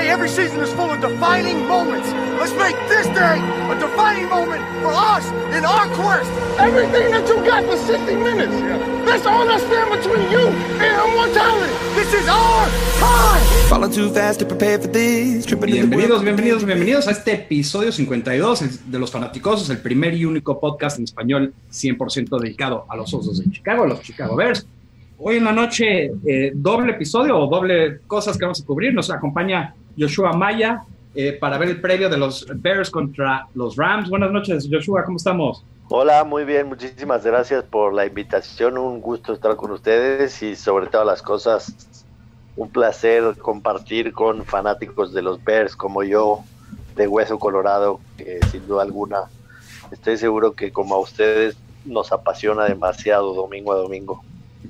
Hey, 0.00 0.08
every 0.08 0.30
season 0.30 0.60
is 0.60 0.72
full 0.72 0.90
of 0.90 1.02
defining 1.02 1.68
moments. 1.68 2.08
Let's 2.40 2.56
make 2.56 2.74
this 2.88 3.06
day 3.08 3.36
a 3.68 3.78
defining 3.78 4.30
moment 4.30 4.64
for 4.80 4.94
us 4.96 5.26
in 5.52 5.62
our 5.62 5.86
quest. 5.92 6.30
Everything 6.58 7.10
that 7.10 7.28
you 7.28 7.36
got 7.44 7.68
for 7.68 7.76
60 7.76 8.16
minutes, 8.16 8.56
that's 9.04 9.26
all 9.26 9.44
that's 9.44 9.62
standing 9.62 9.98
between 9.98 10.30
you 10.32 10.48
and 10.80 10.90
immortality. 11.04 11.74
This 11.94 12.14
is 12.14 12.26
our 12.28 12.66
time. 12.96 13.42
Falling 13.68 13.92
too 13.92 14.08
fast 14.08 14.38
to 14.38 14.46
prepare 14.46 14.78
for 14.78 14.88
this. 14.88 15.44
Tripping 15.44 15.68
in 15.68 15.90
the 15.90 15.96
Bienvenidos, 15.96 16.22
bienvenidos, 16.22 16.64
bienvenidos 16.64 17.06
a 17.06 17.10
este 17.10 17.34
episodio 17.34 17.92
52 17.92 18.90
de 18.90 18.98
Los 18.98 19.10
Fanaticosos, 19.10 19.68
el 19.68 19.82
primer 19.82 20.14
y 20.14 20.24
único 20.24 20.58
podcast 20.58 20.96
en 20.96 21.04
español 21.04 21.52
100% 21.70 22.40
dedicado 22.40 22.86
a 22.88 22.96
los 22.96 23.12
Osos 23.12 23.44
de 23.44 23.50
Chicago, 23.50 23.84
a 23.84 23.88
los 23.88 24.00
Chicago 24.00 24.34
Bears. 24.34 24.66
Hoy 25.18 25.36
en 25.36 25.44
la 25.44 25.52
noche, 25.52 26.10
eh, 26.26 26.52
doble 26.54 26.92
episodio 26.92 27.38
o 27.38 27.46
doble 27.46 28.00
cosas 28.06 28.38
que 28.38 28.46
vamos 28.46 28.62
a 28.62 28.64
cubrir. 28.64 28.94
Nos 28.94 29.10
acompaña 29.10 29.74
Joshua 30.00 30.32
Maya 30.32 30.82
eh, 31.14 31.32
para 31.32 31.58
ver 31.58 31.68
el 31.68 31.80
previo 31.80 32.08
de 32.08 32.16
los 32.16 32.46
Bears 32.54 32.90
contra 32.90 33.46
los 33.54 33.76
Rams. 33.76 34.08
Buenas 34.08 34.32
noches, 34.32 34.68
Joshua, 34.70 35.04
¿cómo 35.04 35.18
estamos? 35.18 35.64
Hola, 35.88 36.24
muy 36.24 36.44
bien, 36.44 36.68
muchísimas 36.68 37.24
gracias 37.24 37.64
por 37.64 37.92
la 37.92 38.06
invitación, 38.06 38.78
un 38.78 39.00
gusto 39.00 39.32
estar 39.32 39.56
con 39.56 39.72
ustedes 39.72 40.40
y 40.42 40.54
sobre 40.54 40.86
todas 40.86 41.06
las 41.06 41.20
cosas, 41.20 41.74
un 42.56 42.70
placer 42.70 43.36
compartir 43.38 44.12
con 44.12 44.44
fanáticos 44.44 45.12
de 45.12 45.22
los 45.22 45.42
Bears 45.42 45.74
como 45.74 46.04
yo, 46.04 46.44
de 46.94 47.08
Hueso 47.08 47.38
Colorado, 47.38 48.00
que 48.16 48.38
sin 48.50 48.66
duda 48.68 48.82
alguna 48.82 49.24
estoy 49.90 50.16
seguro 50.16 50.52
que 50.52 50.70
como 50.70 50.94
a 50.94 51.00
ustedes 51.00 51.56
nos 51.84 52.12
apasiona 52.12 52.66
demasiado 52.66 53.34
domingo 53.34 53.72
a 53.72 53.76
domingo. 53.76 54.22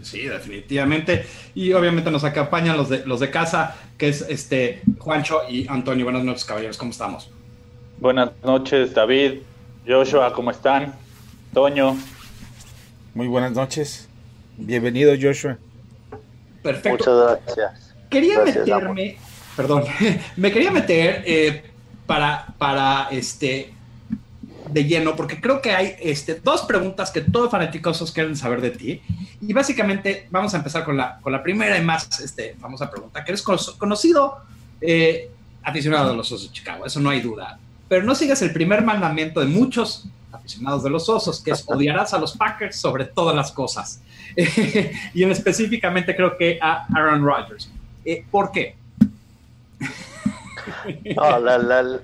Sí, 0.02 0.22
definitivamente. 0.22 1.26
Y 1.54 1.72
obviamente 1.72 2.10
nos 2.10 2.24
acompañan 2.24 2.76
los 2.76 2.88
de, 2.88 3.04
los 3.04 3.20
de 3.20 3.30
casa, 3.30 3.76
que 4.00 4.08
es 4.08 4.24
este 4.30 4.80
Juancho 4.98 5.42
y 5.46 5.68
Antonio. 5.68 6.06
Buenas 6.06 6.24
noches, 6.24 6.46
caballeros, 6.46 6.78
¿cómo 6.78 6.90
estamos? 6.90 7.30
Buenas 7.98 8.30
noches, 8.42 8.94
David, 8.94 9.42
Joshua, 9.86 10.32
¿cómo 10.32 10.50
están? 10.50 10.94
Toño. 11.52 11.98
Muy 13.12 13.28
buenas 13.28 13.52
noches. 13.52 14.08
Bienvenido, 14.56 15.12
Joshua. 15.20 15.58
Perfecto. 16.62 17.10
Muchas 17.10 17.44
gracias. 17.44 17.94
Quería 18.08 18.40
Gracias, 18.40 18.66
meterme, 18.66 19.18
perdón, 19.54 19.84
me 20.36 20.50
quería 20.50 20.70
meter 20.70 21.22
eh, 21.26 21.62
para, 22.06 22.54
para 22.56 23.08
este 23.10 23.74
de 24.72 24.84
lleno, 24.84 25.16
porque 25.16 25.40
creo 25.40 25.60
que 25.60 25.72
hay 25.72 25.96
este, 26.00 26.34
dos 26.34 26.62
preguntas 26.62 27.10
que 27.10 27.20
todos 27.20 27.50
fanáticos 27.50 28.12
quieren 28.12 28.36
saber 28.36 28.60
de 28.60 28.70
ti. 28.70 29.02
Y 29.40 29.52
básicamente 29.52 30.26
vamos 30.30 30.54
a 30.54 30.58
empezar 30.58 30.84
con 30.84 30.96
la, 30.96 31.18
con 31.20 31.32
la 31.32 31.42
primera 31.42 31.78
y 31.78 31.82
más 31.82 32.20
este, 32.20 32.54
famosa 32.60 32.90
pregunta, 32.90 33.24
que 33.24 33.32
eres 33.32 33.42
conocido 33.42 34.38
eh, 34.80 35.30
aficionado 35.62 36.10
de 36.10 36.16
los 36.16 36.30
Osos 36.32 36.48
de 36.48 36.52
Chicago, 36.54 36.86
eso 36.86 37.00
no 37.00 37.10
hay 37.10 37.20
duda. 37.20 37.58
Pero 37.88 38.04
no 38.04 38.14
sigas 38.14 38.40
el 38.42 38.52
primer 38.52 38.82
mandamiento 38.82 39.40
de 39.40 39.46
muchos 39.46 40.06
aficionados 40.32 40.82
de 40.84 40.90
los 40.90 41.08
Osos, 41.08 41.40
que 41.42 41.50
es 41.50 41.64
odiarás 41.66 42.14
a 42.14 42.18
los 42.18 42.36
Packers 42.36 42.76
sobre 42.76 43.04
todas 43.04 43.34
las 43.34 43.50
cosas. 43.52 44.00
y 45.14 45.22
en 45.22 45.30
específicamente 45.30 46.14
creo 46.14 46.36
que 46.36 46.58
a 46.60 46.86
Aaron 46.94 47.24
Rodgers. 47.24 47.70
Eh, 48.04 48.24
¿Por 48.30 48.52
qué? 48.52 48.76
No, 51.16 51.38
la, 51.40 51.58
la, 51.58 51.82
la 51.82 52.00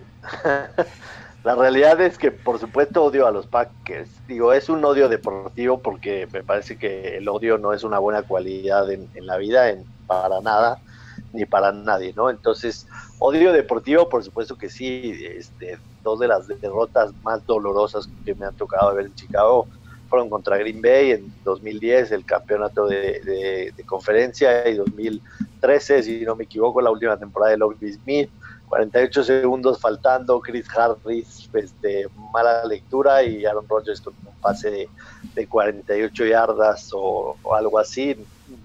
realidad 1.54 2.00
es 2.00 2.18
que 2.18 2.32
por 2.32 2.58
supuesto 2.58 3.04
odio 3.04 3.26
a 3.26 3.30
los 3.30 3.46
Packers. 3.46 4.10
Digo, 4.26 4.52
es 4.52 4.68
un 4.68 4.84
odio 4.84 5.08
deportivo 5.08 5.78
porque 5.78 6.26
me 6.32 6.42
parece 6.42 6.76
que 6.76 7.18
el 7.18 7.28
odio 7.28 7.58
no 7.58 7.72
es 7.72 7.84
una 7.84 7.98
buena 7.98 8.22
cualidad 8.22 8.90
en, 8.90 9.08
en 9.14 9.26
la 9.26 9.36
vida, 9.36 9.70
en, 9.70 9.84
para 10.06 10.40
nada, 10.40 10.78
ni 11.32 11.44
para 11.44 11.72
nadie, 11.72 12.12
¿no? 12.16 12.30
Entonces, 12.30 12.86
odio 13.18 13.52
deportivo, 13.52 14.08
por 14.08 14.24
supuesto 14.24 14.56
que 14.56 14.68
sí. 14.68 15.14
Este, 15.24 15.78
dos 16.02 16.20
de 16.20 16.28
las 16.28 16.46
derrotas 16.46 17.12
más 17.22 17.44
dolorosas 17.46 18.08
que 18.24 18.34
me 18.34 18.46
han 18.46 18.54
tocado 18.54 18.94
ver 18.94 19.06
en 19.06 19.14
Chicago 19.14 19.66
fueron 20.08 20.30
contra 20.30 20.56
Green 20.56 20.80
Bay 20.80 21.10
en 21.10 21.32
2010, 21.44 22.12
el 22.12 22.24
campeonato 22.24 22.86
de, 22.86 23.20
de, 23.24 23.72
de 23.76 23.84
conferencia, 23.84 24.68
y 24.68 24.76
2013, 24.76 26.02
si 26.04 26.20
no 26.20 26.36
me 26.36 26.44
equivoco, 26.44 26.80
la 26.80 26.92
última 26.92 27.16
temporada 27.16 27.50
de 27.50 27.58
Lovie 27.58 27.92
Smith 27.92 28.30
48 28.68 29.24
segundos 29.24 29.80
faltando, 29.80 30.40
Chris 30.40 30.66
Harris 30.76 31.48
de 31.80 32.08
mala 32.32 32.64
lectura 32.64 33.22
y 33.22 33.44
Aaron 33.44 33.68
Rodgers 33.68 34.00
con 34.00 34.14
un 34.24 34.34
pase 34.40 34.70
de, 34.70 34.88
de 35.34 35.46
48 35.46 36.26
yardas 36.26 36.90
o, 36.92 37.36
algo 37.54 37.78
así. 37.78 38.16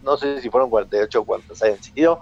No 0.04 0.18
sé 0.18 0.42
si 0.42 0.50
fueron 0.50 0.70
48 0.70 1.20
o 1.20 1.24
cuántas 1.24 1.62
hayan 1.62 1.82
sido, 1.82 2.22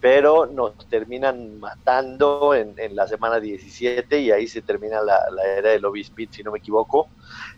pero 0.00 0.46
nos 0.46 0.76
terminan 0.88 1.60
matando 1.60 2.54
en, 2.54 2.74
la 2.96 3.06
semana 3.06 3.38
17 3.38 4.20
y 4.20 4.30
ahí 4.32 4.48
se 4.48 4.60
termina 4.60 5.00
la, 5.00 5.20
era 5.56 5.70
de 5.70 5.78
Lobby 5.78 6.00
Speed, 6.00 6.30
si 6.32 6.42
no 6.42 6.50
me 6.50 6.58
equivoco. 6.58 7.08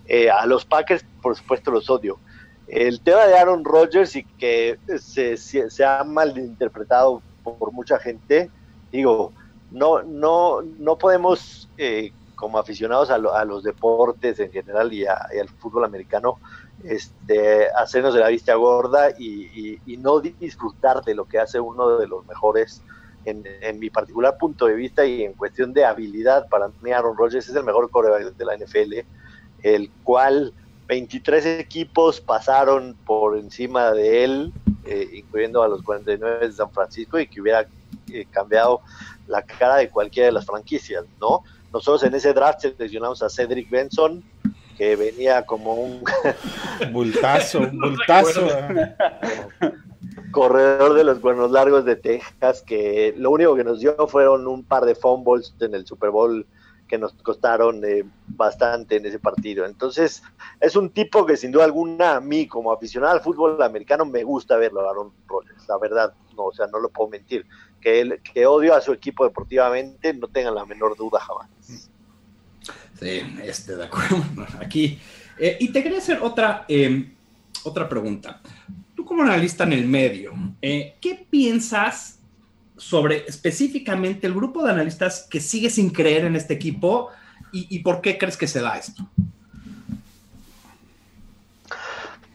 Eh, 0.06 0.30
a 0.30 0.44
los 0.44 0.64
Packers, 0.66 1.04
por 1.22 1.36
supuesto, 1.36 1.70
los 1.70 1.88
odio. 1.88 2.18
El 2.68 3.00
tema 3.00 3.26
de 3.26 3.34
Aaron 3.34 3.64
Rodgers 3.64 4.16
y 4.16 4.24
que 4.24 4.78
se, 4.98 5.36
se, 5.36 5.84
ha 5.84 6.02
malinterpretado 6.04 7.22
por 7.42 7.72
mucha 7.72 7.98
gente, 7.98 8.50
digo, 8.90 9.32
no, 9.74 10.02
no, 10.02 10.62
no 10.62 10.96
podemos, 10.96 11.68
eh, 11.76 12.12
como 12.36 12.58
aficionados 12.58 13.10
a, 13.10 13.18
lo, 13.18 13.34
a, 13.34 13.44
los 13.44 13.64
deportes 13.64 14.38
en 14.38 14.52
general 14.52 14.92
y, 14.92 15.04
a, 15.04 15.26
y, 15.34 15.40
al 15.40 15.48
fútbol 15.48 15.84
americano, 15.84 16.38
este, 16.84 17.66
hacernos 17.70 18.14
de 18.14 18.20
la 18.20 18.28
vista 18.28 18.54
gorda 18.54 19.10
y, 19.18 19.50
y, 19.52 19.80
y, 19.84 19.96
no 19.96 20.20
disfrutar 20.20 21.02
de 21.02 21.14
lo 21.14 21.24
que 21.24 21.40
hace 21.40 21.58
uno 21.58 21.98
de 21.98 22.06
los 22.06 22.24
mejores. 22.26 22.82
En, 23.26 23.42
en, 23.62 23.78
mi 23.78 23.88
particular 23.88 24.36
punto 24.36 24.66
de 24.66 24.74
vista 24.74 25.06
y 25.06 25.22
en 25.22 25.32
cuestión 25.32 25.72
de 25.72 25.86
habilidad, 25.86 26.46
para 26.50 26.68
mí 26.82 26.92
Aaron 26.92 27.16
Rodgers 27.16 27.48
es 27.48 27.56
el 27.56 27.64
mejor 27.64 27.90
coreback 27.90 28.36
de 28.36 28.44
la 28.44 28.54
NFL, 28.54 28.92
el 29.62 29.90
cual 30.02 30.52
23 30.88 31.46
equipos 31.58 32.20
pasaron 32.20 32.94
por 33.06 33.38
encima 33.38 33.92
de 33.92 34.24
él, 34.24 34.52
eh, 34.84 35.08
incluyendo 35.14 35.62
a 35.62 35.68
los 35.68 35.82
49 35.82 36.48
de 36.48 36.52
San 36.52 36.70
Francisco, 36.70 37.18
y 37.18 37.26
que 37.26 37.40
hubiera 37.40 37.66
eh, 38.14 38.26
cambiado 38.30 38.80
la 39.26 39.42
cara 39.42 39.76
de 39.76 39.90
cualquiera 39.90 40.26
de 40.26 40.32
las 40.32 40.46
franquicias, 40.46 41.04
¿no? 41.20 41.42
Nosotros 41.72 42.04
en 42.04 42.14
ese 42.14 42.32
draft 42.32 42.60
seleccionamos 42.60 43.22
a 43.22 43.28
Cedric 43.28 43.68
Benson, 43.68 44.22
que 44.76 44.96
venía 44.96 45.44
como 45.44 45.74
un 45.74 46.04
bultazo, 46.92 47.60
un 47.60 47.80
bultazo. 47.80 48.46
corredor 50.30 50.94
de 50.94 51.04
los 51.04 51.20
cuernos 51.20 51.50
largos 51.50 51.84
de 51.84 51.96
Texas, 51.96 52.62
que 52.62 53.14
lo 53.16 53.30
único 53.30 53.54
que 53.54 53.64
nos 53.64 53.80
dio 53.80 53.94
fueron 54.08 54.46
un 54.46 54.64
par 54.64 54.84
de 54.84 54.94
fumbles 54.94 55.54
en 55.60 55.74
el 55.74 55.86
Super 55.86 56.10
Bowl 56.10 56.46
que 56.88 56.98
nos 56.98 57.12
costaron 57.14 57.84
eh, 57.84 58.04
bastante 58.26 58.96
en 58.96 59.06
ese 59.06 59.18
partido. 59.18 59.64
Entonces, 59.64 60.22
es 60.60 60.76
un 60.76 60.90
tipo 60.90 61.24
que 61.24 61.36
sin 61.36 61.50
duda 61.50 61.64
alguna 61.64 62.16
a 62.16 62.20
mí, 62.20 62.46
como 62.46 62.72
aficionado 62.72 63.14
al 63.14 63.20
fútbol 63.20 63.62
americano, 63.62 64.04
me 64.04 64.22
gusta 64.22 64.56
verlo, 64.56 64.88
Aaron 64.88 65.12
Rodgers, 65.26 65.66
la 65.68 65.78
verdad, 65.78 66.14
no, 66.36 66.44
o 66.44 66.52
sea, 66.52 66.66
no 66.66 66.78
lo 66.78 66.90
puedo 66.90 67.10
mentir 67.10 67.46
que, 67.84 68.00
él, 68.00 68.20
que 68.22 68.46
odio 68.46 68.74
a 68.74 68.80
su 68.80 68.92
equipo 68.92 69.24
deportivamente, 69.24 70.14
no 70.14 70.26
tengan 70.26 70.54
la 70.54 70.64
menor 70.64 70.96
duda 70.96 71.20
jamás. 71.20 71.48
Sí, 72.98 73.20
este, 73.42 73.76
de 73.76 73.84
acuerdo. 73.84 74.24
Aquí. 74.60 74.98
Eh, 75.38 75.58
y 75.60 75.68
te 75.68 75.82
quería 75.82 75.98
hacer 75.98 76.20
otra, 76.22 76.64
eh, 76.66 77.12
otra 77.64 77.86
pregunta. 77.88 78.40
Tú 78.96 79.04
como 79.04 79.22
analista 79.22 79.64
en 79.64 79.74
el 79.74 79.86
medio, 79.86 80.32
eh, 80.62 80.94
¿qué 81.00 81.26
piensas 81.28 82.20
sobre 82.76 83.24
específicamente 83.26 84.26
el 84.26 84.34
grupo 84.34 84.64
de 84.64 84.72
analistas 84.72 85.26
que 85.30 85.40
sigue 85.40 85.68
sin 85.68 85.90
creer 85.90 86.24
en 86.24 86.36
este 86.36 86.54
equipo 86.54 87.10
y, 87.52 87.66
y 87.68 87.80
por 87.80 88.00
qué 88.00 88.16
crees 88.16 88.36
que 88.36 88.46
se 88.46 88.60
da 88.60 88.78
esto? 88.78 89.06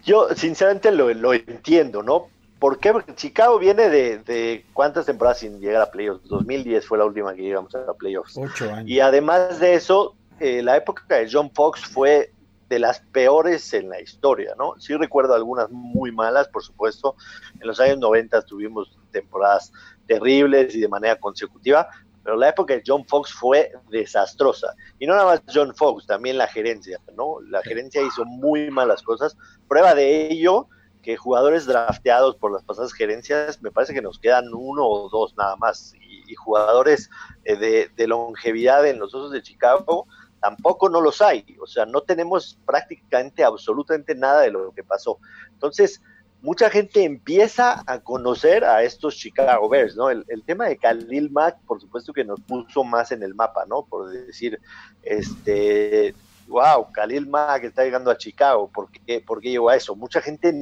Yo 0.06 0.28
sinceramente 0.36 0.92
lo, 0.92 1.12
lo 1.14 1.34
entiendo, 1.34 2.04
¿no? 2.04 2.28
¿Por 2.60 2.80
qué? 2.80 2.92
Porque 2.92 3.16
Chicago 3.16 3.58
viene 3.58 3.90
de, 3.90 4.20
de, 4.20 4.66
cuántas 4.74 5.06
temporadas 5.06 5.40
sin 5.40 5.60
llegar 5.60 5.82
a 5.82 5.92
playoffs. 5.92 6.28
2010 6.28 6.86
fue 6.86 6.98
la 6.98 7.06
última 7.06 7.34
que 7.34 7.42
llegamos 7.42 7.74
a 7.74 7.94
playoffs. 7.94 8.38
Ocho 8.38 8.72
años. 8.72 8.90
Y 8.90 9.00
además 9.00 9.60
de 9.60 9.76
eso, 9.76 10.16
eh, 10.40 10.62
la 10.62 10.76
época 10.76 11.16
de 11.16 11.30
John 11.32 11.52
Fox 11.52 11.82
fue 11.86 12.34
de 12.68 12.80
las 12.80 13.00
peores 13.00 13.74
en 13.74 13.90
la 13.90 14.00
historia, 14.00 14.54
¿no? 14.58 14.76
Sí 14.78 14.96
recuerdo 14.96 15.34
algunas 15.34 15.70
muy 15.72 16.12
malas, 16.12 16.48
por 16.50 16.64
supuesto. 16.64 17.16
En 17.60 17.68
los 17.68 17.80
años 17.80 17.98
90 17.98 18.42
tuvimos 18.44 18.98
temporadas 19.12 19.72
terribles 20.06 20.76
y 20.76 20.82
de 20.82 20.88
manera 20.88 21.16
consecutiva, 21.16 21.88
pero 22.24 22.36
la 22.36 22.50
época 22.50 22.76
de 22.76 22.84
John 22.86 23.06
Fox 23.08 23.34
fue 23.34 23.72
desastrosa. 23.90 24.76
Y 25.00 25.08
no 25.08 25.16
nada 25.16 25.26
más 25.26 25.42
John 25.52 25.74
Fox, 25.76 26.06
también 26.06 26.38
la 26.38 26.48
gerencia, 26.48 27.00
¿no? 27.16 27.42
La 27.42 27.62
gerencia 27.64 28.02
hizo 28.02 28.24
muy 28.26 28.70
malas 28.70 29.02
cosas. 29.02 29.36
Prueba 29.68 29.96
de 29.96 30.32
ello 30.32 30.68
que 31.02 31.16
jugadores 31.18 31.66
drafteados 31.66 32.36
por 32.36 32.52
las 32.52 32.64
pasadas 32.64 32.94
gerencias, 32.94 33.62
me 33.62 33.72
parece 33.72 33.94
que 33.94 34.02
nos 34.02 34.20
quedan 34.20 34.54
uno 34.54 34.86
o 34.86 35.10
dos 35.10 35.36
nada 35.38 35.56
más, 35.56 35.94
y, 35.96 36.36
jugadores 36.36 37.10
eh, 37.44 37.90
de, 37.96 38.08
longevidad 38.08 38.86
en 38.86 39.00
los 39.00 39.14
Osos 39.16 39.32
de 39.32 39.42
Chicago, 39.42 40.06
tampoco 40.40 40.88
no 40.88 41.02
los 41.02 41.22
hay, 41.22 41.44
o 41.60 41.66
sea, 41.66 41.86
no 41.86 42.02
tenemos 42.02 42.60
prácticamente 42.66 43.44
absolutamente 43.44 44.14
nada 44.14 44.42
de 44.42 44.52
lo 44.52 44.72
que 44.72 44.84
pasó. 44.84 45.20
Entonces, 45.52 46.02
mucha 46.42 46.70
gente 46.70 47.04
empieza 47.04 47.84
a 47.86 48.00
conocer 48.00 48.64
a 48.64 48.84
estos 48.84 49.16
Chicago 49.16 49.68
Bears, 49.70 49.96
¿no? 49.96 50.10
El, 50.10 50.26
tema 50.46 50.68
de 50.68 50.78
Khalil 50.78 51.32
Mack, 51.32 51.58
por 51.66 51.82
supuesto 51.82 52.14
que 52.14 52.24
nos 52.24 52.40
puso 52.42 52.84
más 52.84 53.12
en 53.12 53.24
el 53.24 53.34
mapa, 53.36 53.66
¿no? 53.68 53.84
Por 53.84 54.10
decir, 54.10 54.60
este, 55.04 56.14
wow, 56.48 56.92
Khalil 56.92 57.28
Mack 57.28 57.64
está 57.64 57.84
llegando 57.84 58.12
a 58.12 58.18
Chicago, 58.18 58.70
¿por 58.70 58.90
qué, 58.92 59.20
por 59.20 59.42
qué 59.42 59.50
llegó 59.50 59.70
a 59.70 59.76
eso? 59.76 59.96
Mucha 59.96 60.22
gente 60.22 60.54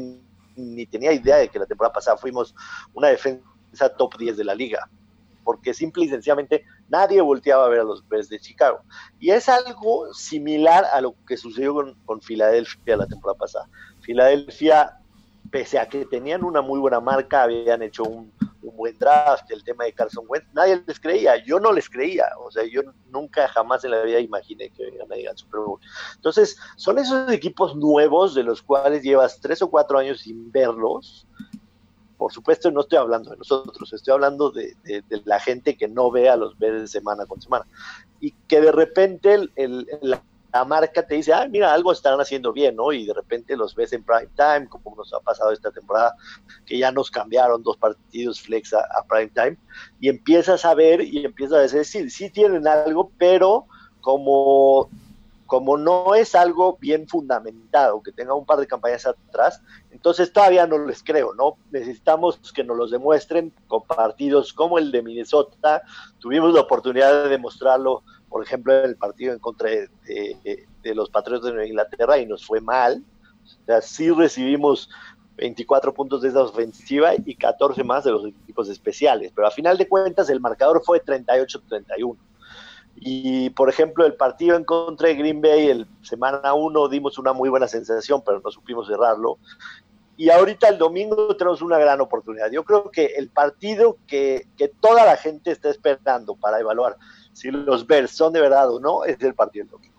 ni, 0.58 0.86
tenía 0.86 1.14
idea 1.14 1.38
de 1.38 1.50
que 1.50 1.60
la 1.60 1.66
temporada 1.66 1.94
pasada 1.94 2.18
fuimos 2.18 2.54
una 2.94 3.10
defensa 3.10 3.90
top 3.98 4.18
10 4.18 4.38
de 4.38 4.44
la 4.44 4.56
liga, 4.56 4.90
porque 5.44 5.74
simple 5.74 6.06
y 6.06 6.10
sencillamente 6.10 6.66
nadie 6.90 7.22
volteaba 7.22 7.66
a 7.66 7.70
ver 7.70 7.82
a 7.82 7.84
los 7.84 8.08
Bears 8.08 8.30
de 8.30 8.40
Chicago. 8.40 8.82
Y 9.20 9.32
es 9.32 9.48
algo 9.48 10.14
similar 10.14 10.86
a 10.86 11.02
lo 11.02 11.16
que 11.26 11.38
sucedió 11.38 11.74
con, 11.74 11.94
con 12.06 12.22
Filadelfia 12.22 12.98
la 12.98 13.08
temporada 13.08 13.38
pasada. 13.38 13.70
Filadelfia 14.02 14.98
pese 15.50 15.80
a 15.80 15.88
que 15.88 16.06
tenían 16.06 16.44
una 16.44 16.62
muy 16.62 16.80
buena 16.80 17.00
marca, 17.00 17.44
habían 17.44 17.82
hecho 17.82 18.04
un, 18.04 18.32
buen 18.78 18.98
draft, 18.98 19.52
el 19.52 19.64
tema 19.64 19.84
de 19.84 19.94
Carson 19.94 20.24
Wentz, 20.28 20.48
nadie 20.54 20.82
les 20.88 21.00
creía, 21.00 21.44
yo 21.44 21.60
no 21.60 21.74
les 21.74 21.90
creía, 21.90 22.28
o 22.40 22.50
sea, 22.50 22.64
yo 22.64 22.82
nunca 23.12 23.48
jamás 23.50 23.84
en 23.84 23.92
la 23.92 24.04
vida 24.04 24.20
imaginé 24.20 24.70
que 24.70 24.88
iban 24.88 25.12
a 25.12 25.16
llegar 25.16 25.32
al 25.32 25.38
Super 25.38 25.60
Bowl. 25.62 25.80
Entonces, 26.16 26.58
son 26.78 27.00
esos 27.00 27.30
equipos 27.32 27.76
nuevos 27.76 28.36
de 28.36 28.44
los 28.44 28.62
cuales 28.62 29.04
llevas 29.04 29.42
tres 29.42 29.62
o 29.62 29.70
cuatro 29.70 29.98
años 29.98 30.22
sin 30.22 30.52
verlos. 30.52 31.28
Por 32.18 32.32
supuesto, 32.32 32.72
no 32.72 32.82
estoy 32.82 32.98
hablando 32.98 33.32
de 33.32 33.38
nosotros, 33.38 33.92
estoy 33.92 34.14
hablando 34.14 34.52
de, 34.52 34.76
la 35.26 35.40
gente 35.40 35.76
que 35.76 35.88
no 35.88 36.10
ve 36.10 36.30
a 36.30 36.38
los 36.38 36.58
de 36.58 36.88
semana 36.88 37.26
con 37.26 37.42
semana. 37.42 37.66
Y 38.20 38.32
que 38.48 38.62
de 38.62 38.72
repente 38.72 39.50
el, 39.56 39.88
la 40.02 40.24
marca 40.66 41.06
te 41.06 41.16
dice, 41.16 41.34
ah, 41.34 41.48
mira, 41.50 41.74
algo 41.74 41.92
están 41.92 42.20
haciendo 42.20 42.54
bien, 42.54 42.76
¿no? 42.76 42.92
Y 42.92 43.06
de 43.06 43.14
repente 43.14 43.56
los 43.56 43.76
ves 43.76 43.94
en 43.94 44.04
prime 44.04 44.30
time, 44.36 44.68
como 44.68 44.96
nos 44.96 45.14
ha 45.14 45.20
pasado 45.20 45.52
esta 45.52 45.72
temporada, 45.72 46.16
que 46.66 46.78
ya 46.78 46.92
nos 46.92 47.12
cambiaron 47.12 47.64
dos 47.64 47.78
partidos 47.78 48.42
flex 48.42 48.74
a, 48.74 48.86
prime 49.10 49.30
time, 49.30 49.58
y 50.00 50.10
empiezas 50.10 50.66
a 50.66 50.74
ver 50.74 51.02
y 51.02 51.26
empiezas 51.26 51.58
a 51.58 51.62
decir, 51.62 51.86
sí, 51.86 52.10
sí 52.10 52.30
tienen 52.30 52.68
algo, 52.68 53.12
pero 53.18 53.66
como, 54.02 54.90
como 55.46 55.78
no 55.78 56.16
es 56.16 56.36
algo 56.36 56.78
bien 56.80 57.08
fundamentado, 57.08 58.02
que 58.02 58.12
tenga 58.12 58.34
un 58.34 58.46
par 58.46 58.60
de 58.60 58.68
campañas 58.68 59.06
atrás, 59.06 59.62
entonces 59.92 60.32
todavía 60.32 60.68
no 60.68 60.78
les 60.86 61.04
creo, 61.04 61.34
¿no? 61.34 61.58
Necesitamos 61.72 62.40
que 62.54 62.64
nos 62.64 62.78
los 62.78 62.92
demuestren 62.92 63.52
con 63.68 63.84
partidos 63.84 64.54
como 64.54 64.78
el 64.78 64.92
de 64.92 65.02
Minnesota, 65.02 65.82
tuvimos 66.20 66.54
la 66.54 66.62
oportunidad 66.62 67.24
de 67.24 67.30
demostrarlo 67.30 68.04
por 68.30 68.44
ejemplo, 68.44 68.74
el 68.74 68.96
partido 68.96 69.34
en 69.34 69.40
contra 69.40 69.70
de, 69.70 70.68
los 70.84 71.10
Patriotas 71.10 71.54
de 71.54 71.68
Inglaterra 71.68 72.18
y 72.18 72.26
nos 72.26 72.46
fue 72.46 72.62
mal. 72.62 73.04
O 73.44 73.66
sea, 73.66 73.82
sí 73.82 74.10
recibimos 74.10 74.90
24 75.38 75.94
puntos 75.94 76.22
de 76.22 76.30
esa 76.30 76.44
ofensiva 76.44 77.12
y 77.16 77.36
14 77.36 77.84
más 77.84 78.04
de 78.04 78.12
los 78.12 78.26
equipos 78.26 78.70
especiales, 78.70 79.32
pero 79.36 79.48
a 79.48 79.52
final 79.52 79.78
de 79.78 79.88
cuentas 79.88 80.30
el 80.30 80.40
marcador 80.40 80.82
fue 80.84 81.04
38-31. 81.04 82.18
Y 83.00 83.52
por 83.52 83.70
ejemplo, 83.70 84.06
el 84.06 84.16
partido 84.16 84.56
en 84.56 84.64
contra 84.64 85.08
de 85.08 85.16
Green 85.16 85.40
Bay, 85.40 85.70
el 85.70 85.88
semana 86.02 86.54
1 86.54 86.90
dimos 86.90 87.20
una 87.20 87.32
muy 87.32 87.48
buena 87.48 87.68
sensación, 87.68 88.24
pero 88.26 88.42
no 88.44 88.50
supimos 88.50 88.88
cerrarlo. 88.88 89.38
Y 90.18 90.32
ahorita 90.32 90.68
el 90.70 90.80
domingo 90.80 91.36
tenemos 91.38 91.62
una 91.62 91.78
gran 91.78 92.02
oportunidad. 92.02 92.50
Yo 92.50 92.64
creo 92.64 92.90
que 92.90 93.06
el 93.18 93.30
partido 93.30 93.98
que, 94.08 94.48
que 94.58 94.68
toda 94.68 95.06
la 95.06 95.16
gente 95.16 95.52
está 95.52 95.70
esperando 95.70 96.36
para 96.36 96.60
evaluar 96.60 96.98
si 97.38 97.52
los 97.52 97.86
Bears 97.86 98.12
son 98.12 98.34
de 98.34 98.42
verdad 98.42 98.74
o 98.74 98.80
no, 98.80 99.06
es 99.06 99.22
el 99.22 99.36
partido 99.36 99.66
del 99.66 99.72
domingo. 99.72 99.96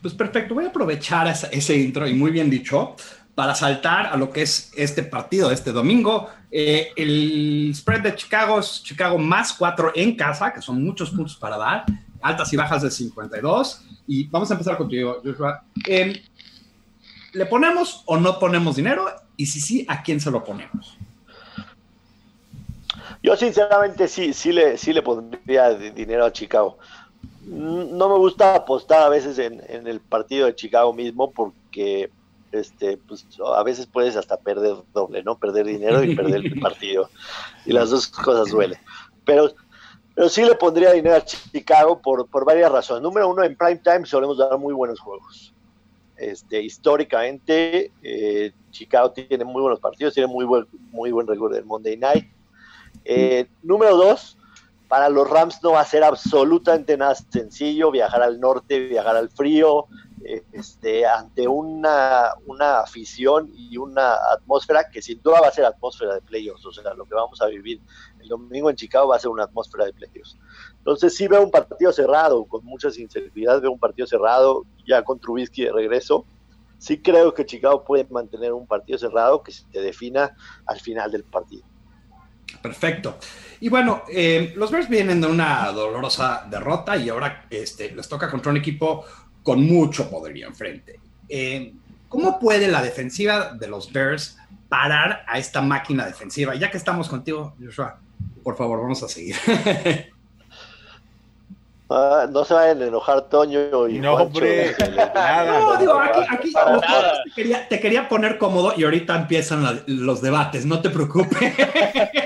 Pues 0.00 0.14
perfecto, 0.14 0.54
voy 0.54 0.64
a 0.64 0.68
aprovechar 0.68 1.28
ese, 1.28 1.76
intro 1.76 2.08
y 2.08 2.14
muy 2.14 2.30
bien 2.30 2.48
dicho 2.48 2.96
para 3.34 3.54
saltar 3.54 4.06
a 4.06 4.16
lo 4.16 4.30
que 4.30 4.42
es 4.42 4.72
este 4.74 5.02
partido 5.02 5.48
de 5.48 5.54
este 5.54 5.70
domingo. 5.70 6.30
Eh, 6.50 6.92
el 6.96 7.72
spread 7.74 8.00
de 8.00 8.14
Chicago 8.14 8.58
es 8.60 8.82
Chicago 8.82 9.18
más 9.18 9.52
4 9.52 9.92
en 9.96 10.16
casa, 10.16 10.54
que 10.54 10.62
son 10.62 10.82
muchos 10.82 11.10
puntos 11.10 11.36
para 11.36 11.58
dar, 11.58 11.84
altas 12.22 12.50
y 12.54 12.56
bajas 12.56 12.82
de 12.82 12.90
52. 12.90 13.82
Y 14.06 14.24
vamos 14.28 14.50
a 14.50 14.54
empezar 14.54 14.78
contigo, 14.78 15.20
Joshua. 15.22 15.62
Em, 15.86 16.14
¿Le 17.32 17.46
ponemos 17.46 18.02
o 18.06 18.16
no 18.16 18.38
ponemos 18.38 18.76
dinero? 18.76 19.06
Y 19.36 19.44
si 19.44 19.60
sí, 19.60 19.84
¿a 19.88 20.02
quién 20.02 20.20
se 20.20 20.30
lo 20.30 20.42
ponemos? 20.42 20.96
Yo 23.24 23.34
sinceramente 23.36 24.06
sí, 24.06 24.34
sí 24.34 24.52
le, 24.52 24.76
sí 24.76 24.92
le 24.92 25.00
pondría 25.00 25.70
dinero 25.72 26.26
a 26.26 26.32
Chicago. 26.32 26.76
No 27.46 28.10
me 28.10 28.18
gusta 28.18 28.54
apostar 28.54 29.00
a 29.00 29.08
veces 29.08 29.38
en, 29.38 29.62
el 29.86 30.00
partido 30.00 30.44
de 30.44 30.54
Chicago 30.54 30.92
mismo 30.92 31.30
porque 31.30 32.10
este, 32.52 32.98
pues, 32.98 33.26
a 33.42 33.62
veces 33.62 33.86
puedes 33.86 34.16
hasta 34.16 34.36
perder 34.36 34.76
doble, 34.92 35.22
¿no? 35.22 35.38
Perder 35.38 35.64
dinero 35.64 36.04
y 36.04 36.14
perder 36.14 36.44
el 36.44 36.60
partido. 36.60 37.08
Y 37.64 37.72
las 37.72 37.88
dos 37.88 38.08
cosas 38.08 38.50
duelen. 38.50 38.78
Pero, 39.24 39.54
pero 40.14 40.28
sí 40.28 40.44
le 40.44 40.54
pondría 40.56 40.92
dinero 40.92 41.16
a 41.16 41.24
Chicago 41.24 42.02
por, 42.02 42.26
por 42.26 42.44
varias 42.44 42.70
razones. 42.70 43.02
Número 43.02 43.26
uno, 43.26 43.42
en 43.42 43.56
prime 43.56 43.80
time 43.82 44.04
solemos 44.04 44.36
dar 44.36 44.58
muy 44.58 44.74
buenos 44.74 45.00
juegos. 45.00 45.54
Este, 46.18 46.62
históricamente, 46.62 47.90
eh, 48.02 48.52
Chicago 48.70 49.12
tiene 49.12 49.46
muy 49.46 49.62
buenos 49.62 49.80
partidos, 49.80 50.12
tiene 50.12 50.26
muy 50.26 50.44
buen, 50.44 50.66
muy 50.90 51.10
buen 51.10 51.26
récord 51.26 51.54
del 51.54 51.64
Monday 51.64 51.96
Night. 51.96 52.33
Eh, 53.04 53.46
número 53.62 53.96
dos, 53.96 54.38
para 54.88 55.08
los 55.08 55.28
Rams 55.28 55.62
no 55.62 55.72
va 55.72 55.80
a 55.80 55.84
ser 55.84 56.04
absolutamente 56.04 56.96
nada 56.96 57.14
sencillo 57.14 57.90
viajar 57.90 58.22
al 58.22 58.40
norte, 58.40 58.80
viajar 58.80 59.16
al 59.16 59.30
frío, 59.30 59.86
este, 60.52 61.04
ante 61.04 61.46
una, 61.46 62.32
una 62.46 62.80
afición 62.80 63.50
y 63.54 63.76
una 63.76 64.14
atmósfera 64.32 64.88
que 64.88 65.02
sin 65.02 65.20
duda 65.22 65.40
va 65.40 65.48
a 65.48 65.52
ser 65.52 65.64
atmósfera 65.64 66.14
de 66.14 66.22
playoffs, 66.22 66.64
o 66.64 66.72
sea, 66.72 66.94
lo 66.94 67.04
que 67.04 67.14
vamos 67.14 67.40
a 67.42 67.46
vivir 67.46 67.80
el 68.20 68.28
domingo 68.28 68.70
en 68.70 68.76
Chicago 68.76 69.08
va 69.08 69.16
a 69.16 69.18
ser 69.18 69.30
una 69.30 69.44
atmósfera 69.44 69.84
de 69.84 69.92
playoffs. 69.92 70.38
Entonces 70.78 71.14
sí 71.14 71.28
veo 71.28 71.42
un 71.42 71.50
partido 71.50 71.92
cerrado, 71.92 72.44
con 72.46 72.64
mucha 72.64 72.90
sinceridad 72.90 73.60
veo 73.60 73.72
un 73.72 73.78
partido 73.78 74.06
cerrado, 74.06 74.64
ya 74.86 75.02
con 75.02 75.18
Trubisky 75.18 75.64
de 75.64 75.72
regreso. 75.72 76.24
Sí 76.78 77.00
creo 77.00 77.34
que 77.34 77.44
Chicago 77.46 77.84
puede 77.84 78.06
mantener 78.10 78.52
un 78.52 78.66
partido 78.66 78.98
cerrado 78.98 79.42
que 79.42 79.52
se 79.52 79.66
defina 79.72 80.34
al 80.66 80.80
final 80.80 81.10
del 81.10 81.24
partido. 81.24 81.64
Perfecto. 82.62 83.18
Y 83.60 83.68
bueno, 83.68 84.02
eh, 84.10 84.52
los 84.56 84.70
Bears 84.70 84.88
vienen 84.88 85.20
de 85.20 85.26
una 85.26 85.70
dolorosa 85.72 86.46
derrota 86.50 86.96
y 86.96 87.08
ahora 87.08 87.46
este, 87.50 87.92
les 87.92 88.08
toca 88.08 88.30
contra 88.30 88.50
un 88.50 88.58
equipo 88.58 89.04
con 89.42 89.64
mucho 89.64 90.10
poderío 90.10 90.48
enfrente. 90.48 90.98
Eh, 91.28 91.72
¿Cómo 92.08 92.38
puede 92.38 92.68
la 92.68 92.82
defensiva 92.82 93.52
de 93.52 93.66
los 93.66 93.92
Bears 93.92 94.36
parar 94.68 95.24
a 95.26 95.38
esta 95.38 95.62
máquina 95.62 96.06
defensiva? 96.06 96.54
Ya 96.54 96.70
que 96.70 96.76
estamos 96.76 97.08
contigo, 97.08 97.54
Joshua, 97.62 97.98
por 98.42 98.56
favor, 98.56 98.80
vamos 98.80 99.02
a 99.02 99.08
seguir. 99.08 99.36
Ah, 101.90 102.26
no 102.30 102.44
se 102.46 102.54
vayan 102.54 102.80
a 102.80 102.86
enojar 102.86 103.28
Toño 103.28 103.88
y 103.88 103.98
no, 103.98 104.14
hombre, 104.14 104.74
No, 104.80 105.76
digo, 105.76 106.00
aquí, 106.00 106.50
te, 106.50 107.32
quería, 107.34 107.68
te, 107.68 107.78
quería, 107.78 108.08
poner 108.08 108.38
cómodo 108.38 108.72
y 108.74 108.84
ahorita 108.84 109.14
empiezan 109.14 109.82
los 109.86 110.22
debates, 110.22 110.64
no 110.64 110.80
te 110.80 110.88
preocupes. 110.88 111.38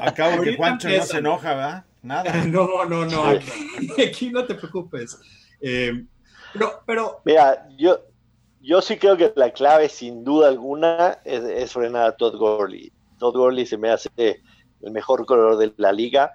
Acabo 0.00 0.42
que 0.42 0.56
Juancho 0.56 0.88
no 0.88 1.02
se 1.02 1.18
enoja, 1.18 1.54
¿verdad? 1.54 1.84
Nada. 2.02 2.32
No, 2.46 2.84
no, 2.84 3.04
no, 3.04 3.24
aquí, 4.06 4.30
no 4.30 4.44
te 4.44 4.54
preocupes. 4.54 5.18
Eh, 5.60 6.04
pero, 6.86 7.20
Mira, 7.24 7.68
yo, 7.78 8.00
yo 8.60 8.82
sí 8.82 8.96
creo 8.96 9.16
que 9.16 9.32
la 9.36 9.50
clave, 9.52 9.88
sin 9.88 10.24
duda 10.24 10.48
alguna, 10.48 11.18
es, 11.24 11.72
frenar 11.72 12.06
a 12.06 12.16
Todd 12.16 12.36
Gurley. 12.36 12.92
Todd 13.18 13.34
Gurley 13.34 13.66
se 13.66 13.78
me 13.78 13.90
hace 13.90 14.10
el 14.16 14.90
mejor 14.90 15.24
corredor 15.26 15.56
de 15.56 15.72
la 15.76 15.92
liga 15.92 16.32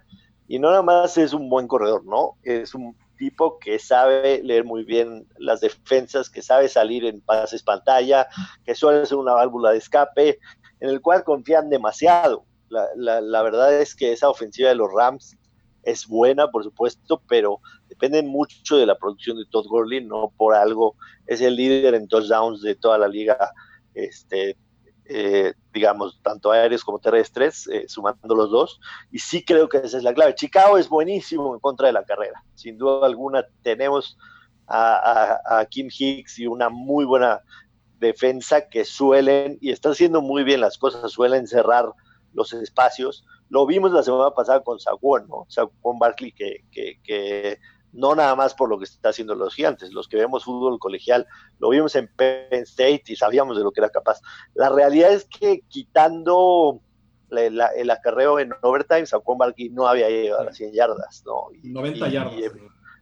y 0.47 0.59
no 0.59 0.69
nada 0.69 0.81
más 0.81 1.17
es 1.17 1.33
un 1.33 1.49
buen 1.49 1.67
corredor, 1.67 2.05
¿no? 2.05 2.37
Es 2.43 2.73
un 2.73 2.95
tipo 3.17 3.59
que 3.59 3.79
sabe 3.79 4.41
leer 4.43 4.63
muy 4.63 4.83
bien 4.83 5.27
las 5.37 5.59
defensas, 5.59 6.29
que 6.29 6.41
sabe 6.41 6.69
salir 6.69 7.05
en 7.05 7.19
pases 7.21 7.63
pantalla, 7.63 8.27
que 8.63 8.75
suele 8.75 9.05
ser 9.05 9.17
una 9.17 9.33
válvula 9.33 9.71
de 9.71 9.79
escape, 9.79 10.39
en 10.79 10.89
el 10.89 11.01
cual 11.01 11.23
confían 11.23 11.69
demasiado. 11.69 12.45
La, 12.69 13.21
la, 13.21 13.41
verdad 13.41 13.79
es 13.79 13.95
que 13.95 14.11
esa 14.11 14.29
ofensiva 14.29 14.69
de 14.69 14.75
los 14.75 14.91
Rams 14.93 15.37
es 15.83 16.05
buena, 16.05 16.51
por 16.51 16.63
supuesto, 16.63 17.21
pero 17.27 17.61
depende 17.87 18.21
mucho 18.21 18.77
de 18.77 18.85
la 18.85 18.97
producción 18.97 19.37
de 19.37 19.45
Todd 19.45 19.67
Gurley, 19.67 20.03
no 20.03 20.33
por 20.35 20.53
algo 20.53 20.95
es 21.25 21.39
el 21.41 21.55
líder 21.55 21.95
en 21.95 22.07
touchdowns 22.07 22.61
de 22.61 22.75
toda 22.75 22.97
la 22.97 23.07
liga 23.07 23.53
este, 23.93 24.57
eh, 25.05 25.53
digamos, 25.73 26.19
tanto 26.21 26.51
aéreos 26.51 26.83
como 26.83 26.99
terrestres, 26.99 27.67
eh, 27.67 27.85
sumando 27.87 28.35
los 28.35 28.51
dos. 28.51 28.79
Y 29.11 29.19
sí 29.19 29.43
creo 29.43 29.69
que 29.69 29.77
esa 29.77 29.97
es 29.97 30.03
la 30.03 30.13
clave. 30.13 30.35
Chicago 30.35 30.77
es 30.77 30.89
buenísimo 30.89 31.53
en 31.53 31.59
contra 31.59 31.87
de 31.87 31.93
la 31.93 32.03
carrera. 32.03 32.43
Sin 32.55 32.77
duda 32.77 33.05
alguna 33.05 33.45
tenemos 33.61 34.17
a, 34.67 35.65
Kim 35.69 35.87
Hicks 35.89 36.39
y 36.39 36.47
una 36.47 36.67
muy 36.69 37.05
buena 37.05 37.41
defensa 37.99 38.67
que 38.67 38.83
suelen, 38.83 39.57
y 39.61 39.71
están 39.71 39.93
haciendo 39.93 40.21
muy 40.21 40.43
bien 40.43 40.59
las 40.59 40.77
cosas, 40.77 41.09
suelen 41.09 41.47
cerrar 41.47 41.85
los 42.37 42.53
espacios. 42.53 43.25
Lo 43.49 43.65
vimos 43.65 43.91
la 43.91 44.03
semana 44.03 44.29
pasada 44.31 44.61
con 44.63 44.79
Saquon, 44.79 45.27
¿no? 45.27 45.45
Saquon 45.49 45.97
Barkley 45.97 46.31
que, 46.31 46.63
que, 46.71 47.59
no 47.91 48.13
nada 48.13 48.35
más 48.35 48.53
por 48.53 48.69
lo 48.69 48.77
que 48.77 48.83
está 48.83 49.09
haciendo 49.09 49.33
los 49.33 49.55
gigantes, 49.55 49.91
los 49.91 50.07
que 50.07 50.17
vemos 50.17 50.43
fútbol 50.43 50.77
colegial, 50.77 51.25
lo 51.57 51.69
vimos 51.69 51.95
en 51.95 52.07
Penn 52.15 52.61
State 52.63 53.03
y 53.07 53.15
sabíamos 53.15 53.57
de 53.57 53.63
lo 53.63 53.71
que 53.71 53.81
era 53.81 53.89
capaz. 53.89 54.21
La 54.53 54.69
realidad 54.69 55.11
es 55.11 55.25
que 55.25 55.61
quitando 55.67 56.79
el 57.31 57.89
acarreo 57.89 58.39
en 58.39 58.53
overtime, 58.61 59.07
Saquon 59.07 59.39
Barkley 59.39 59.69
no 59.69 59.87
había 59.87 60.07
llegado 60.07 60.41
a 60.41 60.45
las 60.45 60.57
100 60.57 60.73
yardas, 60.73 61.23
¿no? 61.25 61.47
90 61.63 62.07
yardas. 62.09 62.35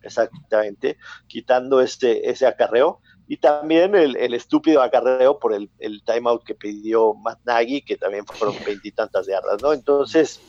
exactamente, 0.02 0.98
quitando 1.28 1.82
este, 1.82 2.30
ese 2.30 2.48
acarreo. 2.48 3.02
Y 3.28 3.38
también 3.38 3.96
el, 3.96 4.34
estúpido 4.34 4.82
acarreo 4.82 5.40
por 5.40 5.54
el, 5.54 5.70
el, 5.80 6.04
timeout 6.04 6.44
que 6.44 6.54
pidió 6.54 7.16
Matt 7.16 7.40
Nagy, 7.44 7.82
que 7.82 7.98
también 7.98 8.26
fueron 8.26 8.56
veintitantas 8.64 9.26
yardas, 9.26 9.62
¿no? 9.64 9.74
Entonces, 9.74 10.40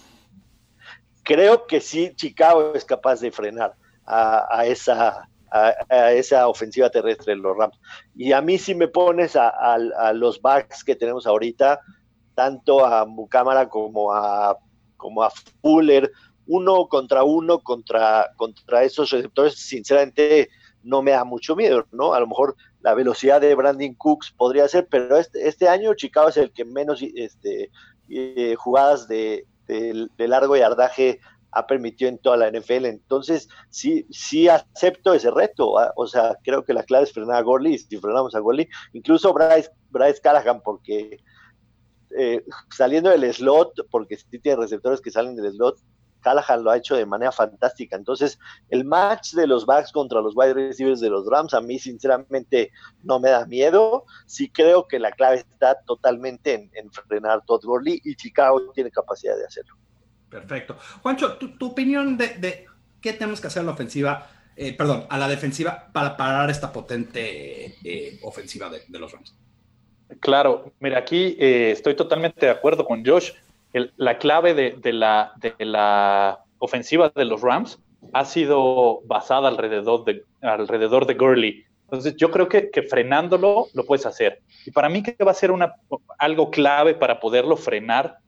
creo 1.23 1.66
que 1.66 1.80
sí, 1.80 2.12
Chicago 2.14 2.73
es 2.75 2.85
capaz 2.85 3.21
de 3.21 3.33
frenar 3.33 3.75
a, 4.06 4.64
esa, 4.66 5.28
a, 5.50 6.12
esa 6.12 6.49
ofensiva 6.49 6.88
terrestre 6.90 7.35
de 7.35 7.40
los 7.40 7.56
Rams. 7.56 7.78
Y 8.14 8.33
a 8.33 8.40
mí 8.40 8.59
si 8.59 8.75
me 8.75 8.88
pones 8.88 9.37
a, 9.37 9.78
los 10.14 10.40
backs 10.40 10.85
que 10.85 10.95
tenemos 10.95 11.26
ahorita, 11.26 11.80
tanto 12.35 12.85
a 12.85 13.04
Mucámara 13.06 13.68
como 13.68 14.12
a, 14.12 14.56
como 14.97 15.23
a 15.23 15.30
Fuller, 15.62 16.12
uno 16.47 16.87
contra 16.87 17.25
uno 17.25 17.59
contra, 17.59 18.30
contra 18.37 18.85
esos 18.85 19.11
receptores, 19.11 19.54
sinceramente 19.54 20.49
no 20.87 21.02
me 21.02 21.11
da 21.11 21.25
mucho 21.25 21.57
miedo, 21.57 21.87
¿no? 21.93 22.14
A 22.14 22.21
lo 22.21 22.26
mejor 22.26 22.57
la 22.81 22.95
velocidad 22.95 23.40
de 23.40 23.55
Brandon 23.55 23.95
Cooks 23.95 24.31
podría 24.31 24.69
ser, 24.69 24.87
pero 24.88 25.16
este, 25.16 25.49
este 25.49 25.69
año 25.69 25.95
Chicago 25.95 26.28
es 26.28 26.37
el 26.37 26.52
que 26.52 26.64
menos 26.64 27.02
este, 27.02 27.71
eh, 28.09 28.55
jugadas 28.57 29.09
de, 29.09 29.47
de, 29.66 30.28
largo 30.28 30.57
yardaje 30.57 31.21
ha 31.50 31.66
permitido 31.66 32.09
en 32.09 32.19
toda 32.19 32.37
la 32.37 32.50
NFL. 32.50 32.87
Entonces, 32.87 33.49
sí, 33.69 34.07
sí 34.11 34.49
acepto 34.49 35.12
ese 35.14 35.31
reto. 35.31 35.75
O 35.97 36.07
sea, 36.07 36.37
creo 36.45 36.64
que 36.64 36.75
la 36.75 36.85
clave 36.85 37.05
es 37.05 37.12
frenar 37.12 37.37
a 37.37 37.43
Gorley. 37.43 37.78
Si 37.78 37.97
frenamos 37.97 38.35
a 38.35 38.40
Gorley, 38.40 38.69
incluso 38.93 39.33
Bryce, 39.33 39.71
Bryce 39.90 40.21
Callahan, 40.21 40.61
porque 40.62 41.19
eh, 42.16 42.45
saliendo 42.71 43.11
del 43.11 43.33
slot, 43.33 43.73
porque 43.90 44.16
sí 44.16 44.38
tiene 44.38 44.61
receptores 44.61 45.00
que 45.00 45.11
salen 45.11 45.35
del 45.35 45.52
slot, 45.52 45.78
Callahan 46.26 46.64
lo 46.64 46.73
ha 46.73 46.76
hecho 46.76 46.97
de 46.97 47.06
manera 47.06 47.30
fantástica. 47.30 47.95
Entonces, 47.95 48.40
el 48.68 48.85
match 48.85 49.35
de 49.35 49.47
los 49.47 49.64
backs 49.64 49.92
contra 49.92 50.21
los 50.21 50.35
wide 50.35 50.54
receivers 50.54 50.99
de 50.99 51.09
los 51.09 51.25
Rams, 51.25 51.54
a 51.54 51.61
mí 51.61 51.78
sinceramente 51.78 52.73
no 53.04 53.21
me 53.21 53.30
da 53.30 53.47
miedo. 53.47 54.06
Sí 54.26 54.50
creo 54.50 54.88
que 54.88 54.99
la 54.99 55.12
clave 55.12 55.37
está 55.37 55.76
totalmente 55.87 56.68
en, 56.75 56.90
frenar 56.90 57.45
Todd 57.47 57.62
Gurley 57.62 58.00
y 58.02 58.16
Chicago 58.16 58.73
tiene 58.75 58.90
capacidad 58.90 59.37
de 59.37 59.45
hacerlo. 59.45 59.76
Perfecto. 60.28 60.76
Juancho, 61.00 61.37
tu, 61.37 61.66
opinión 61.66 62.16
de, 62.16 62.66
qué 63.00 63.12
tenemos 63.12 63.40
que 63.40 63.47
hacer 63.47 63.62
a 63.62 63.66
la 63.66 63.73
ofensiva, 63.73 64.28
eh, 64.56 64.76
perdón, 64.76 65.06
a 65.09 65.18
la 65.18 65.28
defensiva 65.28 65.90
para 65.92 66.16
parar 66.16 66.50
esta 66.50 66.73
potente 66.73 67.76
eh, 67.85 68.18
ofensiva 68.25 68.68
de, 68.68 68.99
los 68.99 69.12
Rams. 69.12 69.33
Claro, 70.18 70.73
mira, 70.80 70.99
aquí 70.99 71.37
eh, 71.38 71.71
estoy 71.71 71.95
totalmente 71.95 72.47
de 72.47 72.52
acuerdo 72.52 72.85
con 72.85 73.06
Josh. 73.06 73.30
La 73.73 74.18
clave 74.18 74.54
de, 74.54 74.92
la, 74.92 76.38
ofensiva 76.58 77.12
de 77.14 77.25
los 77.25 77.42
Rams 77.42 77.78
ha 78.12 78.25
sido 78.25 79.00
basada 79.04 79.49
alrededor 79.49 80.04
de, 80.04 80.23
alrededor 80.42 81.06
de 81.06 81.14
Gurley. 81.14 81.64
Entonces, 81.85 82.16
yo 82.16 82.30
creo 82.30 82.49
que, 82.49 82.70
que, 82.70 82.82
frenándolo 82.82 83.66
lo 83.75 83.85
puedes 83.85 84.06
hacer. 84.06 84.40
Y 84.64 84.70
para 84.70 84.88
mí 84.88 85.02
que 85.02 85.16
va 85.23 85.30
a 85.30 85.35
ser 85.35 85.50
una, 85.50 85.75
algo 86.18 86.50
clave 86.50 86.94
para 86.94 87.20
poderlo 87.20 87.56
frenar 87.56 88.18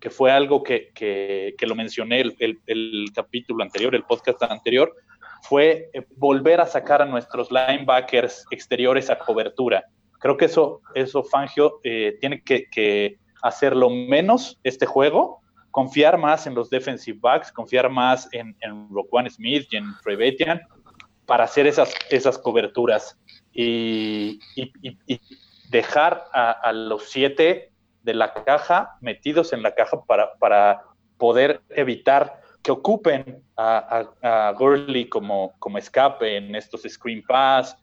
que 0.00 0.10
fue 0.10 0.30
algo 0.30 0.62
que, 0.62 1.54
lo 1.60 1.74
mencioné 1.74 2.20
el, 2.20 2.58
el, 2.66 3.06
capítulo 3.14 3.62
anterior, 3.62 3.94
el 3.94 4.04
podcast 4.04 4.42
anterior, 4.42 4.94
fue 5.42 5.90
eh, 5.92 6.06
volver 6.16 6.60
a 6.60 6.66
sacar 6.66 7.02
a 7.02 7.06
nuestros 7.06 7.50
linebackers 7.50 8.44
exteriores 8.50 9.10
a 9.10 9.18
cobertura. 9.18 9.84
Creo 10.18 10.36
que 10.36 10.46
eso, 10.46 10.80
eso 10.94 11.22
Fangio 11.24 11.80
eh, 11.82 12.16
tiene 12.20 12.42
que, 12.42 13.18
hacerlo 13.46 13.90
menos 13.90 14.58
este 14.64 14.86
juego, 14.86 15.40
confiar 15.70 16.18
más 16.18 16.46
en 16.46 16.54
los 16.54 16.70
defensive 16.70 17.18
backs, 17.20 17.52
confiar 17.52 17.90
más 17.90 18.28
en, 18.32 18.56
en 18.60 18.88
Roquan 18.90 19.28
Smith 19.30 19.66
y 19.70 19.76
en 19.76 19.84
Trey 20.02 20.16
Betian 20.16 20.60
para 21.26 21.44
hacer 21.44 21.66
esas, 21.66 21.92
esas 22.10 22.38
coberturas 22.38 23.18
y, 23.52 24.38
dejar 25.70 26.24
a, 26.32 26.52
a 26.52 26.72
los 26.72 27.10
siete 27.10 27.72
de 28.02 28.14
la 28.14 28.32
caja, 28.32 28.96
metidos 29.00 29.52
en 29.52 29.62
la 29.62 29.74
caja 29.74 30.00
para, 30.04 30.34
para 30.38 30.82
poder 31.18 31.60
evitar 31.70 32.40
que 32.62 32.70
ocupen 32.72 33.42
a, 33.56 34.08
a, 34.22 34.52
Gurley 34.52 35.08
como, 35.08 35.54
como 35.58 35.78
escape 35.78 36.36
en 36.36 36.54
estos 36.54 36.82
screen 36.82 37.22
pass 37.22 37.76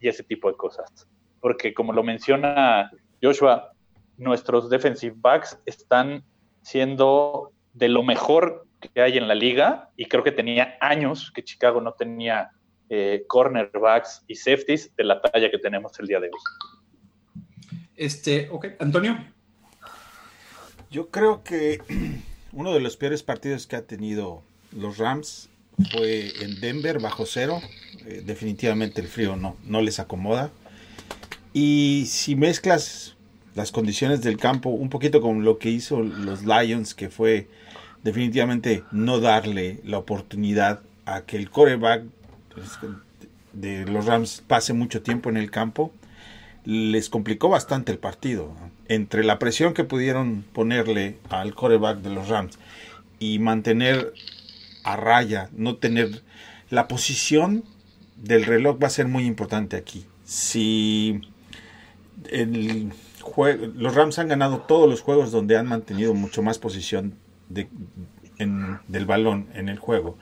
y 0.00 0.08
ese 0.08 0.22
tipo 0.24 0.48
de 0.50 0.56
cosas. 0.56 1.08
Porque 1.40 1.74
como 1.74 1.92
lo 1.92 2.02
menciona 2.02 2.90
Joshua, 3.22 3.73
nuestros 4.16 4.70
defensive 4.70 5.14
backs 5.18 5.58
están 5.66 6.24
siendo 6.62 7.52
de 7.72 7.88
lo 7.88 8.02
mejor 8.02 8.66
que 8.80 9.00
hay 9.00 9.18
en 9.18 9.28
la 9.28 9.34
liga 9.34 9.90
y 9.96 10.06
creo 10.06 10.22
que 10.22 10.32
tenía 10.32 10.76
años 10.80 11.32
que 11.34 11.42
Chicago 11.42 11.80
no 11.80 11.92
tenía 11.92 12.50
eh, 12.90 13.24
cornerbacks 13.26 14.22
y 14.26 14.34
safeties 14.34 14.94
de 14.96 15.04
la 15.04 15.20
talla 15.20 15.50
que 15.50 15.58
tenemos 15.58 15.98
el 15.98 16.06
día 16.06 16.20
de 16.20 16.28
hoy. 16.28 17.40
Este, 17.96 18.48
ok, 18.50 18.66
Antonio. 18.78 19.16
Yo 20.90 21.08
creo 21.08 21.42
que 21.42 21.80
uno 22.52 22.72
de 22.72 22.80
los 22.80 22.96
peores 22.96 23.22
partidos 23.22 23.66
que 23.66 23.76
ha 23.76 23.82
tenido 23.82 24.42
los 24.72 24.98
Rams 24.98 25.48
fue 25.92 26.30
en 26.42 26.60
Denver 26.60 27.00
bajo 27.00 27.26
cero. 27.26 27.60
Eh, 28.06 28.22
definitivamente 28.24 29.00
el 29.00 29.08
frío 29.08 29.36
no, 29.36 29.56
no 29.64 29.80
les 29.80 29.98
acomoda. 29.98 30.50
Y 31.52 32.06
si 32.06 32.36
mezclas 32.36 33.16
las 33.54 33.70
condiciones 33.72 34.22
del 34.22 34.36
campo 34.36 34.70
un 34.70 34.88
poquito 34.88 35.20
con 35.20 35.44
lo 35.44 35.58
que 35.58 35.70
hizo 35.70 36.00
los 36.00 36.44
Lions, 36.44 36.94
que 36.94 37.08
fue 37.08 37.48
definitivamente 38.02 38.84
no 38.92 39.20
darle 39.20 39.80
la 39.84 39.98
oportunidad 39.98 40.80
a 41.06 41.22
que 41.22 41.36
el 41.36 41.50
coreback 41.50 42.04
pues, 42.52 42.78
de 43.52 43.86
los 43.86 44.06
Rams 44.06 44.42
pase 44.46 44.72
mucho 44.72 45.02
tiempo 45.02 45.30
en 45.30 45.36
el 45.36 45.50
campo, 45.50 45.92
les 46.64 47.08
complicó 47.08 47.48
bastante 47.48 47.92
el 47.92 47.98
partido. 47.98 48.54
Entre 48.88 49.24
la 49.24 49.38
presión 49.38 49.74
que 49.74 49.84
pudieron 49.84 50.44
ponerle 50.52 51.18
al 51.30 51.54
coreback 51.54 51.98
de 51.98 52.10
los 52.10 52.28
Rams 52.28 52.58
y 53.18 53.38
mantener 53.38 54.12
a 54.82 54.96
raya, 54.96 55.48
no 55.52 55.76
tener 55.76 56.22
la 56.70 56.88
posición 56.88 57.64
del 58.16 58.44
reloj 58.44 58.82
va 58.82 58.88
a 58.88 58.90
ser 58.90 59.08
muy 59.08 59.24
importante 59.24 59.76
aquí. 59.76 60.04
Si 60.24 61.20
el 62.30 62.92
los 63.74 63.94
Rams 63.94 64.18
han 64.18 64.28
ganado 64.28 64.60
todos 64.60 64.88
los 64.88 65.00
juegos 65.00 65.30
donde 65.32 65.56
han 65.56 65.66
mantenido 65.66 66.14
mucho 66.14 66.42
más 66.42 66.58
posición 66.58 67.14
de, 67.48 67.68
del 68.38 69.06
balón 69.06 69.48
en 69.54 69.68
el 69.68 69.78
juego. 69.78 70.16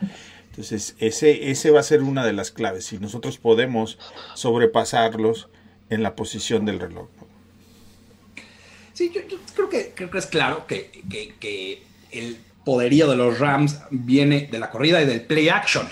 Entonces, 0.50 0.96
ese, 0.98 1.50
ese 1.50 1.70
va 1.70 1.80
a 1.80 1.84
ser 1.84 2.02
una 2.02 2.26
de 2.26 2.34
las 2.34 2.50
claves. 2.50 2.84
Si 2.84 2.98
nosotros 2.98 3.38
podemos 3.38 3.98
sobrepasarlos, 4.34 5.48
en 5.92 6.02
la 6.02 6.16
posición 6.16 6.64
del 6.64 6.80
reloj. 6.80 7.08
Sí, 8.94 9.12
yo, 9.14 9.20
creo, 9.54 9.68
que, 9.68 9.92
creo 9.94 10.10
que 10.10 10.18
es 10.18 10.26
claro 10.26 10.66
que, 10.66 10.90
que, 11.38 11.82
el 12.10 12.38
poderío 12.64 13.08
de 13.10 13.16
los 13.16 13.38
Rams 13.38 13.78
viene 13.90 14.48
de 14.50 14.58
la 14.58 14.70
corrida 14.70 15.02
y 15.02 15.06
del 15.06 15.22
play 15.22 15.48
action. 15.48 15.86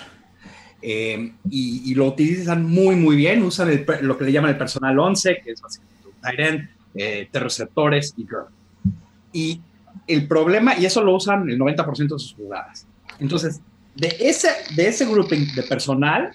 Eh, 0.83 1.33
y, 1.51 1.95
lo 1.95 2.07
utilizan 2.07 2.65
muy, 2.65 2.97
muy 2.97 3.17
bien. 3.17 3.43
Usan 3.43 3.85
lo 4.03 4.17
que 4.17 4.25
le 4.25 4.33
llaman 4.33 4.51
el 4.51 4.59
personal 4.59 4.99
11, 4.99 5.43
que 5.45 5.53
es 5.53 5.61
básicamente 5.61 6.07
un 6.07 6.21
tight 6.21 6.71
eh, 6.95 7.29
receptores 7.33 8.15
y 8.17 8.23
girl. 8.23 8.47
Y 9.33 9.61
el 10.07 10.27
problema, 10.27 10.77
y 10.79 10.87
eso 10.87 11.03
lo 11.03 11.15
usan 11.15 11.49
el 11.49 11.59
90% 11.59 11.97
de 11.97 12.09
sus 12.09 12.35
jugadas. 12.35 12.87
Entonces, 13.19 13.61
de 13.95 14.17
ese, 14.21 14.49
de 14.75 14.89
ese 14.89 15.07
grouping 15.07 15.55
de 15.55 15.63
personal, 15.63 16.33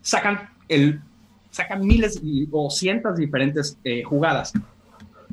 sacan 0.00 0.48
el 0.68 1.00
sacan 1.52 1.86
miles 1.86 2.20
o 2.50 2.70
cientos 2.70 3.16
diferentes 3.16 3.78
eh, 3.84 4.02
jugadas. 4.02 4.52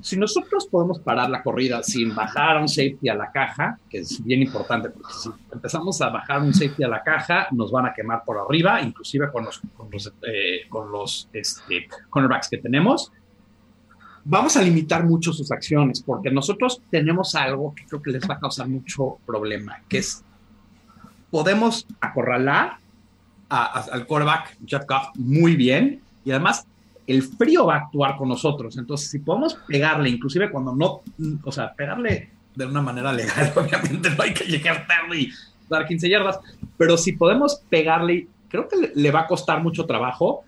Si 0.02 0.16
nosotros 0.16 0.68
podemos 0.68 1.00
parar 1.00 1.30
la 1.30 1.44
corrida 1.44 1.84
sin 1.84 2.16
bajar 2.16 2.58
un 2.62 2.70
safety 2.70 3.10
a 3.10 3.16
la 3.16 3.32
caja, 3.32 3.80
que 3.90 4.00
es 4.00 4.24
bien 4.24 4.42
importante, 4.42 4.90
porque 4.90 5.14
si 5.14 5.30
empezamos 5.52 6.00
a 6.02 6.10
bajar 6.10 6.42
un 6.42 6.54
safety 6.54 6.84
a 6.84 6.88
la 6.88 7.04
caja, 7.04 7.48
nos 7.52 7.72
van 7.72 7.88
a 7.88 7.94
quemar 7.94 8.24
por 8.24 8.38
arriba, 8.38 8.82
inclusive 8.82 9.30
con 9.32 9.46
los, 9.46 9.62
con 9.76 9.90
los, 9.92 10.14
eh, 10.22 10.62
con 10.70 10.92
los 10.92 11.28
este, 11.34 11.88
cornerbacks 12.10 12.50
que 12.50 12.58
tenemos. 12.58 13.12
Vamos 14.26 14.58
a 14.58 14.62
limitar 14.62 15.06
mucho 15.06 15.34
sus 15.34 15.52
acciones, 15.52 16.02
porque 16.02 16.30
nosotros 16.32 16.82
tenemos 16.90 17.36
algo 17.36 17.74
que 17.74 17.86
creo 17.86 18.02
que 18.02 18.12
les 18.12 18.30
va 18.30 18.36
a 18.36 18.40
causar 18.40 18.68
mucho 18.68 19.18
problema, 19.26 19.82
que 19.88 20.00
es 20.00 20.24
podemos 21.32 21.86
acorralar 22.02 22.78
al 23.50 24.06
quarterback 24.06 24.58
Jeff 24.66 24.84
Goff 24.88 25.10
muy 25.16 25.56
bien, 25.56 26.02
y 26.26 26.32
además 26.32 26.66
el 27.08 27.24
frío 27.24 27.66
va 27.66 27.76
a 27.76 27.78
actuar 27.80 28.18
con 28.18 28.30
nosotros. 28.30 28.78
Entonces, 28.78 29.10
si 29.10 29.20
podemos 29.20 29.56
pegarle, 29.68 30.10
inclusive 30.10 30.52
cuando 30.52 30.76
no, 30.76 31.02
o 31.44 31.52
sea, 31.52 31.74
pegarle 31.74 32.30
de 32.56 32.66
una 32.66 32.82
manera 32.82 33.12
legal, 33.12 33.52
obviamente 33.56 34.10
no 34.12 34.24
hay 34.24 34.34
que 34.34 34.44
llegar 34.46 34.86
tarde 34.86 35.22
y 35.22 35.32
dar 35.68 35.88
15 35.88 36.10
yardas, 36.10 36.40
pero 36.78 36.98
si 36.98 37.14
podemos 37.14 37.62
pegarle 37.70 38.28
creo 38.50 38.68
que 38.68 38.92
le, 38.94 39.12
va 39.12 39.22
a 39.22 39.28
costar 39.28 39.64
mucho 39.64 39.86
trabajo. 39.86 40.44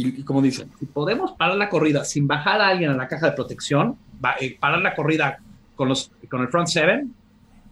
Y, 0.00 0.22
como 0.22 0.40
dicen, 0.40 0.70
si 0.78 0.86
podemos 0.86 1.32
parar 1.32 1.56
la 1.56 1.68
corrida 1.68 2.04
sin 2.04 2.26
bajar 2.26 2.60
a 2.60 2.68
alguien 2.68 2.90
a 2.90 2.96
la 2.96 3.06
caja 3.06 3.26
de 3.26 3.32
protección, 3.32 3.96
eh, 4.40 4.56
parar 4.58 4.80
la 4.80 4.94
corrida 4.94 5.38
con, 5.76 5.88
los, 5.88 6.10
con 6.30 6.40
el 6.40 6.48
front 6.48 6.68
seven, 6.68 7.14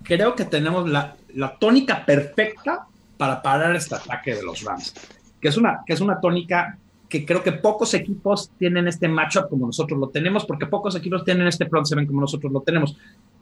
creo 0.02 0.34
que 0.34 0.44
tenemos 0.44 0.88
la, 0.88 1.16
la 1.34 1.56
tónica 1.56 2.04
perfecta 2.04 2.86
para 3.16 3.40
parar 3.40 3.74
este 3.74 3.94
ataque 3.94 4.34
de 4.34 4.42
los 4.42 4.62
Rams, 4.62 4.94
que 5.40 5.48
es 5.48 5.56
una, 5.56 5.80
que 5.86 5.94
es 5.94 6.00
una 6.00 6.20
tónica 6.20 6.76
que 7.08 7.24
creo 7.24 7.42
que 7.42 7.52
pocos 7.52 7.94
equipos 7.94 8.50
tienen 8.58 8.86
este 8.86 9.08
matchup 9.08 9.48
como 9.48 9.66
nosotros 9.66 9.98
lo 9.98 10.08
tenemos, 10.10 10.44
porque 10.44 10.66
pocos 10.66 10.94
equipos 10.96 11.24
tienen 11.24 11.46
este 11.46 11.66
front 11.66 11.86
seven 11.86 12.06
como 12.06 12.20
nosotros 12.20 12.52
lo 12.52 12.60
tenemos. 12.60 12.94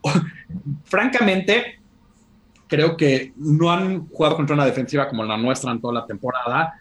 Francamente, 0.85 1.81
creo 2.69 2.97
que 2.97 3.33
no 3.37 3.73
han 3.73 4.07
jugado 4.09 4.37
contra 4.37 4.55
una 4.55 4.64
defensiva 4.64 5.09
como 5.09 5.25
la 5.25 5.37
nuestra 5.37 5.73
en 5.73 5.81
toda 5.81 5.95
la 5.95 6.07
temporada 6.07 6.75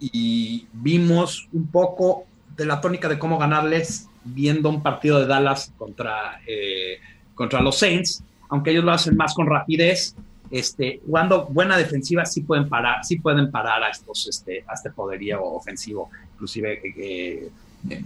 y 0.00 0.66
vimos 0.72 1.48
un 1.52 1.68
poco 1.68 2.24
de 2.56 2.66
la 2.66 2.80
tónica 2.80 3.08
de 3.08 3.18
cómo 3.18 3.38
ganarles 3.38 4.08
viendo 4.24 4.68
un 4.68 4.82
partido 4.82 5.20
de 5.20 5.26
Dallas 5.26 5.72
contra, 5.78 6.40
eh, 6.46 6.98
contra 7.34 7.60
los 7.60 7.78
Saints, 7.78 8.22
aunque 8.48 8.70
ellos 8.70 8.84
lo 8.84 8.92
hacen 8.92 9.16
más 9.16 9.34
con 9.34 9.46
rapidez, 9.46 10.14
este, 10.50 11.00
jugando 11.04 11.46
buena 11.46 11.76
defensiva 11.76 12.24
sí 12.24 12.40
pueden 12.40 12.68
parar, 12.68 13.04
sí 13.04 13.18
pueden 13.18 13.50
parar 13.50 13.82
a 13.82 13.90
estos, 13.90 14.26
este, 14.28 14.64
a 14.66 14.74
este 14.74 14.90
poderío 14.90 15.44
ofensivo. 15.44 16.10
Inclusive 16.34 16.80
eh, 16.84 17.50
eh, 17.90 18.04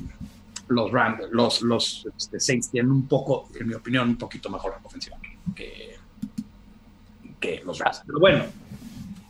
los 0.68 0.90
Rams, 0.90 1.22
los, 1.30 1.62
los 1.62 2.08
este, 2.16 2.40
Saints 2.40 2.70
tienen 2.70 2.90
un 2.90 3.06
poco, 3.06 3.48
en 3.58 3.68
mi 3.68 3.74
opinión, 3.74 4.08
un 4.08 4.16
poquito 4.16 4.50
mejor 4.50 4.74
ofensiva 4.82 5.16
que, 5.54 5.96
que 7.38 7.62
los 7.64 7.78
Rams. 7.78 8.02
Pero 8.06 8.18
bueno. 8.18 8.44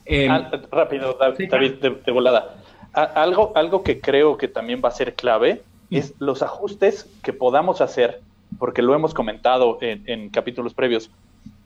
Eh, 0.05 0.27
rápido, 0.71 1.17
David, 1.19 1.75
de, 1.75 2.11
volada. 2.11 2.55
algo, 2.93 3.51
algo 3.55 3.83
que 3.83 4.01
creo 4.01 4.37
que 4.37 4.47
también 4.47 4.81
va 4.83 4.89
a 4.89 4.91
ser 4.91 5.15
clave 5.15 5.63
mm. 5.89 5.95
es 5.95 6.13
los 6.19 6.41
ajustes 6.41 7.09
que 7.23 7.33
podamos 7.33 7.81
hacer, 7.81 8.21
porque 8.59 8.81
lo 8.81 8.93
hemos 8.93 9.13
comentado 9.13 9.77
en, 9.81 10.03
en 10.07 10.29
capítulos 10.29 10.73
previos. 10.73 11.09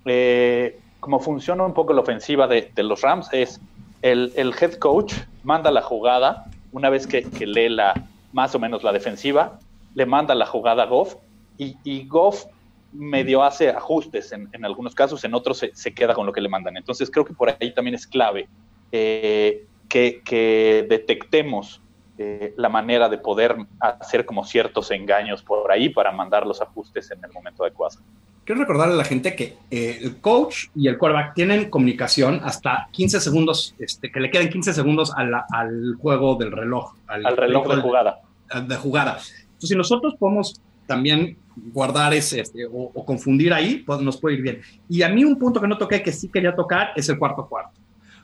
Eh, 0.06 0.80
como 1.00 1.20
funciona 1.20 1.64
un 1.64 1.74
poco 1.74 1.94
la 1.94 2.02
ofensiva 2.02 2.48
de, 2.48 2.72
los 2.78 3.02
Rams 3.02 3.30
es 3.32 3.62
el, 4.02 4.32
head 4.36 4.76
coach 4.76 5.14
manda 5.44 5.72
la 5.72 5.82
jugada, 5.82 6.46
una 6.72 6.90
vez 6.90 7.08
que, 7.08 7.22
lee 7.46 7.70
la, 7.70 7.94
más 8.34 8.56
o 8.56 8.60
menos 8.60 8.84
la 8.84 8.92
defensiva, 8.92 9.60
le 9.96 10.06
manda 10.06 10.36
la 10.36 10.46
jugada 10.46 10.84
a 10.84 10.86
Goff 10.88 11.16
y, 11.58 12.08
Goff 12.08 12.46
medio 12.92 13.44
hace 13.44 13.70
ajustes 13.70 14.32
en, 14.32 14.66
algunos 14.66 14.96
casos, 14.96 15.24
en 15.24 15.34
otros 15.34 15.66
se, 15.72 15.94
queda 15.94 16.14
con 16.14 16.26
lo 16.26 16.34
que 16.34 16.42
le 16.42 16.50
mandan. 16.50 16.78
Entonces 16.78 17.10
creo 17.12 17.26
que 17.26 17.34
por 17.34 17.50
ahí 17.50 17.74
también 17.74 17.96
es 17.96 18.08
clave 18.08 18.48
eh, 18.92 19.66
que, 19.90 20.86
detectemos 20.90 21.82
eh, 22.18 22.54
la 22.58 22.70
manera 22.70 23.10
de 23.10 23.18
poder 23.18 23.56
hacer 23.80 24.26
como 24.26 24.44
ciertos 24.44 24.92
engaños 24.92 25.44
por 25.44 25.72
ahí 25.72 25.90
para 25.90 26.12
mandar 26.12 26.48
los 26.48 26.62
ajustes 26.62 27.12
en 27.12 27.24
el 27.24 27.32
momento 27.32 27.64
adecuado 27.64 28.00
quiero 28.48 28.62
recordarle 28.62 28.94
a 28.94 28.98
la 28.98 29.04
gente 29.04 29.36
que 29.36 29.58
eh, 29.70 30.00
el 30.02 30.22
coach 30.22 30.68
y 30.74 30.88
el 30.88 30.98
quarterback 30.98 31.36
tienen 31.36 31.70
comunicación 31.70 32.40
hasta 32.44 32.88
15 32.94 33.20
segundos, 33.20 33.76
este, 33.78 34.10
que 34.10 34.22
le 34.22 34.32
queden 34.32 34.50
15 34.50 34.74
segundos 34.74 35.12
al 35.14 35.96
juego 36.02 36.36
del 36.36 36.54
reloj. 36.54 36.96
Al, 37.08 37.36
reloj 37.36 37.68
de 37.68 37.82
jugada. 37.82 38.22
De 38.68 38.76
jugada. 38.78 39.18
Entonces, 39.20 39.70
si 39.70 39.76
nosotros 39.76 40.16
podemos 40.18 40.62
también 40.88 41.38
guardar 41.56 42.14
ese 42.14 42.40
este, 42.40 42.66
o, 42.66 43.06
confundir 43.06 43.54
ahí, 43.54 43.84
pues 43.86 44.00
nos 44.02 44.18
puede 44.18 44.36
ir 44.36 44.42
bien. 44.42 44.62
Y 44.90 45.02
a 45.02 45.10
mí 45.10 45.24
un 45.24 45.38
punto 45.38 45.62
que 45.62 45.68
no 45.68 45.78
toqué, 45.78 46.02
que 46.02 46.12
sí 46.12 46.30
quería 46.30 46.56
tocar, 46.56 46.90
es 46.96 47.10
el 47.10 47.20
cuarto 47.20 47.46
cuarto. 47.48 47.80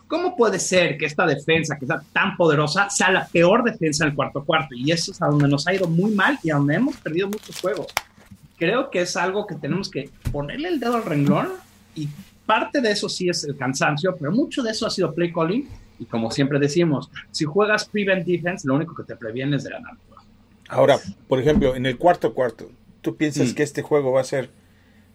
¿Cómo 0.08 0.36
puede 0.36 0.60
ser 0.60 0.98
que 0.98 1.06
esta 1.06 1.26
defensa, 1.26 1.78
que 1.78 1.86
está 1.86 2.04
tan 2.14 2.38
poderosa, 2.38 2.90
sea 2.90 3.12
la 3.12 3.28
peor 3.28 3.64
defensa 3.64 4.06
del 4.06 4.16
cuarto 4.16 4.44
cuarto? 4.44 4.76
Y 4.76 4.92
eso 4.92 5.12
es 5.12 5.22
a 5.22 5.28
donde 5.28 5.48
nos 5.48 5.68
ha 5.68 5.74
ido 5.74 5.88
muy 5.88 6.12
mal 6.12 6.40
y 6.44 6.52
a 6.52 6.56
donde 6.56 6.76
hemos 6.76 6.98
perdido 6.98 7.28
muchos 7.28 7.60
juegos 7.60 7.88
creo 8.64 8.90
que 8.90 9.02
es 9.02 9.18
algo 9.18 9.46
que 9.46 9.56
tenemos 9.56 9.90
que 9.90 10.10
ponerle 10.32 10.70
el 10.70 10.80
dedo 10.80 10.96
al 10.96 11.04
renglón 11.04 11.50
y 11.96 12.08
parte 12.46 12.80
de 12.80 12.92
eso 12.92 13.10
sí 13.10 13.28
es 13.28 13.44
el 13.44 13.58
cansancio, 13.58 14.16
pero 14.18 14.32
mucho 14.32 14.64
de 14.64 14.72
eso 14.72 14.88
ha 14.88 14.90
sido 14.90 15.14
play 15.14 15.34
calling 15.34 15.68
y 16.00 16.06
como 16.06 16.32
siempre 16.32 16.60
decimos, 16.60 17.10
si 17.32 17.44
juegas 17.44 17.84
prevent 17.86 18.26
defense, 18.26 18.66
lo 18.66 18.76
único 18.76 18.96
que 18.96 19.04
te 19.04 19.18
previene 19.18 19.58
es 19.58 19.66
de 19.66 19.72
ganar. 19.72 19.96
Ahora, 20.70 21.00
por 21.28 21.40
ejemplo, 21.40 21.76
en 21.76 21.86
el 21.86 21.98
cuarto 21.98 22.34
cuarto, 22.34 22.72
¿tú 23.02 23.16
piensas 23.16 23.52
mm. 23.52 23.56
que 23.56 23.64
este 23.64 23.82
juego 23.82 24.12
va 24.12 24.22
a 24.22 24.26
ser 24.26 24.50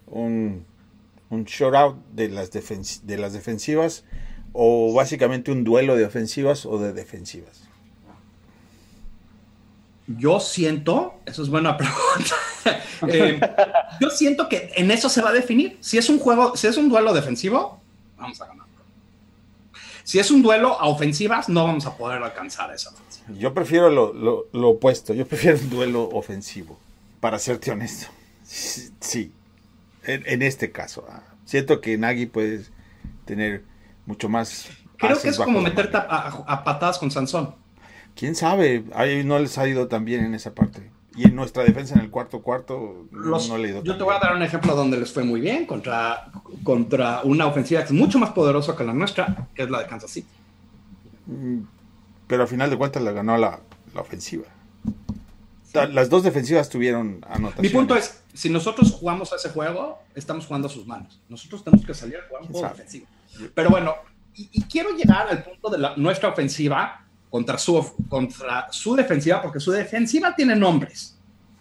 un, 0.07 0.65
un 1.31 1.45
shootout 1.45 1.97
de 2.13 2.29
las, 2.29 2.51
de 2.51 3.19
las 3.19 3.33
defensivas 3.33 4.05
o 4.53 4.93
básicamente 4.93 5.51
un 5.51 5.65
duelo 5.65 5.97
de 5.97 6.05
ofensivas 6.05 6.67
o 6.67 6.79
de 6.79 6.93
defensivas? 6.93 7.69
Yo 10.07 10.41
siento, 10.41 11.21
eso 11.27 11.43
es 11.43 11.51
buena 11.51 11.77
pregunta. 11.79 12.35
Eh, 13.09 13.41
yo 14.01 14.11
siento 14.11 14.49
que 14.49 14.73
en 14.75 14.91
eso 14.91 15.09
se 15.09 15.21
va 15.21 15.31
a 15.31 15.33
definir. 15.33 15.77
Si 15.81 15.99
es 15.99 16.09
un 16.09 16.19
juego, 16.19 16.57
si 16.57 16.67
es 16.67 16.77
un 16.77 16.89
duelo 16.89 17.13
defensivo, 17.13 17.81
vamos 18.17 18.41
a 18.41 18.47
ganar. 18.47 18.68
Si 20.09 20.19
es 20.19 20.31
un 20.31 20.43
duelo 20.43 20.81
a 20.81 20.87
ofensivas, 20.87 21.49
no 21.49 21.65
vamos 21.65 21.85
a 21.85 21.97
poder 21.97 22.23
alcanzar 22.23 22.75
esa 22.75 22.91
ofensiva. 22.91 23.27
Yo 23.39 23.53
prefiero 23.53 23.91
lo, 23.91 24.69
opuesto. 24.69 25.13
Yo 25.13 25.27
prefiero 25.27 25.59
un 25.59 25.69
duelo 25.69 26.09
ofensivo, 26.09 26.79
para 27.21 27.39
serte 27.39 27.71
honesto. 27.71 28.07
Sí, 28.43 29.33
en, 30.05 30.43
este 30.43 30.73
caso. 30.73 31.05
Ah, 31.11 31.23
siento 31.45 31.83
que 31.83 31.99
Nagy 31.99 32.27
puede 32.27 32.65
tener 33.27 33.65
mucho 34.07 34.31
más. 34.31 34.69
Creo 34.97 35.21
que 35.21 35.29
es 35.29 35.37
como 35.37 35.61
meterte 35.61 35.99
a 35.99 36.63
patadas 36.65 36.99
con 36.99 37.11
Sansón 37.11 37.55
quién 38.19 38.35
sabe, 38.35 38.85
ahí 38.95 39.23
no 39.23 39.39
les 39.39 39.57
ha 39.59 39.69
ido 39.69 39.87
tan 39.87 40.05
bien 40.05 40.25
en 40.25 40.35
esa 40.35 40.53
parte. 40.53 40.91
Y 41.19 41.25
en 41.25 41.35
nuestra 41.35 41.65
defensa 41.65 41.95
en 41.95 42.01
el 42.01 42.11
cuarto 42.11 42.41
cuarto 42.41 43.09
no 43.11 43.59
le 43.59 43.83
Yo 43.83 43.97
te 43.97 44.05
voy 44.05 44.15
a 44.15 44.21
dar 44.21 44.37
un 44.37 44.43
ejemplo 44.43 44.77
donde 44.77 44.99
les 44.99 45.13
fue 45.13 45.25
muy 45.25 45.41
bien 45.41 45.67
contra, 45.67 46.31
contra 46.63 47.23
una 47.25 47.47
ofensiva 47.47 47.81
que 47.81 47.87
es 47.87 47.93
mucho 47.93 48.21
más 48.21 48.31
poderosa 48.31 48.77
que 48.77 48.85
la 48.85 48.93
nuestra, 48.93 49.49
que 49.53 49.65
es 49.65 49.71
la 49.71 49.81
de 49.81 49.87
Kansas 49.89 50.13
City. 50.13 50.29
Mm, 51.27 51.63
pero 52.29 52.43
al 52.43 52.49
final 52.49 52.71
de 52.71 52.79
cuentas 52.79 53.03
la 53.03 53.11
ganó 53.11 53.37
la, 53.37 53.59
ofensiva. 53.97 54.45
Las 55.75 56.09
dos 56.09 56.23
defensivas 56.23 56.69
tuvieron 56.69 57.25
anotaciones. 57.29 57.73
Mi 57.73 57.77
punto 57.77 57.97
es, 57.97 58.23
si 58.33 58.49
nosotros 58.49 58.93
jugamos 58.93 59.33
a 59.33 59.37
ese 59.37 59.51
juego, 59.51 59.99
estamos 60.15 60.47
jugando 60.47 60.69
a 60.69 60.71
sus 60.71 60.87
manos. 60.87 61.21
Nosotros 61.29 61.65
tenemos 61.65 61.85
que 61.85 61.95
salir 61.95 62.17
a 62.17 62.29
jugar 62.29 62.43
un 62.43 62.49
juego 62.49 62.69
defensivo. 62.69 63.07
Pero 63.55 63.71
bueno, 63.71 63.95
y, 64.35 64.49
y, 64.53 64.63
quiero 64.63 64.91
llegar 64.91 65.29
al 65.29 65.43
punto 65.43 65.69
de 65.69 65.79
la, 65.79 65.97
nuestra 65.97 66.29
ofensiva, 66.29 67.08
contra 67.31 67.59
su, 67.59 67.95
contra 68.09 68.69
su 68.71 68.95
defensiva, 68.95 69.43
porque 69.43 69.61
su 69.61 69.71
defensiva 69.71 70.35
tiene 70.35 70.57
nombres, 70.57 71.19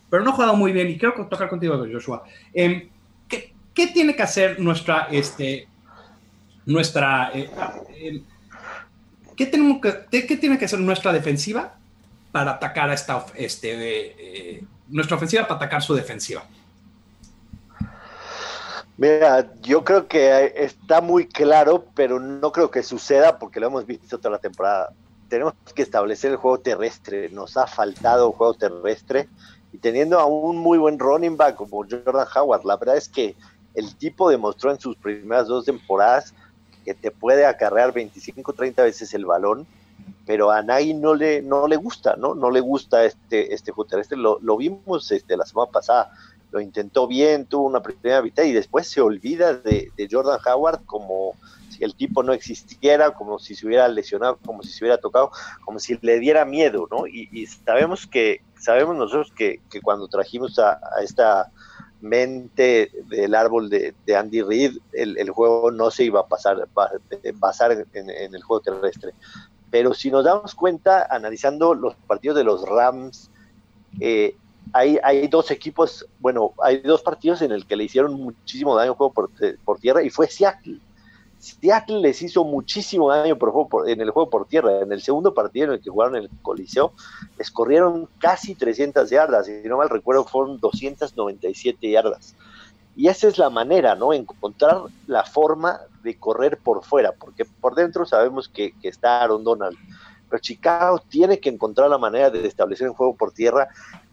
pero 0.10 0.24
no 0.24 0.32
ha 0.32 0.34
jugado 0.34 0.56
muy 0.56 0.72
bien. 0.72 0.90
Y 0.90 0.98
quiero 0.98 1.28
tocar 1.28 1.50
contigo, 1.50 1.78
Joshua. 1.92 2.24
Em, 2.54 2.90
¿qué, 3.28 3.54
¿qué, 3.74 3.88
tiene 3.88 4.16
que 4.16 4.24
hacer 4.24 4.60
nuestra, 4.60 5.08
este, 5.12 5.68
nuestra, 6.66 7.32
eh, 7.34 7.50
em, 7.98 8.24
¿qué, 9.36 9.46
tenemos 9.46 9.80
¿qué 9.82 10.38
tiene 10.38 10.58
que 10.58 10.66
hacer 10.66 10.80
nuestra 10.80 11.12
defensiva 11.12 11.76
para 12.32 12.52
atacar 12.52 12.90
a 12.90 12.94
esta, 12.94 13.26
este, 13.36 14.56
eh, 14.58 14.64
nuestra 14.88 15.18
ofensiva 15.18 15.44
para 15.44 15.56
atacar 15.56 15.82
su 15.82 15.94
defensiva? 15.94 16.46
Mira, 18.98 19.54
yo 19.62 19.84
creo 19.84 20.08
que 20.08 20.54
está 20.56 21.02
muy 21.02 21.28
claro, 21.28 21.86
pero 21.94 22.20
no 22.20 22.52
creo 22.52 22.72
que 22.72 22.82
suceda 22.82 23.38
porque 23.38 23.60
lo 23.60 23.68
hemos 23.68 23.86
visto 23.86 24.18
toda 24.18 24.32
la 24.32 24.40
temporada 24.40 24.92
tenemos 25.28 25.54
que 25.76 25.82
establecer 25.82 26.32
el 26.32 26.38
juego 26.38 26.60
terrestre. 26.60 27.30
Nos 27.30 27.58
ha 27.58 27.68
faltado 27.68 28.28
un 28.28 28.34
juego 28.34 28.54
terrestre. 28.54 29.30
Y 29.74 29.78
teniendo 29.78 30.20
a 30.20 30.26
un 30.26 30.58
muy 30.58 30.78
buen 30.78 30.98
running 30.98 31.38
back 31.38 31.56
como 31.56 31.86
Jordan 31.90 32.28
Howard, 32.36 32.64
la 32.66 32.78
verdad 32.78 32.98
es 32.98 33.10
que 33.10 33.36
el 33.76 33.96
tipo 33.96 34.30
demostró 34.30 34.72
en 34.72 34.80
sus 34.80 34.96
primeras 34.96 35.48
dos 35.48 35.66
temporadas 35.66 36.34
que 36.86 36.94
te 36.94 37.12
puede 37.12 37.46
acarrear 37.46 37.94
25, 37.94 38.54
30 38.54 38.84
veces 38.84 39.14
el 39.14 39.26
balón, 39.26 39.68
pero 40.26 40.52
a 40.52 40.62
nadie 40.64 40.94
no 40.94 41.14
le, 41.14 41.42
no 41.42 41.68
le 41.68 41.76
gusta, 41.76 42.16
¿no? 42.16 42.34
No 42.34 42.50
le 42.50 42.62
gusta 42.62 43.04
este, 43.04 43.54
este 43.54 43.72
juego 43.72 43.90
terrestre. 43.90 44.18
Lo, 44.18 44.58
vimos 44.58 45.12
este, 45.12 45.36
la 45.36 45.46
semana 45.46 45.70
pasada, 45.70 46.12
lo 46.52 46.62
intentó 46.62 47.08
bien, 47.08 47.46
tuvo 47.46 47.68
una 47.68 47.82
primera 47.82 48.22
mitad 48.22 48.44
y 48.44 48.54
después 48.54 48.88
se 48.88 49.02
olvida 49.02 49.54
de 49.54 50.08
Jordan 50.10 50.40
Howard 50.46 50.86
como 50.86 51.36
el 51.80 51.96
tipo 51.96 52.24
no 52.24 52.34
existiera, 52.34 53.12
como 53.12 53.40
si 53.40 53.56
se 53.56 53.66
hubiera 53.66 53.88
lesionado, 53.88 54.38
como 54.46 54.64
si 54.64 54.70
se 54.70 54.84
hubiera 54.84 55.00
tocado, 55.00 55.32
como 55.66 55.80
si 55.80 55.98
le 56.02 56.20
diera 56.20 56.46
miedo, 56.46 56.88
¿no? 56.90 57.08
Y, 57.08 57.46
sabemos 57.46 58.08
que, 58.08 58.42
sabemos 58.60 58.96
nosotros 58.96 59.32
que, 59.36 59.62
cuando 59.82 60.08
trajimos 60.08 60.60
a, 60.60 60.80
esta 61.02 61.52
mente 62.02 62.92
del 63.08 63.36
árbol 63.36 63.70
de, 63.70 63.94
Andy 64.16 64.42
Reid, 64.42 64.78
el, 64.94 65.30
juego 65.30 65.72
no 65.72 65.92
se 65.92 66.04
iba 66.04 66.22
a 66.22 66.28
pasar, 66.28 66.68
basar 67.36 67.86
en, 67.94 68.10
el 68.10 68.44
juego 68.44 68.62
terrestre. 68.62 69.14
Pero 69.70 69.94
si 69.94 70.10
nos 70.10 70.24
damos 70.24 70.56
cuenta, 70.56 71.08
analizando 71.10 71.74
los 71.74 71.96
partidos 71.96 72.38
de 72.38 72.44
los 72.44 72.68
Rams, 72.68 73.30
eh, 74.00 74.36
hay, 74.74 75.00
hay, 75.04 75.28
dos 75.28 75.52
equipos, 75.52 76.06
bueno, 76.20 76.54
hay 76.62 76.82
dos 76.82 77.02
partidos 77.02 77.42
en 77.42 77.52
el 77.52 77.66
que 77.66 77.76
le 77.76 77.86
hicieron 77.86 78.14
muchísimo 78.14 78.76
daño 78.76 78.96
juego 78.96 79.14
por, 79.14 79.30
por, 79.64 79.80
tierra 79.80 80.04
y 80.04 80.10
fue 80.10 80.28
Seattle. 80.28 80.80
Seattle 81.40 82.00
les 82.00 82.22
hizo 82.22 82.44
muchísimo 82.44 83.10
daño 83.10 83.38
por, 83.38 83.90
en 83.90 84.02
el 84.02 84.12
juego 84.12 84.30
por 84.30 84.48
tierra. 84.48 84.82
En 84.82 84.92
el 84.92 85.02
segundo 85.02 85.34
partido 85.34 85.68
en 85.68 85.74
el 85.74 85.82
que 85.82 85.90
jugaron 85.90 86.16
en 86.16 86.24
el 86.24 86.30
Coliseo, 86.42 86.94
les 87.38 87.52
corrieron 87.52 88.10
casi 88.20 88.56
300 88.56 89.10
yardas. 89.10 89.46
Si 89.46 89.52
no 89.66 89.78
mal 89.78 89.90
recuerdo, 89.90 90.26
fueron 90.26 90.60
297 90.60 91.90
yardas. 91.90 92.36
Y 92.96 93.08
esa 93.08 93.28
es 93.28 93.38
la 93.38 93.52
manera, 93.52 93.94
¿no? 93.94 94.12
Encontrar 94.12 94.82
la 95.06 95.24
forma 95.24 95.80
de 96.02 96.18
correr 96.18 96.58
por 96.58 96.84
fuera, 96.84 97.12
porque 97.12 97.46
por 97.46 97.76
dentro 97.76 98.06
sabemos 98.06 98.50
que, 98.50 98.74
que 98.82 98.88
está 98.88 99.22
Aaron 99.22 99.44
Donald. 99.44 99.78
Pero 100.30 100.42
Chicago 100.42 101.00
tiene 101.08 101.40
que 101.40 101.50
encontrar 101.50 101.90
la 101.90 102.00
manera 102.00 102.32
de 102.32 102.48
establecer 102.48 102.90
un 102.90 102.96
juego 102.96 103.16
por 103.16 103.32
tierra 103.32 103.68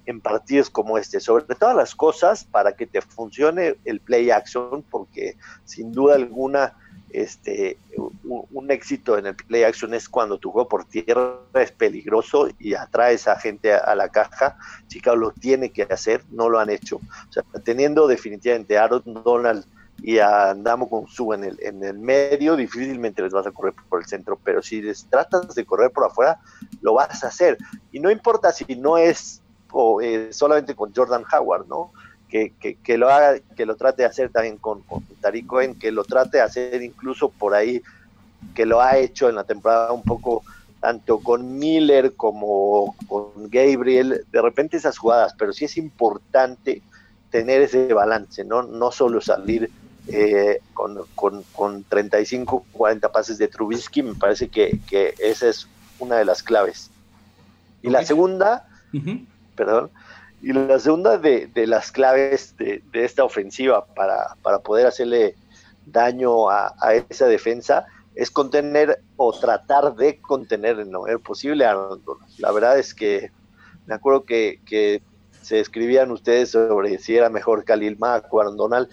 en 0.07 0.21
partidos 0.21 0.69
como 0.69 0.99
este, 0.99 1.19
sobre 1.19 1.55
todas 1.55 1.75
las 1.75 1.95
cosas 1.95 2.45
para 2.45 2.77
que 2.77 2.87
te 2.87 3.01
funcione 3.01 3.77
el 3.85 4.01
play 4.01 4.31
action, 4.31 4.85
porque 4.91 5.37
sin 5.65 5.93
duda 5.93 6.17
alguna 6.17 6.77
este, 7.14 7.79
un, 8.24 8.70
éxito 8.70 9.16
en 9.16 9.27
el 9.27 9.37
play 9.37 9.62
action 9.62 9.94
es 9.94 10.09
cuando 10.09 10.38
tu 10.38 10.50
juego 10.50 10.68
por 10.68 10.85
tierra 10.85 11.38
es 11.55 11.70
peligroso 11.70 12.48
y 12.59 12.74
atraes 12.74 13.29
a 13.29 13.38
gente 13.38 13.72
a, 13.72 13.94
la 13.94 14.09
caja. 14.09 14.57
Chicago 14.88 15.16
lo 15.16 15.31
tiene 15.31 15.70
que 15.70 15.85
hacer, 15.85 16.24
no 16.31 16.48
lo 16.48 16.59
han 16.59 16.70
hecho. 16.70 16.96
O 16.96 17.33
sea, 17.33 17.44
teniendo 17.62 18.09
definitivamente 18.09 18.77
a 18.77 18.85
Aaron 18.85 19.03
Donald 19.24 19.64
y 20.03 20.18
a 20.18 20.50
Andamo 20.50 20.90
con 20.90 21.07
su 21.07 21.33
en 21.33 21.44
el, 21.44 21.59
en 21.62 21.85
el 21.85 21.98
medio, 21.98 22.57
difícilmente 22.57 23.22
les 23.22 23.33
vas 23.33 23.46
a 23.46 23.53
correr 23.53 23.74
por 23.88 24.00
el 24.00 24.07
centro, 24.07 24.38
pero 24.42 24.61
si 24.61 24.83
les 24.83 25.05
tratas 25.07 25.55
de 25.55 25.64
correr 25.64 25.92
por 25.92 26.05
afuera, 26.05 26.40
lo 26.81 26.94
vas 26.94 27.22
a 27.22 27.29
hacer. 27.29 27.57
Y 27.92 28.00
no 28.00 28.11
importa 28.11 28.50
si 28.50 28.64
no 28.74 28.98
es 28.98 29.40
o, 29.70 30.00
eh, 30.00 30.33
solamente 30.33 30.74
con 30.74 30.94
Jordan 30.94 31.24
Howard, 31.33 31.66
¿no? 31.68 31.92
Que, 32.29 32.99
lo 32.99 33.11
haga, 33.11 33.39
que 33.57 33.65
lo 33.65 33.77
trate 33.77 34.03
de 34.03 34.09
hacer 34.09 34.31
también 34.31 34.57
con, 34.57 34.83
con 34.83 35.05
Tariq 35.21 35.47
Cohen, 35.47 35.75
que 35.77 35.93
lo 35.93 36.05
trate 36.05 36.39
de 36.39 36.43
hacer 36.43 36.83
incluso 36.83 37.29
por 37.29 37.55
ahí, 37.55 37.81
que 38.55 38.67
lo 38.67 38.81
ha 38.81 38.97
hecho 38.99 39.29
en 39.29 39.37
la 39.37 39.45
temporada 39.45 39.93
un 39.93 40.03
poco 40.03 40.43
tanto 40.81 41.21
con 41.21 41.59
Miller 41.59 42.15
como 42.15 42.95
con 43.07 43.49
Gabriel, 43.49 44.27
de 44.31 44.43
repente 44.43 44.77
esas 44.77 44.99
jugadas, 44.99 45.35
pero 45.39 45.53
sí 45.53 45.65
es 45.65 45.79
importante 45.79 46.83
tener 47.31 47.63
ese 47.63 47.95
balance, 47.95 48.45
no, 48.45 48.63
no 48.63 48.93
solo 48.93 49.21
salir 49.23 49.71
eh, 50.09 50.61
con, 50.75 51.01
con, 51.55 51.85
35, 51.85 52.67
40 52.73 53.11
pases 53.11 53.39
de 53.39 53.49
Trubisky, 53.49 54.03
me 54.03 54.15
parece 54.15 54.49
que, 54.49 54.79
esa 55.19 55.49
es 55.49 55.67
una 55.99 56.17
de 56.17 56.27
las 56.27 56.43
claves. 56.43 56.91
Y 57.83 57.89
la 57.89 58.05
segunda, 58.05 58.69
perdón, 59.57 59.91
y 60.45 60.53
la 60.53 60.79
segunda 60.79 61.17
de, 61.17 61.51
las 61.67 61.91
claves 61.91 62.55
de, 62.59 62.83
esta 62.93 63.25
ofensiva 63.25 63.87
para, 63.87 64.37
poder 64.63 64.87
hacerle 64.87 65.37
daño 65.87 66.51
a, 66.51 66.75
esa 67.09 67.27
defensa 67.27 67.87
es 68.15 68.31
contener 68.31 69.01
o 69.17 69.33
tratar 69.33 69.95
de 69.95 70.21
contener 70.21 70.81
en 70.81 70.93
lo 70.93 71.03
mayor 71.03 71.23
posible 71.23 71.65
a 71.65 71.73
Donald. 71.73 72.05
La 72.37 72.53
verdad 72.53 72.79
es 72.79 72.93
que 72.93 73.31
me 73.87 73.95
acuerdo 73.95 74.27
que, 74.27 75.01
se 75.41 75.61
escribían 75.61 76.11
ustedes 76.11 76.51
sobre 76.51 76.99
si 76.99 77.17
era 77.17 77.29
mejor 77.29 77.65
Khalil 77.65 77.99
Mack 77.99 78.33
o 78.33 78.41
Aaron 78.41 78.57
Donald. 78.57 78.89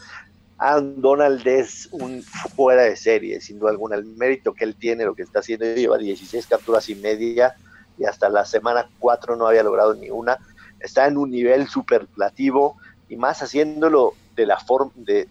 Aaron 0.58 1.02
Donald 1.02 1.48
es 1.48 1.88
un 1.92 2.24
fuera 2.24 2.84
de 2.84 2.98
serie, 2.98 3.40
sin 3.40 3.58
duda 3.58 3.72
alguna. 3.72 3.96
El 3.96 4.06
mérito 4.06 4.54
que 4.54 4.66
él 4.66 4.76
tiene, 4.76 5.06
lo 5.06 5.16
que 5.16 5.24
está 5.24 5.40
haciendo, 5.40 5.66
lleva 5.66 5.98
16 5.98 6.48
capturas 6.48 6.90
y 6.90 6.96
media 6.96 7.56
y 7.98 8.04
hasta 8.04 8.28
la 8.28 8.44
semana 8.44 8.90
4 9.00 9.38
no 9.38 9.48
había 9.48 9.64
logrado 9.64 9.94
ni 9.94 10.10
una 10.10 10.38
está 10.84 11.08
en 11.08 11.18
un 11.18 11.32
nivel 11.32 11.68
superlativo 11.68 12.78
y 13.10 13.16
más 13.16 13.42
haciéndolo 13.42 14.14
de 14.36 14.46
la 14.46 14.58
forma 14.58 14.92
de, 14.96 15.28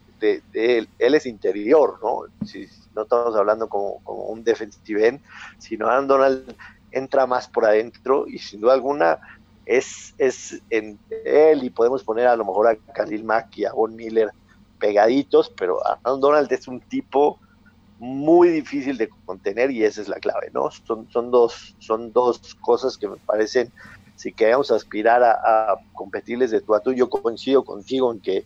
él, 0.53 0.89
él, 0.99 1.15
es 1.15 1.27
interior, 1.27 1.99
¿no? 2.03 2.25
Si 2.47 2.67
no 2.95 3.03
estamos 3.03 3.35
hablando 3.35 3.69
como, 3.69 4.01
un 4.05 4.45
defensive 4.45 5.07
end, 5.07 5.21
sino 5.59 5.87
Aaron 5.87 6.07
Donald 6.07 6.55
entra 6.93 7.27
más 7.27 7.49
por 7.49 7.65
adentro 7.65 8.27
y 8.27 8.39
sin 8.39 8.61
duda 8.61 8.75
alguna 8.75 9.19
es, 9.65 10.15
es 10.19 10.61
en 10.71 10.99
él 11.25 11.65
y 11.65 11.71
podemos 11.71 12.03
poner 12.03 12.27
a 12.27 12.37
lo 12.37 12.45
mejor 12.45 12.69
a 12.69 12.77
Khalil 12.93 13.25
Mack 13.25 13.59
y 13.59 13.65
a 13.65 13.73
Von 13.73 13.97
Miller 13.97 14.31
pegaditos, 14.79 15.51
pero 15.57 15.79
Aaron 15.87 16.21
Donald 16.21 16.53
es 16.53 16.69
un 16.69 16.81
tipo 16.81 17.39
muy 17.99 18.49
difícil 18.49 18.97
de 18.97 19.11
contener 19.27 19.71
y 19.71 19.85
esa 19.85 20.01
es 20.01 20.09
la 20.09 20.17
clave, 20.17 20.51
¿no? 20.53 20.71
Son, 20.71 21.09
son, 21.11 21.31
dos, 21.31 21.77
son 21.79 22.13
dos 22.13 22.55
cosas 22.61 22.97
que 22.97 23.09
me 23.09 23.17
parecen 23.17 23.71
si 24.21 24.35
queremos 24.35 24.71
aspirar 24.71 25.23
a, 25.25 25.77
competirles 25.95 26.51
de 26.51 26.61
tú 26.61 26.75
a 26.75 26.81
tú, 26.81 26.93
yo 26.93 27.09
coincido 27.09 27.65
contigo 27.65 28.13
en 28.13 28.21
que 28.21 28.45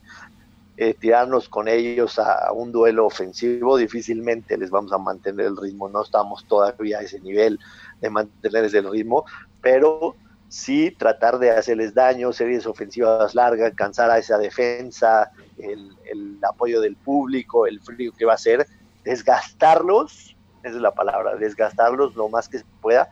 eh, 0.76 0.94
tirarnos 0.94 1.48
con 1.48 1.66
ellos 1.66 2.16
a, 2.20 2.52
un 2.52 2.70
duelo 2.70 3.06
ofensivo, 3.06 3.76
difícilmente 3.76 4.56
les 4.56 4.70
vamos 4.70 4.92
a 4.92 4.98
mantener 4.98 5.46
el 5.46 5.56
ritmo, 5.56 5.88
no 5.88 6.02
estamos 6.02 6.46
todavía 6.46 6.98
a 6.98 7.02
ese 7.02 7.18
nivel 7.18 7.58
de 8.00 8.08
mantener 8.08 8.66
ese 8.66 8.82
ritmo, 8.82 9.24
pero 9.60 10.14
sí 10.48 10.92
tratar 10.96 11.40
de 11.40 11.50
hacerles 11.50 11.92
daño, 11.92 12.32
series 12.32 12.68
ofensivas 12.68 13.34
largas, 13.34 13.74
cansar 13.74 14.12
a 14.12 14.18
esa 14.18 14.38
defensa, 14.38 15.32
el, 15.58 15.90
el 16.04 16.38
apoyo 16.48 16.80
del 16.80 16.94
público, 16.94 17.66
el 17.66 17.80
frío 17.80 18.12
que 18.16 18.24
va 18.24 18.34
a 18.34 18.38
ser, 18.38 18.64
desgastarlos, 19.02 20.36
esa 20.62 20.76
es 20.76 20.80
la 20.80 20.92
palabra, 20.92 21.34
desgastarlos 21.34 22.14
lo 22.14 22.28
más 22.28 22.48
que 22.48 22.60
se 22.60 22.64
pueda, 22.80 23.08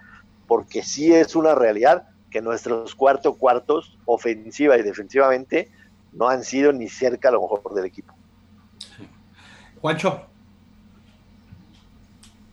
porque 0.47 0.85
sí 0.85 1.13
es 1.13 1.35
una 1.35 1.57
realidad 1.57 2.07
que 2.33 2.41
nuestros 2.41 2.95
cuarto 2.95 3.35
cuartos, 3.35 3.99
ofensiva 4.07 4.77
y 4.79 4.83
defensivamente, 4.83 5.71
no 6.13 6.29
han 6.29 6.43
sido 6.43 6.73
ni 6.73 6.89
cerca 6.89 7.29
a 7.29 7.33
lo 7.33 7.43
mejor 7.43 7.75
del 7.75 7.85
equipo. 7.85 8.15
Juancho, 9.81 10.23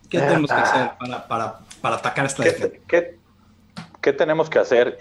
¿qué 0.08 0.18
tenemos 0.18 0.50
que 0.50 0.56
hacer 0.56 0.90
para, 1.28 1.60
atacar 1.82 2.26
esta 2.26 2.42
defensa? 2.42 2.76
¿qué, 4.00 4.12
tenemos 4.12 4.50
que 4.50 4.58
hacer? 4.58 4.96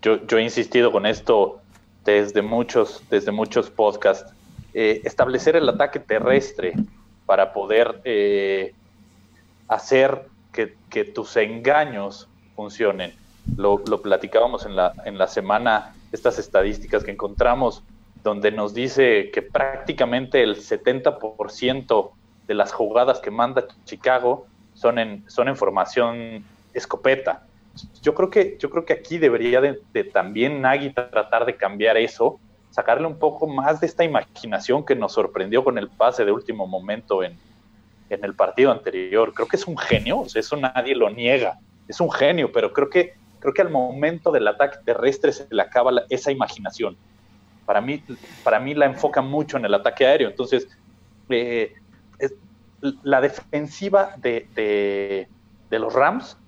yo, 0.00 0.26
yo 0.26 0.38
he 0.38 0.42
insistido 0.42 0.90
con 0.90 1.06
esto 1.06 1.60
desde 2.04 2.42
muchos, 2.42 3.02
desde 3.10 3.32
muchos 3.32 3.70
podcasts. 3.70 4.32
Eh, 4.72 5.02
establecer 5.04 5.56
el 5.56 5.68
ataque 5.68 6.00
terrestre 6.00 6.74
para 7.26 7.52
poder 7.52 8.00
eh, 8.04 8.74
hacer 9.68 10.26
que, 10.52 10.76
que, 10.90 11.04
tus 11.04 11.36
engaños 11.36 12.28
funcionen 12.54 13.14
lo, 13.56 13.82
platicábamos 14.02 14.66
en 14.66 14.76
la, 14.76 14.92
en 15.04 15.18
la 15.18 15.26
semana, 15.26 15.94
estas 16.12 16.38
estadísticas 16.38 17.04
que 17.04 17.10
encontramos, 17.10 17.82
donde 18.22 18.50
nos 18.50 18.74
dice 18.74 19.30
que 19.32 19.42
prácticamente 19.42 20.42
el 20.42 20.56
70% 20.56 22.10
de 22.46 22.54
las 22.54 22.72
jugadas 22.72 23.20
que 23.20 23.30
manda 23.30 23.66
Chicago 23.84 24.46
son 24.74 24.98
en, 24.98 25.24
son 25.28 25.48
en 25.48 25.56
formación 25.56 26.44
escopeta. 26.72 27.46
Yo 28.02 28.14
creo 28.14 28.30
que, 28.30 28.56
yo 28.58 28.70
creo 28.70 28.84
que 28.84 28.92
aquí 28.92 29.18
debería 29.18 29.60
de, 29.60 30.04
también 30.04 30.60
Nagy 30.60 30.92
tratar 30.92 31.44
de 31.44 31.56
cambiar 31.56 31.96
eso, 31.96 32.38
sacarle 32.70 33.06
un 33.06 33.18
poco 33.18 33.46
más 33.46 33.80
de 33.80 33.86
esta 33.86 34.04
imaginación 34.04 34.84
que 34.84 34.96
nos 34.96 35.12
sorprendió 35.12 35.62
con 35.62 35.78
el 35.78 35.88
pase 35.88 36.24
de 36.24 36.32
último 36.32 36.66
momento 36.66 37.22
en, 37.22 37.38
en 38.10 38.24
el 38.24 38.34
partido 38.34 38.70
anterior. 38.70 39.32
Creo 39.34 39.48
que 39.48 39.56
es 39.56 39.66
un 39.66 39.76
genio, 39.76 40.24
eso 40.34 40.56
nadie 40.56 40.94
lo 40.94 41.10
niega, 41.10 41.58
es 41.88 42.00
un 42.00 42.10
genio, 42.10 42.50
pero 42.52 42.72
creo 42.72 42.88
que 42.88 43.14
creo 43.44 43.52
que 43.52 43.60
al 43.60 43.68
momento 43.68 44.32
del 44.32 44.48
ataque 44.48 44.78
terrestre 44.86 45.30
se 45.30 45.46
le 45.50 45.60
acaba 45.60 45.90
esa 46.08 46.32
imaginación. 46.32 46.96
Para 47.66 47.82
mí, 47.82 48.02
para 48.42 48.58
mí 48.58 48.72
la 48.72 48.86
enfoca 48.86 49.20
mucho 49.20 49.58
en 49.58 49.66
el 49.66 49.74
ataque 49.74 50.06
aéreo. 50.06 50.30
Entonces, 50.30 50.66
eh, 51.28 51.74
la 53.02 53.20
defensiva 53.20 54.14
de, 54.16 55.28
los 55.68 55.92
Rams 55.92 56.38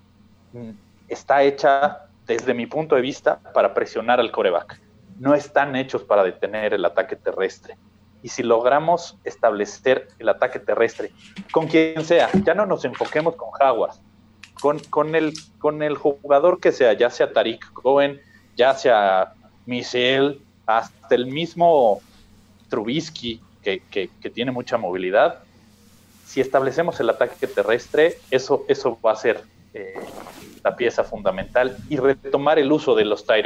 mm, 0.53 0.71
está 1.07 1.43
hecha, 1.43 2.07
desde 2.25 2.55
mi 2.55 2.65
punto 2.65 2.95
de 2.95 3.01
vista, 3.01 3.41
para 3.53 3.75
presionar 3.75 4.19
al 4.19 4.31
coreback. 4.31 4.81
No 5.19 5.35
están 5.35 5.75
hechos 5.75 6.03
para 6.03 6.23
detener 6.23 6.73
el 6.73 6.83
ataque 6.83 7.15
terrestre. 7.15 7.77
Y 8.23 8.29
si 8.29 8.41
logramos 8.41 9.19
establecer 9.23 10.07
el 10.17 10.29
ataque 10.29 10.57
terrestre 10.57 11.11
con 11.51 11.67
quien 11.67 12.03
sea, 12.03 12.27
ya 12.43 12.55
no 12.55 12.65
nos 12.65 12.85
enfoquemos 12.85 13.35
con 13.35 13.51
Jaguars, 13.51 14.01
con, 14.61 14.79
con, 14.89 15.15
el, 15.15 15.33
con 15.59 15.83
el 15.83 15.95
jugador 15.95 16.59
que 16.59 16.71
sea, 16.71 16.93
ya 16.93 17.09
sea 17.09 17.31
Tariq 17.31 17.73
Cohen, 17.73 18.19
ya 18.55 18.73
sea 18.73 19.33
Michel, 19.65 20.41
hasta 20.65 21.15
el 21.15 21.27
mismo 21.27 22.01
Trubisky, 22.69 23.41
que, 23.61 24.09
tiene 24.33 24.51
mucha 24.51 24.77
movilidad, 24.77 25.39
si 26.25 26.41
establecemos 26.41 26.99
el 26.99 27.09
ataque 27.09 27.47
terrestre, 27.47 28.17
eso, 28.31 28.65
eso 28.67 28.97
va 29.05 29.11
a 29.13 29.15
ser 29.15 29.43
eh, 29.73 29.93
la 30.63 30.75
pieza 30.75 31.03
fundamental 31.03 31.77
y 31.89 31.97
retomar 31.97 32.59
el 32.59 32.71
uso 32.71 32.95
de 32.95 33.05
los 33.05 33.25
tight 33.25 33.45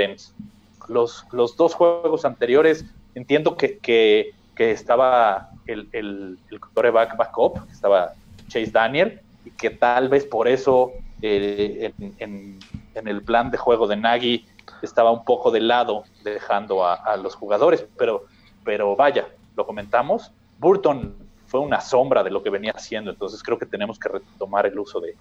Los, 0.87 1.25
los 1.31 1.55
dos 1.57 1.73
juegos 1.73 2.25
anteriores, 2.25 2.85
entiendo 3.15 3.57
que, 3.57 3.77
que, 3.79 4.33
estaba 4.57 5.49
el, 5.65 5.89
el, 5.91 6.37
el 6.51 6.59
coreback 6.59 7.17
backup, 7.17 7.57
estaba 7.71 8.13
Chase 8.47 8.69
Daniel, 8.69 9.19
y 9.45 9.51
que 9.51 9.69
tal 9.69 10.09
vez 10.09 10.25
por 10.25 10.47
eso 10.47 10.91
eh, 11.21 11.93
en, 11.97 12.59
el 12.93 13.21
plan 13.23 13.51
de 13.51 13.57
juego 13.57 13.87
de 13.87 13.95
Nagy 13.95 14.45
estaba 14.81 15.11
un 15.11 15.23
poco 15.25 15.51
de 15.51 15.61
lado 15.61 16.03
dejando 16.23 16.85
a, 16.85 17.15
los 17.17 17.35
jugadores, 17.35 17.85
pero, 17.97 18.25
pero 18.63 18.95
vaya, 18.95 19.27
lo 19.55 19.65
comentamos, 19.65 20.31
Burton 20.59 21.15
fue 21.47 21.59
una 21.59 21.81
sombra 21.81 22.23
de 22.23 22.31
lo 22.31 22.41
que 22.41 22.49
venía 22.49 22.71
haciendo. 22.71 23.11
Entonces 23.11 23.43
creo 23.43 23.59
que 23.59 23.65
tenemos 23.65 23.99
que 23.99 24.09
retomar 24.09 24.65
el 24.65 24.79
uso 24.79 24.99
de, 24.99 25.15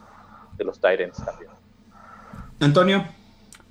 de 0.56 0.64
los 0.64 0.80
Tyrants 0.80 1.24
también. 1.24 1.50
Antonio. 2.60 3.04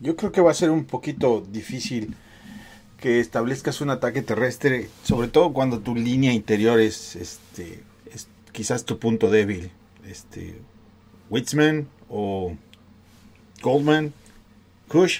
Yo 0.01 0.15
creo 0.15 0.31
que 0.31 0.41
va 0.41 0.51
a 0.51 0.53
ser 0.53 0.71
un 0.71 0.85
poquito 0.85 1.41
difícil 1.41 2.15
que 2.99 3.19
establezcas 3.19 3.81
un 3.81 3.89
ataque 3.89 4.21
terrestre, 4.21 4.89
sobre 5.03 5.27
todo 5.27 5.53
cuando 5.53 5.79
tu 5.79 5.95
línea 5.95 6.33
interior 6.33 6.79
es, 6.79 7.15
este, 7.15 7.83
es 8.13 8.27
quizás 8.51 8.85
tu 8.85 8.97
punto 8.97 9.29
débil. 9.29 9.71
Este, 10.09 10.55
Witzman 11.29 11.87
o 12.09 12.55
Goldman, 13.61 14.13
Kush. 14.87 15.19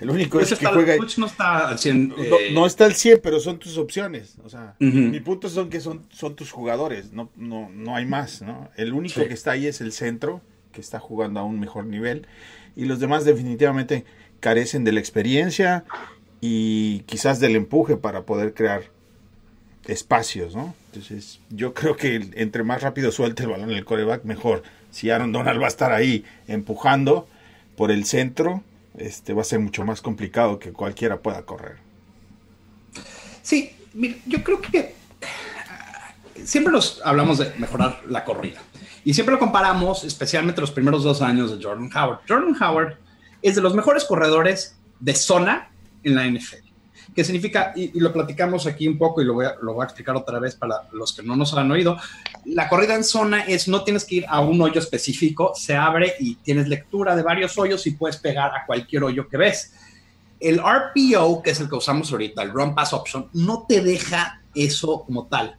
El 0.00 0.08
único 0.10 0.38
Pues 0.38 0.50
es 0.50 0.58
que 0.58 0.64
está- 0.64 0.74
juega. 0.74 0.96
Kuch 0.96 1.18
no 1.18 1.26
está 1.26 1.68
al 1.68 1.78
100. 1.78 2.08
No, 2.08 2.16
eh, 2.18 2.50
no 2.52 2.64
está 2.66 2.86
al 2.86 2.94
100, 2.94 3.20
pero 3.22 3.38
son 3.38 3.58
tus 3.58 3.76
opciones. 3.76 4.36
O 4.42 4.48
sea, 4.48 4.74
mi 4.78 5.20
punto 5.20 5.48
son 5.50 5.68
que 5.68 5.80
son, 5.80 6.02
son 6.10 6.34
tus 6.36 6.50
jugadores. 6.52 7.12
No, 7.12 7.30
no, 7.36 7.68
no 7.70 7.94
hay 7.94 8.06
más, 8.06 8.40
¿no? 8.40 8.70
El 8.76 8.94
único 8.94 9.20
Sí. 9.20 9.28
que 9.28 9.34
está 9.34 9.50
ahí 9.52 9.66
es 9.66 9.82
el 9.82 9.92
centro, 9.92 10.40
que 10.72 10.80
está 10.80 10.98
jugando 11.00 11.40
a 11.40 11.44
un 11.44 11.60
mejor 11.60 11.84
nivel. 11.84 12.26
Y 12.76 12.86
los 12.86 12.98
demás 12.98 13.24
definitivamente 13.26 14.06
carecen 14.40 14.84
de 14.84 14.92
la 14.92 15.00
experiencia 15.00 15.84
y 16.40 17.00
quizás 17.00 17.38
del 17.38 17.54
empuje 17.54 17.98
para 17.98 18.22
poder 18.22 18.54
crear 18.54 18.84
espacios, 19.90 20.54
¿no? 20.54 20.74
Entonces, 20.86 21.40
yo 21.50 21.74
creo 21.74 21.96
que 21.96 22.30
entre 22.34 22.62
más 22.62 22.82
rápido 22.82 23.12
suelte 23.12 23.42
el 23.42 23.50
balón 23.50 23.70
el 23.70 23.84
coreback, 23.84 24.24
mejor. 24.24 24.62
Si 24.90 25.10
Aaron 25.10 25.32
Donald 25.32 25.60
va 25.60 25.66
a 25.66 25.68
estar 25.68 25.92
ahí 25.92 26.24
empujando 26.48 27.28
por 27.76 27.90
el 27.90 28.04
centro, 28.04 28.62
este 28.98 29.32
va 29.32 29.42
a 29.42 29.44
ser 29.44 29.60
mucho 29.60 29.84
más 29.84 30.00
complicado 30.00 30.58
que 30.58 30.72
cualquiera 30.72 31.20
pueda 31.20 31.42
correr. 31.42 31.76
Sí, 33.42 33.72
mira, 33.94 34.16
yo 34.26 34.42
creo 34.42 34.60
que 34.60 34.94
ah, 35.22 36.14
siempre 36.44 36.72
nos 36.72 37.00
hablamos 37.04 37.38
de 37.38 37.52
mejorar 37.58 38.02
la 38.08 38.24
corrida. 38.24 38.60
Y 39.04 39.14
siempre 39.14 39.34
lo 39.34 39.38
comparamos, 39.38 40.04
especialmente 40.04 40.60
los 40.60 40.70
primeros 40.70 41.02
dos 41.02 41.22
años 41.22 41.56
de 41.56 41.64
Jordan 41.64 41.90
Howard. 41.94 42.20
Jordan 42.28 42.54
Howard 42.62 42.96
es 43.42 43.54
de 43.54 43.62
los 43.62 43.74
mejores 43.74 44.04
corredores 44.04 44.76
de 44.98 45.14
zona 45.14 45.70
en 46.04 46.14
la 46.14 46.26
NFL. 46.26 46.69
¿Qué 47.20 47.24
significa? 47.24 47.74
Y, 47.76 48.00
lo 48.00 48.14
platicamos 48.14 48.66
aquí 48.66 48.88
un 48.88 48.96
poco 48.96 49.20
y 49.20 49.26
lo 49.26 49.34
voy, 49.34 49.44
a, 49.44 49.54
lo 49.60 49.74
voy 49.74 49.82
a 49.82 49.84
explicar 49.84 50.16
otra 50.16 50.38
vez 50.38 50.54
para 50.54 50.88
los 50.92 51.12
que 51.12 51.22
no 51.22 51.36
nos 51.36 51.52
han 51.52 51.70
oído. 51.70 51.98
La 52.46 52.66
corrida 52.66 52.94
en 52.94 53.04
zona 53.04 53.40
es 53.42 53.68
no 53.68 53.84
tienes 53.84 54.06
que 54.06 54.14
ir 54.14 54.24
a 54.26 54.40
un 54.40 54.58
hoyo 54.58 54.80
específico, 54.80 55.52
se 55.54 55.76
abre 55.76 56.14
y 56.18 56.36
tienes 56.36 56.66
lectura 56.66 57.14
de 57.14 57.22
varios 57.22 57.58
hoyos 57.58 57.86
y 57.86 57.90
puedes 57.90 58.16
pegar 58.16 58.52
a 58.54 58.64
cualquier 58.64 59.04
hoyo 59.04 59.28
que 59.28 59.36
ves. 59.36 59.74
El 60.40 60.60
RPO, 60.60 61.42
que 61.42 61.50
es 61.50 61.60
el 61.60 61.68
que 61.68 61.74
usamos 61.74 62.10
ahorita, 62.10 62.42
el 62.42 62.52
Run 62.52 62.74
Pass 62.74 62.94
Option, 62.94 63.28
no 63.34 63.66
te 63.68 63.82
deja 63.82 64.40
eso 64.54 65.02
como 65.04 65.26
tal. 65.26 65.58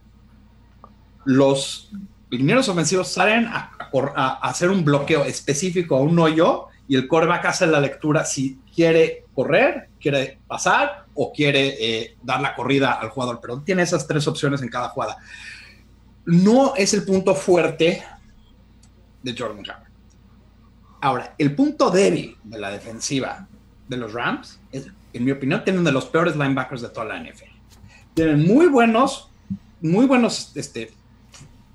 Los 1.24 1.92
linieros 2.28 2.68
ofensivos 2.68 3.06
salen 3.06 3.46
a 3.46 4.40
hacer 4.42 4.68
un 4.68 4.84
bloqueo 4.84 5.22
específico 5.22 5.94
a 5.94 6.00
un 6.00 6.18
hoyo 6.18 6.66
y 6.88 6.96
el 6.96 7.06
coreback 7.06 7.44
hace 7.44 7.68
la 7.68 7.80
lectura 7.80 8.24
si 8.24 8.58
quiere 8.74 9.26
correr, 9.32 9.91
quiere 10.02 10.40
pasar 10.46 11.06
o 11.14 11.32
quiere 11.32 11.76
eh, 11.78 12.16
dar 12.22 12.40
la 12.40 12.54
corrida 12.54 12.92
al 12.92 13.10
jugador. 13.10 13.38
Pero 13.40 13.60
tiene 13.60 13.82
esas 13.82 14.06
tres 14.06 14.26
opciones 14.26 14.60
en 14.60 14.68
cada 14.68 14.88
jugada. 14.88 15.16
No 16.26 16.74
es 16.76 16.92
el 16.92 17.04
punto 17.04 17.34
fuerte 17.34 18.02
de 19.22 19.34
Jordan 19.36 19.64
Howard. 19.64 19.92
Ahora, 21.00 21.34
el 21.38 21.54
punto 21.54 21.90
débil 21.90 22.36
de 22.44 22.58
la 22.58 22.70
defensiva 22.70 23.48
de 23.88 23.96
los 23.96 24.12
Rams 24.12 24.60
es, 24.70 24.86
en 25.12 25.24
mi 25.24 25.30
opinión, 25.30 25.64
tienen 25.64 25.84
de 25.84 25.92
los 25.92 26.06
peores 26.06 26.36
linebackers 26.36 26.82
de 26.82 26.88
toda 26.90 27.06
la 27.06 27.18
NFL. 27.18 27.50
Tienen 28.14 28.46
muy 28.46 28.66
buenos, 28.66 29.28
muy 29.80 30.06
buenos, 30.06 30.52
este, 30.54 30.92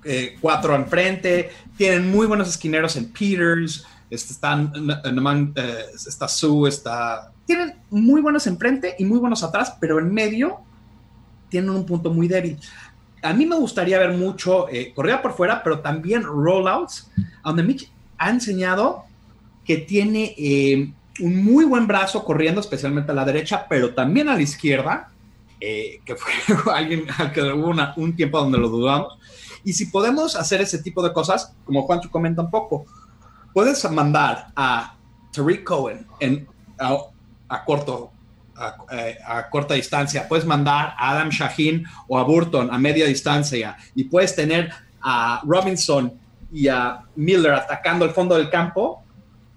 eh, 0.04 0.36
cuatro 0.40 0.74
enfrente, 0.74 1.50
tienen 1.76 2.10
muy 2.10 2.26
buenos 2.26 2.48
esquineros 2.48 2.96
en 2.96 3.12
Peters, 3.12 3.84
este, 4.08 4.32
están, 4.32 4.72
eh, 5.56 5.84
está 5.94 6.26
Sue, 6.28 6.68
está, 6.68 7.32
tienen 7.48 7.76
muy 7.88 8.20
buenos 8.20 8.46
enfrente 8.46 8.94
y 8.98 9.06
muy 9.06 9.18
buenos 9.18 9.42
atrás, 9.42 9.74
pero 9.80 9.98
en 9.98 10.12
medio 10.12 10.58
tienen 11.48 11.70
un 11.70 11.86
punto 11.86 12.12
muy 12.12 12.28
débil. 12.28 12.58
A 13.22 13.32
mí 13.32 13.46
me 13.46 13.56
gustaría 13.56 13.98
ver 13.98 14.12
mucho 14.12 14.68
eh, 14.68 14.92
por 14.94 15.32
fuera, 15.32 15.62
pero 15.62 15.80
también 15.80 16.24
rollouts, 16.24 17.10
donde 17.42 17.62
Mitch 17.62 17.90
ha 18.18 18.28
enseñado 18.28 19.04
que 19.64 19.78
tiene 19.78 20.34
eh, 20.36 20.92
un 21.20 21.42
muy 21.42 21.64
buen 21.64 21.86
brazo 21.86 22.22
corriendo, 22.22 22.60
especialmente 22.60 23.12
a 23.12 23.14
la 23.14 23.24
derecha, 23.24 23.64
pero 23.66 23.94
también 23.94 24.28
a 24.28 24.34
la 24.34 24.42
izquierda, 24.42 25.08
eh, 25.58 26.02
que 26.04 26.16
fue 26.16 26.32
alguien 26.74 27.06
al 27.16 27.32
que 27.32 27.40
hubo 27.40 27.68
una, 27.68 27.94
un 27.96 28.14
tiempo 28.14 28.38
donde 28.38 28.58
lo 28.58 28.68
dudamos. 28.68 29.18
Y 29.64 29.72
si 29.72 29.86
podemos 29.86 30.36
hacer 30.36 30.60
ese 30.60 30.82
tipo 30.82 31.02
de 31.02 31.14
cosas, 31.14 31.54
como 31.64 31.84
Juancho 31.84 32.10
comenta 32.10 32.42
un 32.42 32.50
poco, 32.50 32.84
puedes 33.54 33.90
mandar 33.90 34.48
a 34.54 34.94
Tariq 35.32 35.64
Cohen 35.64 36.06
en, 36.20 36.46
a, 36.78 36.98
a 37.48 37.64
corto 37.64 38.12
a, 38.56 38.76
a, 39.24 39.50
corta 39.50 39.74
distancia, 39.74 40.26
puedes 40.28 40.44
mandar 40.44 40.94
a 40.98 41.12
Adam 41.12 41.28
Shaheen 41.28 41.84
o 42.08 42.18
a 42.18 42.24
Burton 42.24 42.68
a 42.72 42.78
media 42.78 43.06
distancia 43.06 43.76
y 43.94 44.04
puedes 44.04 44.34
tener 44.34 44.72
a 45.00 45.40
Robinson 45.44 46.12
y 46.52 46.68
a 46.68 47.04
Miller 47.14 47.52
atacando 47.52 48.04
el 48.04 48.10
fondo 48.10 48.36
del 48.36 48.50
campo, 48.50 49.04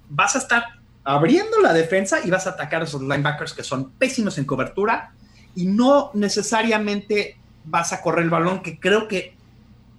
vas 0.10 0.36
a 0.36 0.39
estar 0.39 0.63
abriendo 1.04 1.60
la 1.62 1.73
defensa 1.73 2.19
y 2.23 2.30
vas 2.30 2.45
a 2.47 2.51
atacar 2.51 2.82
a 2.82 2.86
esos 2.86 3.01
linebackers 3.01 3.54
que 3.54 3.63
son 3.63 3.91
pésimos 3.91 4.38
en 4.38 4.45
cobertura 4.45 5.13
y 5.56 5.65
no 5.65 6.12
necesariamente 6.13 7.38
vas 7.65 7.93
a 7.93 8.01
correr 8.01 8.23
el 8.23 8.30
balón, 8.30 8.62
que 8.62 8.80
creo 8.80 9.08
que 9.08 9.36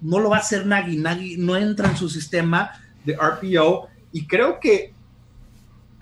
no 0.01 0.19
lo 0.19 0.31
va 0.31 0.39
a 0.39 0.41
hacer 0.41 0.67
Nagy. 0.67 0.97
Nagy 0.97 1.37
no 1.39 1.57
entra 1.57 1.89
en 1.89 1.97
su 1.97 2.09
sistema 2.09 2.73
de 3.05 3.17
RPO 3.17 3.89
y 4.13 4.27
creo 4.27 4.61
que 4.61 4.95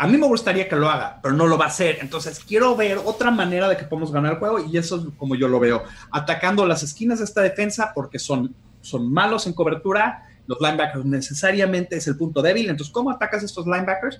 a 0.00 0.06
mí 0.06 0.16
me 0.16 0.26
gustaría 0.26 0.66
que 0.66 0.76
lo 0.76 0.88
haga, 0.88 1.20
pero 1.22 1.34
no 1.34 1.46
lo 1.46 1.58
va 1.58 1.66
a 1.66 1.68
hacer. 1.68 1.98
Entonces 2.00 2.40
quiero 2.40 2.74
ver 2.74 2.98
otra 3.04 3.30
manera 3.30 3.68
de 3.68 3.76
que 3.76 3.84
podamos 3.84 4.10
ganar 4.10 4.32
el 4.32 4.38
juego 4.38 4.58
y 4.64 4.78
eso 4.78 4.96
es 4.96 5.02
como 5.18 5.34
yo 5.34 5.46
lo 5.46 5.60
veo. 5.60 5.84
Atacando 6.10 6.64
las 6.64 6.82
esquinas 6.82 7.18
de 7.18 7.26
esta 7.26 7.42
defensa 7.42 7.92
porque 7.94 8.18
son, 8.18 8.54
son 8.80 9.12
malos 9.12 9.46
en 9.46 9.52
cobertura. 9.52 10.26
Los 10.46 10.58
linebackers 10.58 11.04
necesariamente 11.04 11.98
es 11.98 12.06
el 12.06 12.16
punto 12.16 12.40
débil. 12.40 12.70
Entonces, 12.70 12.90
¿cómo 12.90 13.10
atacas 13.10 13.42
a 13.42 13.44
estos 13.44 13.66
linebackers? 13.66 14.18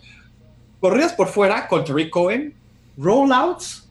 Corridas 0.80 1.14
por 1.14 1.28
fuera 1.28 1.66
con 1.66 1.82
Tariq 1.82 2.10
Cohen, 2.10 2.54
rollouts, 2.98 3.88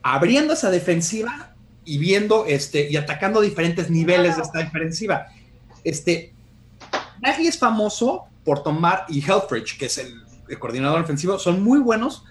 abriendo 0.00 0.52
esa 0.52 0.70
defensiva 0.70 1.56
y 1.84 1.98
viendo 1.98 2.46
este 2.46 2.88
y 2.88 2.96
atacando 2.96 3.40
diferentes 3.40 3.90
niveles 3.90 4.36
de 4.36 4.42
esta 4.42 4.60
defensiva. 4.60 5.26
Este 5.82 6.32
es 7.20 7.58
famoso 7.58 8.26
por 8.44 8.62
tomar 8.62 9.06
y 9.08 9.20
Helfrich, 9.20 9.76
que 9.76 9.86
es 9.86 9.98
el, 9.98 10.22
el, 10.52 10.58
coordinador 10.58 11.00
ofensivo, 11.00 11.38
son 11.38 11.62
muy 11.62 11.78
buenos 11.78 12.24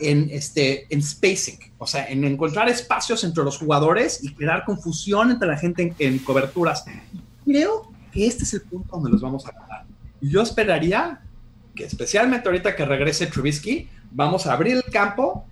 en 0.00 0.28
este 0.30 0.86
en 0.94 1.02
spacing, 1.02 1.58
o 1.78 1.86
sea, 1.86 2.06
en 2.08 2.24
encontrar 2.24 2.68
espacios 2.68 3.24
entre 3.24 3.42
los 3.42 3.58
jugadores 3.58 4.22
y 4.22 4.32
crear 4.34 4.64
confusión 4.64 5.30
entre 5.30 5.48
la 5.48 5.56
gente 5.56 5.82
en, 5.82 5.94
en 5.98 6.18
coberturas. 6.18 6.84
Creo 7.44 7.90
que 8.12 8.26
este 8.26 8.44
es 8.44 8.54
el 8.54 8.62
punto 8.62 8.96
donde 8.96 9.10
los 9.10 9.20
vamos 9.20 9.46
a 9.46 9.52
ganar. 9.52 9.86
Yo 10.20 10.42
esperaría 10.42 11.20
que 11.78 11.84
especialmente 11.84 12.48
ahorita 12.48 12.74
que 12.74 12.84
regrese 12.84 13.26
Trubisky, 13.26 13.88
vamos 14.10 14.46
a 14.46 14.52
abrir 14.52 14.76
el 14.76 14.92
campo 14.92 15.46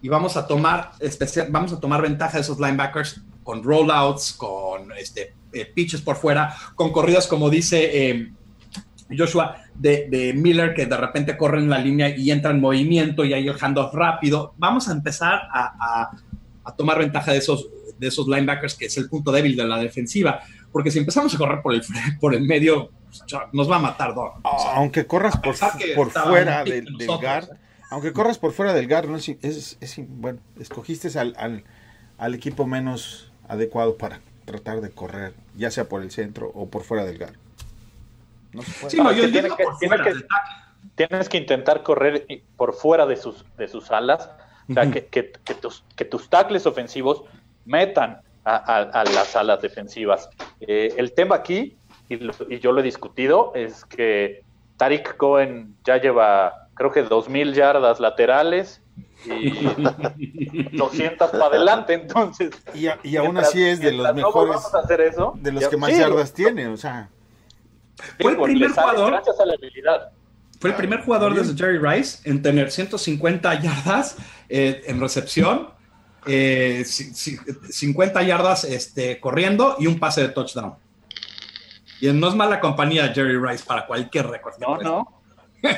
y 0.00 0.08
vamos 0.08 0.36
a 0.36 0.46
tomar 0.46 0.92
especial, 1.00 1.48
vamos 1.50 1.72
a 1.72 1.80
tomar 1.80 2.00
ventaja 2.00 2.36
de 2.36 2.42
esos 2.42 2.60
linebackers 2.60 3.22
con 3.42 3.62
rollouts, 3.64 4.34
con 4.34 4.92
este, 4.92 5.34
eh, 5.52 5.66
pitches 5.66 6.00
por 6.00 6.16
fuera, 6.16 6.54
con 6.76 6.92
corridas 6.92 7.26
como 7.26 7.50
dice 7.50 8.10
eh, 8.10 8.32
Joshua 9.16 9.56
de, 9.74 10.08
de, 10.10 10.32
Miller 10.32 10.74
que 10.74 10.86
de 10.86 10.96
repente 10.96 11.36
corre 11.36 11.58
en 11.58 11.68
la 11.68 11.78
línea 11.78 12.16
y 12.16 12.30
entra 12.30 12.50
en 12.50 12.60
movimiento 12.60 13.24
y 13.24 13.32
hay 13.34 13.46
el 13.46 13.56
handoff 13.60 13.94
rápido. 13.94 14.54
Vamos 14.56 14.88
a 14.88 14.92
empezar 14.92 15.42
a, 15.52 15.74
a, 15.78 16.10
a, 16.64 16.76
tomar 16.76 16.98
ventaja 16.98 17.32
de 17.32 17.38
esos, 17.38 17.68
de 17.98 18.08
esos 18.08 18.26
linebackers 18.26 18.74
que 18.74 18.86
es 18.86 18.96
el 18.96 19.08
punto 19.08 19.30
débil 19.30 19.56
de 19.56 19.64
la 19.64 19.78
defensiva, 19.78 20.40
porque 20.72 20.90
si 20.90 20.98
empezamos 20.98 21.34
a 21.34 21.38
correr 21.38 21.60
por 21.62 21.74
el, 21.74 21.82
por 22.20 22.34
el 22.34 22.42
medio 22.42 22.90
nos 23.52 23.70
va 23.70 23.76
a 23.76 23.80
matar. 23.80 24.14
Don. 24.14 24.30
O 24.42 24.58
sea, 24.58 24.76
Aunque 24.76 25.06
corras 25.06 25.36
por, 25.36 25.54
por 25.94 26.10
fuera 26.10 26.64
del, 26.64 26.84
del 26.96 27.06
guard, 27.06 27.48
aunque 27.90 28.12
corras 28.12 28.38
por 28.38 28.52
fuera 28.52 28.72
del 28.72 28.88
guard, 28.88 29.08
no 29.08 29.16
es, 29.16 29.28
es, 29.28 29.78
es 29.80 29.96
bueno, 30.08 30.40
escogiste 30.58 31.16
al, 31.18 31.34
al, 31.38 31.64
al, 32.18 32.34
equipo 32.34 32.66
menos 32.66 33.32
adecuado 33.46 33.96
para 33.96 34.20
tratar 34.44 34.80
de 34.80 34.90
correr, 34.90 35.34
ya 35.56 35.70
sea 35.70 35.88
por 35.88 36.02
el 36.02 36.10
centro 36.10 36.50
o 36.54 36.68
por 36.68 36.82
fuera 36.82 37.04
del 37.04 37.18
guard. 37.18 37.36
No 38.54 38.62
se 38.62 38.72
puede. 38.72 38.90
Sí, 38.90 38.96
no, 38.98 39.12
yo 39.12 39.30
tiene 39.30 39.48
que, 39.50 39.64
tiene 39.80 39.96
que, 40.02 40.14
tienes 40.94 41.28
que 41.28 41.36
intentar 41.38 41.82
correr 41.82 42.26
por 42.56 42.74
fuera 42.74 43.06
de 43.06 43.16
sus, 43.16 43.44
de 43.56 43.68
sus 43.68 43.90
alas, 43.90 44.30
o 44.68 44.72
sea, 44.72 44.84
uh 44.84 44.86
-huh. 44.86 44.92
que, 44.92 45.06
que, 45.06 45.32
que, 45.44 45.54
tus, 45.54 45.84
que 45.96 46.04
tus 46.04 46.28
tackles 46.30 46.66
ofensivos 46.66 47.24
metan 47.64 48.20
a, 48.44 48.56
a, 48.56 49.00
a 49.00 49.04
las 49.04 49.36
alas 49.36 49.60
defensivas. 49.60 50.28
Eh, 50.60 50.94
el 50.96 51.12
tema 51.12 51.36
aquí, 51.36 51.76
y, 52.08 52.16
lo, 52.16 52.32
y, 52.48 52.58
yo 52.60 52.72
lo 52.72 52.80
he 52.80 52.84
discutido, 52.84 53.52
es 53.54 53.84
que 53.84 54.42
Tariq 54.76 55.16
Cohen 55.16 55.74
ya 55.84 55.98
lleva 55.98 56.64
creo 56.74 56.90
que 56.90 57.04
2.000 57.04 57.52
yardas 57.54 58.00
laterales 58.00 58.80
y 59.24 59.50
200 60.76 61.30
para 61.30 61.46
adelante, 61.46 61.94
entonces. 61.94 62.50
Y, 62.74 62.88
y 63.02 63.16
aún 63.16 63.36
así 63.38 63.62
es 63.62 63.80
de 63.80 63.92
los 63.92 64.14
mejores. 64.14 64.60
No 64.72 64.78
hacer 64.78 65.00
eso, 65.00 65.32
de 65.36 65.52
los 65.52 65.68
que 65.68 65.76
más 65.76 65.96
yardas 65.96 66.32
tiene, 66.32 66.68
o 66.68 66.76
sea. 66.76 67.08
Fue 68.20 68.32
el 68.32 68.38
primer 68.38 68.70
jugador. 68.70 69.10
Gracias 69.12 69.40
a 69.40 69.46
la 69.46 69.54
habilidad. 69.54 70.10
Fue 70.60 70.70
el 70.70 70.76
primer 70.76 71.00
jugador 71.02 71.34
desde 71.34 71.54
Jerry 71.54 71.78
Rice 71.78 72.28
en 72.28 72.40
tener 72.40 72.70
150 72.70 73.60
yardas 73.60 74.16
eh, 74.48 74.82
en 74.86 75.00
recepción, 75.00 75.68
eh, 76.26 76.84
50 76.84 78.22
yardas 78.22 78.64
este, 78.64 79.20
corriendo 79.20 79.76
y 79.78 79.86
un 79.86 79.98
pase 79.98 80.22
de 80.22 80.28
touchdown. 80.28 80.74
Y 82.00 82.12
no 82.12 82.28
es 82.28 82.34
mala 82.34 82.60
compañía 82.60 83.12
Jerry 83.14 83.38
Rice 83.38 83.64
para 83.66 83.86
cualquier 83.86 84.26
récord. 84.28 84.54
No, 84.58 84.78
no. 84.78 85.22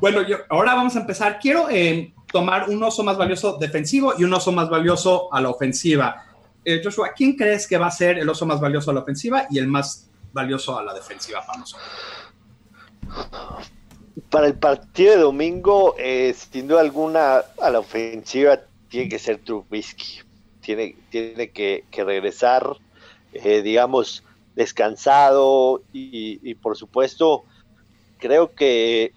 bueno, 0.00 0.22
yo, 0.26 0.38
ahora 0.48 0.74
vamos 0.74 0.96
a 0.96 1.00
empezar. 1.00 1.38
Quiero 1.38 1.68
eh, 1.70 2.12
tomar 2.32 2.68
un 2.68 2.82
oso 2.82 3.02
más 3.02 3.16
valioso 3.16 3.56
defensivo 3.58 4.14
y 4.18 4.24
un 4.24 4.32
oso 4.32 4.52
más 4.52 4.68
valioso 4.68 5.32
a 5.32 5.40
la 5.40 5.50
ofensiva. 5.50 6.24
Eh, 6.64 6.80
Joshua, 6.82 7.12
¿quién 7.16 7.34
crees 7.36 7.66
que 7.66 7.78
va 7.78 7.86
a 7.86 7.90
ser 7.90 8.18
el 8.18 8.28
oso 8.28 8.44
más 8.44 8.60
valioso 8.60 8.90
a 8.90 8.94
la 8.94 9.00
ofensiva 9.00 9.46
y 9.50 9.58
el 9.58 9.66
más 9.66 10.07
valioso 10.32 10.78
a 10.78 10.82
la 10.82 10.94
defensiva 10.94 11.44
para 11.46 11.60
nosotros? 11.60 11.88
Para 14.30 14.46
el 14.46 14.58
partido 14.58 15.12
de 15.12 15.20
domingo, 15.20 15.94
eh, 15.98 16.34
sin 16.34 16.68
duda 16.68 16.80
alguna, 16.80 17.42
a 17.60 17.70
la 17.70 17.78
ofensiva 17.78 18.60
tiene 18.88 19.08
que 19.08 19.18
ser 19.18 19.38
Trubisky. 19.38 20.20
Tiene, 20.60 20.96
tiene 21.10 21.50
que, 21.50 21.84
regresar, 21.92 22.76
eh, 23.32 23.62
digamos, 23.62 24.22
descansado 24.54 25.82
y, 25.92 26.54
por 26.56 26.76
supuesto, 26.76 27.44
creo 28.18 28.54
que 28.54 29.12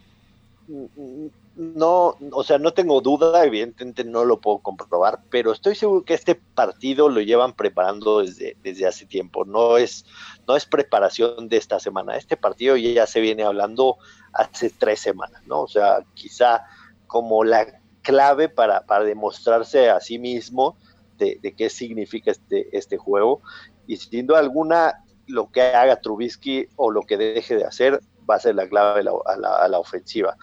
no, 1.55 2.15
o 2.31 2.43
sea, 2.43 2.57
no 2.57 2.73
tengo 2.73 3.01
duda, 3.01 3.43
evidentemente 3.43 4.03
no 4.03 4.23
lo 4.23 4.39
puedo 4.39 4.59
comprobar, 4.59 5.21
pero 5.29 5.51
estoy 5.51 5.75
seguro 5.75 6.05
que 6.05 6.13
este 6.13 6.35
partido 6.35 7.09
lo 7.09 7.21
llevan 7.21 7.53
preparando 7.53 8.21
desde, 8.21 8.55
desde 8.63 8.87
hace 8.87 9.05
tiempo. 9.05 9.43
No 9.45 9.77
es, 9.77 10.05
no 10.47 10.55
es 10.55 10.65
preparación 10.65 11.49
de 11.49 11.57
esta 11.57 11.79
semana. 11.79 12.15
Este 12.15 12.37
partido 12.37 12.77
ya 12.77 13.05
se 13.05 13.19
viene 13.19 13.43
hablando 13.43 13.97
hace 14.33 14.69
tres 14.69 15.01
semanas, 15.01 15.41
¿no? 15.45 15.61
O 15.61 15.67
sea, 15.67 16.05
quizá 16.13 16.63
como 17.07 17.43
la 17.43 17.81
clave 18.01 18.49
para, 18.49 18.85
para 18.85 19.03
demostrarse 19.03 19.89
a 19.89 19.99
sí 19.99 20.19
mismo 20.19 20.77
de, 21.17 21.53
qué 21.55 21.69
significa 21.69 22.31
este, 22.31 22.75
este 22.75 22.97
juego. 22.97 23.41
Y 23.87 23.97
sin 23.97 24.27
duda 24.27 24.39
alguna, 24.39 25.03
lo 25.27 25.51
que 25.51 25.61
haga 25.61 26.01
Trubisky 26.01 26.67
o 26.75 26.91
lo 26.91 27.01
que 27.03 27.17
deje 27.17 27.55
de 27.55 27.65
hacer 27.65 28.01
va 28.29 28.35
a 28.35 28.39
ser 28.39 28.55
la 28.55 28.67
clave 28.67 29.01
a 29.01 29.03
la, 29.03 29.55
a 29.55 29.67
la, 29.67 29.79
ofensiva. 29.79 30.37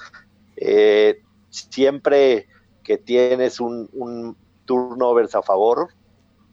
Eh, 0.61 1.23
siempre 1.51 2.49
que 2.83 2.99
tienes 2.99 3.61
un, 3.61 3.89
un 3.93 4.37
turnovers 4.65 5.35
a 5.35 5.43
favor, 5.43 5.89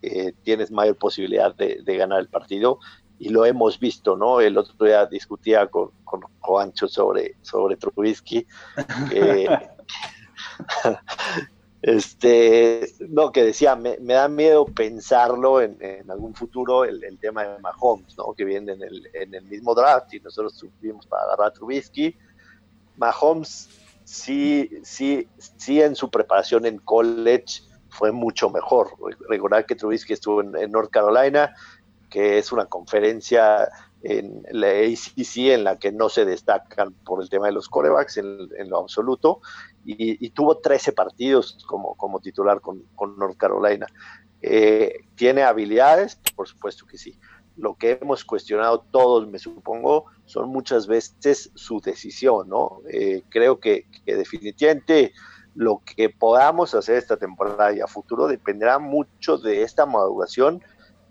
eh, 0.01 0.33
tienes 0.43 0.71
mayor 0.71 0.97
posibilidad 0.97 1.55
de, 1.55 1.81
de, 1.83 1.97
ganar 1.97 2.19
el 2.19 2.27
partido 2.27 2.79
y 3.17 3.29
lo 3.29 3.45
hemos 3.45 3.79
visto, 3.79 4.15
¿no? 4.15 4.41
El 4.41 4.57
otro 4.57 4.85
día 4.85 5.05
discutía 5.05 5.67
con, 5.67 5.91
con 6.03 6.21
Juancho 6.39 6.87
sobre, 6.87 7.35
sobre 7.41 7.77
Trubisky, 7.77 8.45
este, 11.81 12.87
no, 13.09 13.31
que 13.31 13.43
decía, 13.43 13.75
me, 13.75 13.97
da 13.97 14.27
miedo 14.27 14.65
pensarlo 14.65 15.61
en, 15.61 15.77
algún 16.09 16.35
futuro 16.35 16.83
el, 16.83 17.17
tema 17.19 17.43
de 17.43 17.59
Mahomes, 17.59 18.17
¿no? 18.17 18.33
Que 18.33 18.43
viene 18.43 18.73
en 18.73 18.83
el, 18.83 19.09
en 19.13 19.33
el 19.33 19.45
mismo 19.45 19.73
draft 19.73 20.13
y 20.13 20.19
nosotros 20.19 20.53
subimos 20.53 21.07
para 21.07 21.23
agarrar 21.23 21.47
a 21.47 21.53
Trubisky. 21.53 22.15
Mahomes 22.97 23.69
sí, 24.05 24.69
sí, 24.83 25.27
sí 25.57 25.81
en 25.81 25.95
su 25.95 26.09
preparación 26.09 26.65
en 26.65 26.77
college 26.77 27.63
fue 27.89 28.13
mucho 28.13 28.49
mejor. 28.49 28.91
Recordar 29.27 29.65
que 29.65 29.75
Trubisky 29.75 30.13
estuvo 30.13 30.41
en 30.41 30.71
North 30.71 30.89
Carolina, 30.89 31.53
que 32.09 32.37
es 32.37 32.51
una 32.53 32.65
conferencia 32.65 33.69
en 34.05 34.43
la 34.51 34.67
ACC 34.67 35.37
en 35.53 35.63
la 35.63 35.79
que 35.79 35.91
no 35.91 36.09
se 36.09 36.25
destacan 36.25 36.93
por 37.03 37.23
el 37.23 37.29
tema 37.29 37.47
de 37.47 37.53
los 37.53 37.67
corebacks 37.67 38.17
en, 38.17 38.69
lo 38.69 38.77
absoluto, 38.77 39.41
y, 39.83 40.29
tuvo 40.29 40.59
13 40.59 40.91
partidos 40.91 41.57
como, 41.67 41.95
como 41.95 42.19
titular 42.19 42.61
con, 42.61 42.85
North 43.17 43.37
Carolina. 43.37 43.87
Eh, 44.41 44.93
¿Tiene 45.15 45.43
habilidades? 45.43 46.19
Por 46.35 46.47
supuesto 46.47 46.85
que 46.85 46.99
sí. 46.99 47.19
Lo 47.57 47.75
que 47.75 47.99
hemos 48.01 48.25
cuestionado 48.25 48.85
todos, 48.91 49.27
me 49.27 49.39
supongo, 49.39 50.05
son 50.25 50.49
muchas 50.49 50.87
veces 50.87 51.51
su 51.55 51.79
decisión, 51.79 52.49
¿no? 52.49 52.81
Eh, 52.89 53.23
creo 53.29 53.59
que, 53.59 53.87
que 54.05 54.15
definitivamente 54.15 55.13
lo 55.55 55.81
que 55.85 56.09
podamos 56.09 56.75
hacer 56.75 56.97
esta 56.97 57.17
temporada 57.17 57.73
y 57.73 57.79
a 57.79 57.87
futuro 57.87 58.27
dependerá 58.27 58.77
mucho 58.77 59.37
de 59.37 59.63
esta 59.63 59.85
maduración 59.85 60.61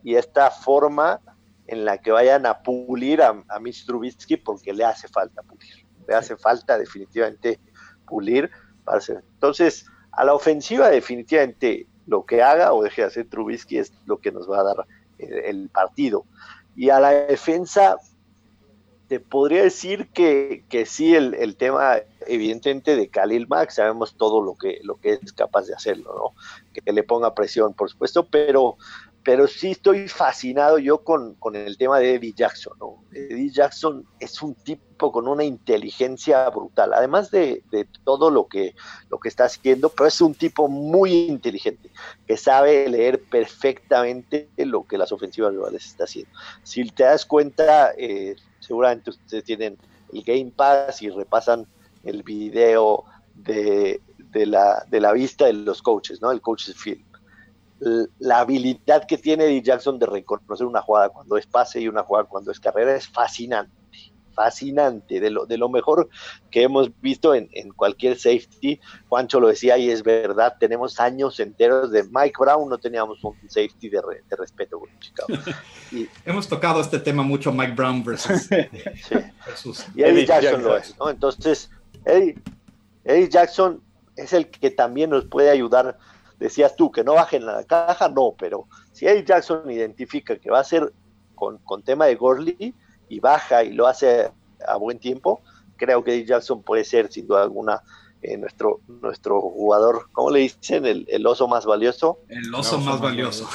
y 0.02 0.16
esta 0.16 0.50
forma 0.50 1.20
en 1.66 1.86
la 1.86 1.98
que 1.98 2.10
vayan 2.10 2.44
a 2.44 2.62
pulir 2.62 3.22
a, 3.22 3.42
a 3.48 3.58
Mitch 3.58 3.86
Trubisky 3.86 4.36
porque 4.36 4.74
le 4.74 4.84
hace 4.84 5.08
falta 5.08 5.42
pulir, 5.42 5.86
le 6.06 6.14
hace 6.14 6.36
falta 6.36 6.78
definitivamente 6.78 7.58
pulir 8.06 8.50
para 8.84 9.00
ser. 9.00 9.24
Entonces, 9.32 9.86
a 10.12 10.24
la 10.24 10.34
ofensiva 10.34 10.90
definitivamente 10.90 11.86
lo 12.06 12.26
que 12.26 12.42
haga 12.42 12.72
o 12.74 12.82
deje 12.82 13.02
de 13.02 13.08
hacer 13.08 13.28
Trubisky 13.28 13.78
es 13.78 13.92
lo 14.04 14.18
que 14.18 14.30
nos 14.30 14.48
va 14.50 14.60
a 14.60 14.64
dar 14.64 14.86
el, 15.24 15.68
partido. 15.68 16.24
Y 16.76 16.90
a 16.90 17.00
la 17.00 17.10
defensa, 17.10 17.98
te 19.08 19.20
podría 19.20 19.62
decir 19.62 20.08
que, 20.12 20.64
que 20.68 20.86
sí, 20.86 21.14
el, 21.14 21.34
el, 21.34 21.56
tema 21.56 21.98
evidentemente 22.26 22.96
de 22.96 23.08
Khalil 23.08 23.46
Mack, 23.48 23.70
sabemos 23.70 24.16
todo 24.16 24.42
lo 24.42 24.54
que, 24.54 24.80
lo 24.82 24.96
que 24.96 25.12
es 25.12 25.32
capaz 25.32 25.66
de 25.66 25.74
hacerlo, 25.74 26.14
¿no? 26.16 26.80
Que 26.82 26.92
le 26.92 27.02
ponga 27.02 27.34
presión, 27.34 27.74
por 27.74 27.90
supuesto, 27.90 28.26
pero 28.26 28.76
pero 29.24 29.48
sí 29.48 29.70
estoy 29.70 30.06
fascinado 30.06 30.78
yo 30.78 30.98
con, 30.98 31.36
el 31.54 31.78
tema 31.78 31.98
de 31.98 32.14
Eddie 32.14 32.34
Jackson. 32.36 32.74
¿no? 32.78 33.02
Eddie 33.10 33.50
Jackson 33.50 34.06
es 34.20 34.40
un 34.42 34.54
tipo 34.54 35.10
con 35.10 35.26
una 35.26 35.42
inteligencia 35.42 36.48
brutal, 36.50 36.92
además 36.92 37.30
de, 37.30 37.64
todo 38.04 38.30
lo 38.30 38.46
que, 38.46 38.74
lo 39.08 39.18
que 39.18 39.28
está 39.28 39.44
haciendo, 39.44 39.88
pero 39.88 40.06
es 40.06 40.20
un 40.20 40.34
tipo 40.34 40.68
muy 40.68 41.12
inteligente, 41.12 41.90
que 42.26 42.36
sabe 42.36 42.86
leer 42.88 43.22
perfectamente 43.22 44.50
lo 44.58 44.86
que 44.86 44.98
las 44.98 45.10
ofensivas 45.10 45.52
rivales 45.52 45.86
está 45.86 46.04
haciendo. 46.04 46.30
Si 46.62 46.84
te 46.90 47.04
das 47.04 47.24
cuenta, 47.24 47.92
eh, 47.96 48.36
seguramente 48.60 49.10
ustedes 49.10 49.44
tienen 49.44 49.78
el 50.12 50.22
Game 50.22 50.52
Pass 50.54 51.00
y 51.00 51.08
repasan 51.08 51.66
el 52.02 52.22
video 52.22 53.04
de, 53.34 54.02
de, 54.18 54.44
la, 54.44 54.84
de 54.90 55.00
la 55.00 55.12
vista 55.12 55.46
de 55.46 55.54
los 55.54 55.80
coaches, 55.80 56.20
¿no? 56.20 56.30
El 56.30 56.42
coaches 56.42 56.76
film 56.76 57.02
la 58.18 58.40
habilidad 58.40 59.06
que 59.06 59.18
tiene 59.18 59.44
Eddie 59.44 59.62
Jackson 59.62 59.98
de 59.98 60.06
reconocer 60.06 60.66
una 60.66 60.80
jugada 60.80 61.10
cuando 61.10 61.36
es 61.36 61.46
pase 61.46 61.80
y 61.80 61.88
una 61.88 62.02
jugada 62.02 62.26
cuando 62.26 62.50
es 62.50 62.58
carrera 62.58 62.96
es 62.96 63.08
fascinante, 63.08 63.72
fascinante, 64.34 65.20
de 65.20 65.30
lo, 65.30 65.46
de 65.46 65.58
lo 65.58 65.68
mejor 65.68 66.08
que 66.50 66.62
hemos 66.62 66.90
visto 67.00 67.34
en, 67.34 67.48
cualquier 67.76 68.18
safety. 68.18 68.80
Juancho 69.08 69.40
lo 69.40 69.48
decía 69.48 69.76
y 69.76 69.90
es 69.90 70.02
verdad, 70.02 70.56
tenemos 70.58 70.98
años 70.98 71.38
enteros 71.40 71.90
de 71.90 72.04
Mike 72.04 72.36
Brown, 72.38 72.68
no 72.68 72.78
teníamos 72.78 73.22
un 73.22 73.36
safety 73.48 73.88
de, 73.88 74.00
respeto 74.30 74.78
con 74.78 74.88
Chicago. 75.00 75.34
Y, 75.92 76.08
hemos 76.24 76.48
tocado 76.48 76.80
este 76.80 76.98
tema 76.98 77.22
mucho, 77.22 77.52
Mike 77.52 77.74
Brown 77.74 78.02
versus, 78.02 78.50
Y 79.94 80.02
Eddie, 80.02 80.26
Jackson, 80.26 80.64
lo 80.64 80.76
es, 80.76 80.98
¿no? 80.98 81.08
Entonces, 81.08 81.70
Eddie, 82.04 82.36
Eddie 83.04 83.28
Jackson 83.28 83.80
es 84.16 84.32
el 84.32 84.48
que 84.48 84.70
también 84.70 85.10
nos 85.10 85.26
puede 85.26 85.50
ayudar 85.50 85.98
decías 86.44 86.76
tú 86.76 86.92
que 86.92 87.02
no 87.02 87.14
bajen 87.14 87.46
la 87.46 87.64
caja, 87.64 88.10
no, 88.10 88.34
pero 88.38 88.66
si 88.92 89.06
Eddie 89.06 89.24
Jackson 89.24 89.70
identifica 89.70 90.36
que 90.36 90.50
va 90.50 90.60
a 90.60 90.64
ser 90.64 90.92
con, 91.34 91.58
tema 91.82 92.04
de 92.04 92.16
Gorley 92.16 92.74
y 93.08 93.20
baja 93.20 93.64
y 93.64 93.72
lo 93.72 93.86
hace 93.86 94.30
a 94.66 94.76
buen 94.76 94.98
tiempo, 94.98 95.40
creo 95.76 96.04
que 96.04 96.12
Eddie 96.12 96.26
Jackson 96.26 96.62
puede 96.62 96.84
ser 96.84 97.10
sin 97.10 97.26
duda 97.26 97.42
alguna 97.42 97.82
eh, 98.20 98.36
nuestro, 98.36 98.80
nuestro 99.00 99.40
jugador, 99.40 100.10
¿cómo 100.12 100.30
le 100.30 100.40
dicen? 100.40 100.84
El, 100.84 101.26
oso 101.26 101.48
más 101.48 101.64
valioso. 101.64 102.18
El 102.28 102.54
oso, 102.54 102.78
más, 102.78 103.00
valioso. 103.00 103.48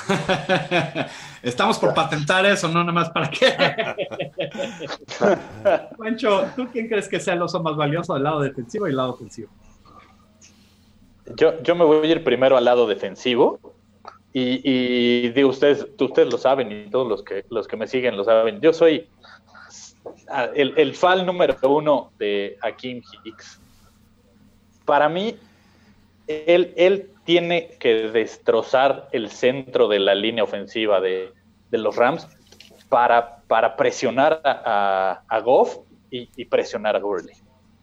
Estamos 1.44 1.78
por 1.78 1.94
patentar 1.94 2.44
eso, 2.48 2.68
no 2.68 2.80
nada 2.80 2.92
más 2.92 3.12
para 3.12 3.30
qué. 3.30 3.56
Pancho, 5.98 6.48
¿tú 6.56 6.68
quién 6.72 6.88
crees 6.88 7.08
que 7.08 7.20
sea 7.20 7.36
el 7.36 7.42
oso 7.44 7.62
más 7.62 7.76
valioso 7.76 8.16
del 8.16 8.24
lado 8.24 8.42
defensivo 8.42 8.88
y 8.88 8.92
el 8.92 8.98
lado 8.98 9.14
ofensivo? 9.14 9.50
Yo, 11.36 11.62
yo 11.62 11.76
me 11.76 11.86
voy 11.86 12.08
a 12.08 12.12
ir 12.12 12.24
primero 12.24 12.58
al 12.58 12.66
lado 12.66 12.88
defensivo. 12.88 13.60
Y, 14.32 14.62
y 14.64 15.30
digo, 15.30 15.50
ustedes, 15.50 15.88
ustedes 16.00 16.32
lo 16.32 16.38
saben 16.38 16.72
y 16.72 16.90
todos 16.90 17.08
los 17.08 17.24
que, 17.24 17.46
los 17.50 17.68
que 17.68 17.78
me 17.78 17.88
siguen 17.88 18.16
lo 18.16 18.24
saben. 18.24 18.62
Yo 18.62 18.74
soy 18.74 19.08
el, 20.56 20.74
el 20.78 20.96
fan 20.96 21.26
número 21.26 21.56
uno 21.64 22.12
de 22.20 22.58
Akim 22.62 23.02
Hicks. 23.24 23.60
Para 24.86 25.10
mí, 25.10 25.36
él, 26.28 26.74
él 26.78 27.12
tiene 27.26 27.70
que 27.80 28.10
destrozar 28.10 29.08
el 29.12 29.30
centro 29.30 29.88
de 29.88 30.00
la 30.00 30.16
línea 30.16 30.44
ofensiva 30.44 31.02
de, 31.02 31.32
de 31.70 31.78
los 31.78 31.96
Rams 31.96 32.28
para, 32.90 33.42
para 33.48 33.76
presionar 33.76 34.42
a, 34.44 35.24
a 35.28 35.40
Goff 35.42 35.78
y, 36.12 36.46
presionar 36.46 36.96
a 36.96 37.00
Gurley. 37.00 37.36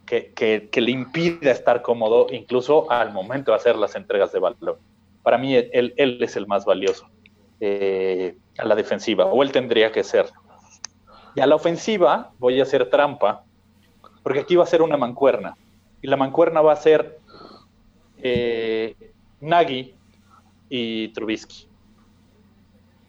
Que, 0.07 0.33
que, 0.71 0.81
le 0.81 0.93
impida 0.93 1.51
estar 1.51 1.83
cómodo 1.83 2.29
incluso 2.31 2.91
al 2.91 3.13
momento 3.13 3.51
de 3.51 3.57
hacer 3.57 3.77
las 3.77 3.97
entregas 3.97 4.33
de 4.33 4.39
balón. 4.39 4.77
Para 5.23 5.37
mí 5.37 5.57
él, 5.57 5.93
él 5.97 6.19
es 6.23 6.37
el 6.37 6.47
más 6.47 6.65
valioso 6.65 7.11
eh, 7.61 8.37
a 8.59 8.65
la 8.65 8.75
defensiva, 8.75 9.27
o 9.27 9.43
él 9.43 9.51
tendría 9.51 9.91
que 9.91 10.05
ser. 10.05 10.27
Y 11.35 11.41
a 11.41 11.47
la 11.47 11.57
ofensiva 11.57 12.33
voy 12.39 12.61
a 12.61 12.63
hacer 12.63 12.89
trampa, 12.89 13.45
porque 14.23 14.41
aquí 14.41 14.57
va 14.57 14.63
a 14.63 14.67
ser 14.67 14.81
una 14.81 14.97
mancuerna. 14.97 15.57
Y 16.01 16.07
la 16.07 16.17
mancuerna 16.17 16.61
va 16.61 16.73
a 16.73 16.77
ser 16.77 17.19
eh, 18.19 18.95
Nagy 19.41 19.95
y 20.69 21.09
Trubisky. 21.09 21.67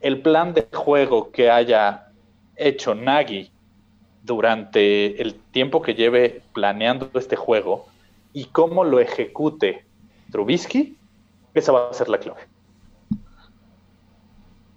El 0.01 0.21
plan 0.21 0.53
de 0.53 0.67
juego 0.73 1.31
que 1.31 1.49
haya 1.49 2.11
hecho 2.55 2.95
Nagy 2.95 3.51
durante 4.27 5.19
el 5.21 5.33
tiempo 5.33 5.81
que 5.81 5.95
lleve 5.95 6.41
planeando 6.53 7.09
este 7.15 7.35
juego 7.35 7.87
y 8.33 8.45
cómo 8.45 8.83
lo 8.83 8.99
ejecute 8.99 9.85
Trubisky, 10.31 10.95
esa 11.53 11.71
va 11.71 11.89
a 11.89 11.93
ser 11.93 12.09
la 12.09 12.19
clave. 12.19 12.41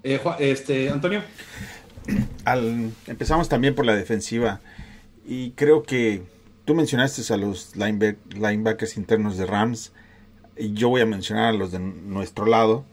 Eh, 0.02 0.18
este, 0.38 0.88
Antonio. 0.88 1.22
empezamos 3.06 3.48
también 3.48 3.74
por 3.74 3.84
la 3.84 3.94
defensiva 3.94 4.60
y 5.26 5.50
creo 5.50 5.82
que 5.82 6.22
tú 6.64 6.74
mencionaste 6.74 7.34
a 7.34 7.36
los 7.36 7.74
linebackers 7.76 8.96
internos 8.96 9.36
de 9.36 9.44
Rams 9.44 9.92
y 10.56 10.72
yo 10.72 10.88
voy 10.88 11.02
a 11.02 11.06
mencionar 11.06 11.46
a 11.46 11.52
los 11.52 11.72
de 11.72 11.80
nuestro 11.80 12.46
lado 12.46 12.84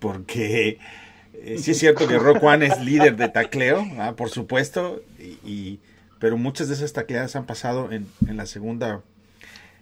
porque 0.00 0.78
eh, 1.34 1.58
sí 1.58 1.70
es 1.72 1.78
cierto 1.78 2.08
que 2.08 2.18
Rock 2.18 2.42
One 2.42 2.66
es 2.66 2.80
líder 2.80 3.16
de 3.16 3.28
tacleo, 3.28 3.86
ah, 3.98 4.14
por 4.16 4.30
supuesto, 4.30 5.02
y, 5.18 5.78
pero 6.18 6.36
muchas 6.36 6.68
de 6.68 6.74
esas 6.74 6.92
tacleadas 6.92 7.36
han 7.36 7.46
pasado 7.46 7.90
en, 7.92 8.08
la 8.20 8.46
segunda 8.46 9.02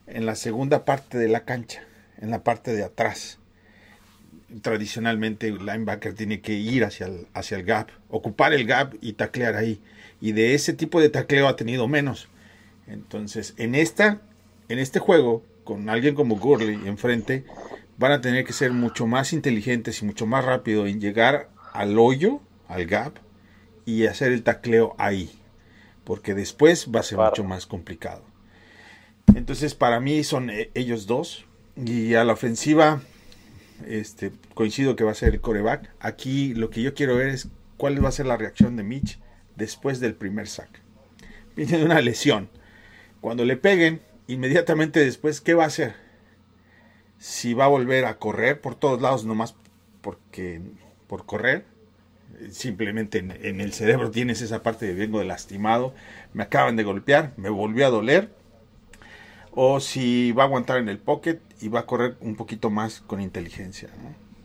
en 0.06 0.26
la 0.26 0.34
segunda 0.34 0.84
parte 0.84 1.18
de 1.18 1.28
la 1.28 1.44
cancha, 1.44 1.82
en 2.20 2.30
la 2.30 2.44
parte 2.44 2.74
de 2.74 2.84
atrás. 2.84 3.38
Tradicionalmente 4.62 5.48
el 5.48 5.58
linebacker 5.66 6.14
tiene 6.14 6.40
que 6.40 6.52
ir 6.52 6.84
hacia 6.84 7.06
el, 7.06 7.26
hacia 7.34 7.56
el 7.56 7.64
gap, 7.64 7.88
ocupar 8.08 8.52
el 8.52 8.66
gap 8.66 8.94
y 9.00 9.14
taclear 9.14 9.56
ahí. 9.56 9.80
Y 10.20 10.32
de 10.32 10.54
ese 10.54 10.72
tipo 10.72 11.00
de 11.00 11.08
tacleo 11.08 11.48
ha 11.48 11.56
tenido 11.56 11.88
menos. 11.88 12.28
Entonces, 12.86 13.54
en 13.56 13.74
esta, 13.74 14.20
en 14.68 14.78
este 14.78 15.00
juego, 15.00 15.42
con 15.64 15.88
alguien 15.88 16.14
como 16.14 16.36
Gurley 16.36 16.86
enfrente, 16.86 17.44
van 17.98 18.12
a 18.12 18.20
tener 18.20 18.44
que 18.44 18.52
ser 18.52 18.72
mucho 18.72 19.06
más 19.06 19.32
inteligentes 19.32 20.00
y 20.00 20.04
mucho 20.04 20.26
más 20.26 20.44
rápido 20.44 20.86
en 20.86 21.00
llegar 21.00 21.48
al 21.72 21.98
hoyo, 21.98 22.40
al 22.68 22.86
gap, 22.86 23.14
y 23.84 24.06
hacer 24.06 24.30
el 24.30 24.44
tacleo 24.44 24.94
ahí 24.98 25.40
porque 26.06 26.34
después 26.34 26.88
va 26.94 27.00
a 27.00 27.02
ser 27.02 27.18
mucho 27.18 27.42
más 27.42 27.66
complicado. 27.66 28.22
Entonces, 29.34 29.74
para 29.74 29.98
mí 29.98 30.22
son 30.22 30.50
eh, 30.50 30.70
ellos 30.74 31.08
dos. 31.08 31.44
Y 31.74 32.14
a 32.14 32.24
la 32.24 32.32
ofensiva, 32.32 33.02
este, 33.88 34.30
coincido 34.54 34.94
que 34.94 35.02
va 35.02 35.10
a 35.10 35.16
ser 35.16 35.34
el 35.34 35.40
coreback. 35.40 35.92
Aquí 35.98 36.54
lo 36.54 36.70
que 36.70 36.80
yo 36.80 36.94
quiero 36.94 37.16
ver 37.16 37.28
es 37.28 37.48
cuál 37.76 38.02
va 38.02 38.08
a 38.08 38.12
ser 38.12 38.26
la 38.26 38.36
reacción 38.36 38.76
de 38.76 38.84
Mitch 38.84 39.18
después 39.56 39.98
del 39.98 40.14
primer 40.14 40.46
sack. 40.46 40.80
Viene 41.56 41.78
de 41.78 41.84
una 41.84 42.00
lesión. 42.00 42.50
Cuando 43.20 43.44
le 43.44 43.56
peguen, 43.56 44.00
inmediatamente 44.28 45.00
después, 45.00 45.40
¿qué 45.40 45.54
va 45.54 45.64
a 45.64 45.68
hacer? 45.68 45.96
Si 47.18 47.52
va 47.52 47.64
a 47.64 47.68
volver 47.68 48.04
a 48.04 48.18
correr 48.18 48.60
por 48.60 48.76
todos 48.76 49.02
lados, 49.02 49.24
nomás 49.24 49.56
porque 50.02 50.60
por 51.08 51.26
correr, 51.26 51.64
simplemente 52.50 53.18
en, 53.18 53.60
el 53.60 53.72
cerebro 53.72 54.10
tienes 54.10 54.40
esa 54.42 54.62
parte 54.62 54.86
de 54.86 54.94
vengo 54.94 55.18
de 55.18 55.24
lastimado, 55.24 55.94
me 56.32 56.42
acaban 56.44 56.76
de 56.76 56.84
golpear, 56.84 57.32
me 57.36 57.48
volvió 57.48 57.86
a 57.86 57.90
doler, 57.90 58.30
o 59.52 59.80
si 59.80 60.32
va 60.32 60.44
a 60.44 60.46
aguantar 60.46 60.78
en 60.78 60.88
el 60.88 60.98
pocket 60.98 61.40
y 61.60 61.68
va 61.68 61.80
a 61.80 61.86
correr 61.86 62.16
un 62.20 62.36
poquito 62.36 62.70
más 62.70 63.00
con 63.00 63.20
inteligencia. 63.20 63.88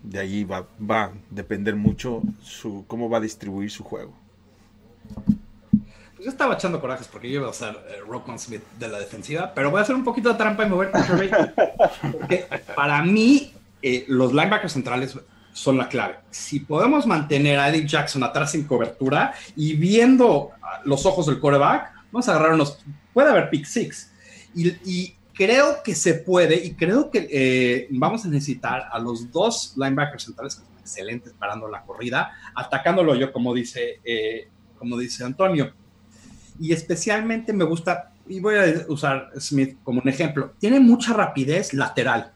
De 0.03 0.19
ahí 0.19 0.43
va, 0.43 0.67
va 0.79 1.03
a 1.03 1.11
depender 1.29 1.75
mucho 1.75 2.21
su, 2.41 2.85
cómo 2.87 3.09
va 3.09 3.17
a 3.17 3.21
distribuir 3.21 3.69
su 3.69 3.83
juego. 3.83 4.13
Pues 6.15 6.25
yo 6.25 6.29
estaba 6.29 6.53
echando 6.53 6.79
corajes 6.79 7.07
porque 7.07 7.29
yo 7.29 7.39
iba 7.39 7.47
a 7.47 7.51
usar 7.51 7.83
eh, 7.89 8.37
Smith 8.37 8.61
de 8.79 8.87
la 8.87 8.99
defensiva, 8.99 9.53
pero 9.53 9.69
voy 9.69 9.79
a 9.79 9.83
hacer 9.83 9.95
un 9.95 10.03
poquito 10.03 10.29
de 10.29 10.35
trampa 10.35 10.65
y 10.65 10.69
mover 10.69 10.91
Porque 12.11 12.45
para 12.75 13.03
mí, 13.03 13.53
eh, 13.81 14.05
los 14.07 14.31
linebackers 14.31 14.73
centrales 14.73 15.17
son 15.53 15.77
la 15.77 15.87
clave. 15.87 16.19
Si 16.29 16.59
podemos 16.61 17.05
mantener 17.05 17.59
a 17.59 17.69
Eddie 17.69 17.87
Jackson 17.87 18.23
atrás 18.23 18.51
sin 18.51 18.63
cobertura 18.63 19.33
y 19.55 19.73
viendo 19.73 20.51
los 20.85 21.05
ojos 21.05 21.25
del 21.25 21.39
coreback, 21.39 21.93
vamos 22.11 22.27
a 22.27 22.35
agarrar 22.35 22.53
unos. 22.53 22.79
Puede 23.13 23.29
haber 23.29 23.49
pick 23.49 23.65
six. 23.65 24.11
Y, 24.53 25.15
creo 25.33 25.81
que 25.81 25.95
se 25.95 26.15
puede, 26.15 26.63
y 26.63 26.73
creo 26.75 27.09
que 27.09 27.27
eh, 27.31 27.87
vamos 27.89 28.25
a 28.25 28.27
necesitar 28.27 28.89
a 28.91 28.99
los 28.99 29.31
dos 29.31 29.73
linebackers 29.75 30.25
centrales 30.25 30.55
que 30.55 30.65
son 30.65 30.77
excelentes 30.77 31.33
parando 31.33 31.67
la 31.67 31.81
corrida, 31.81 32.31
atacándolo 32.53 33.15
yo, 33.15 33.31
como 33.31 33.53
dice, 33.53 34.01
eh, 34.03 34.49
como 34.77 34.97
dice 34.99 35.23
Antonio. 35.23 35.73
Y 36.59 36.73
especialmente 36.73 37.53
me 37.53 37.63
gusta, 37.63 38.11
y 38.27 38.39
voy 38.39 38.55
a 38.55 38.85
usar 38.89 39.31
Smith 39.39 39.77
como 39.83 40.01
un 40.01 40.09
ejemplo, 40.09 40.53
tiene 40.59 40.79
mucha 40.79 41.13
rapidez 41.13 41.73
lateral 41.73 42.33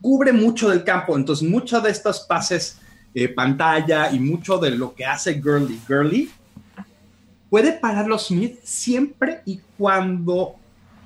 cubre 0.00 0.32
mucho 0.32 0.68
del 0.68 0.84
campo. 0.84 1.16
Entonces, 1.16 1.48
muchos 1.48 1.82
de 1.82 1.90
estos 1.90 2.20
pases 2.20 2.78
eh, 3.14 3.28
pantalla 3.28 4.10
y 4.12 4.20
mucho 4.20 4.58
de 4.58 4.70
lo 4.70 4.94
que 4.94 5.04
hace 5.04 5.34
Gurley, 5.34 5.80
Gurley, 5.88 6.30
puede 7.50 7.72
pararlo 7.72 8.18
Smith 8.18 8.58
siempre 8.62 9.40
y 9.46 9.60
cuando 9.76 10.56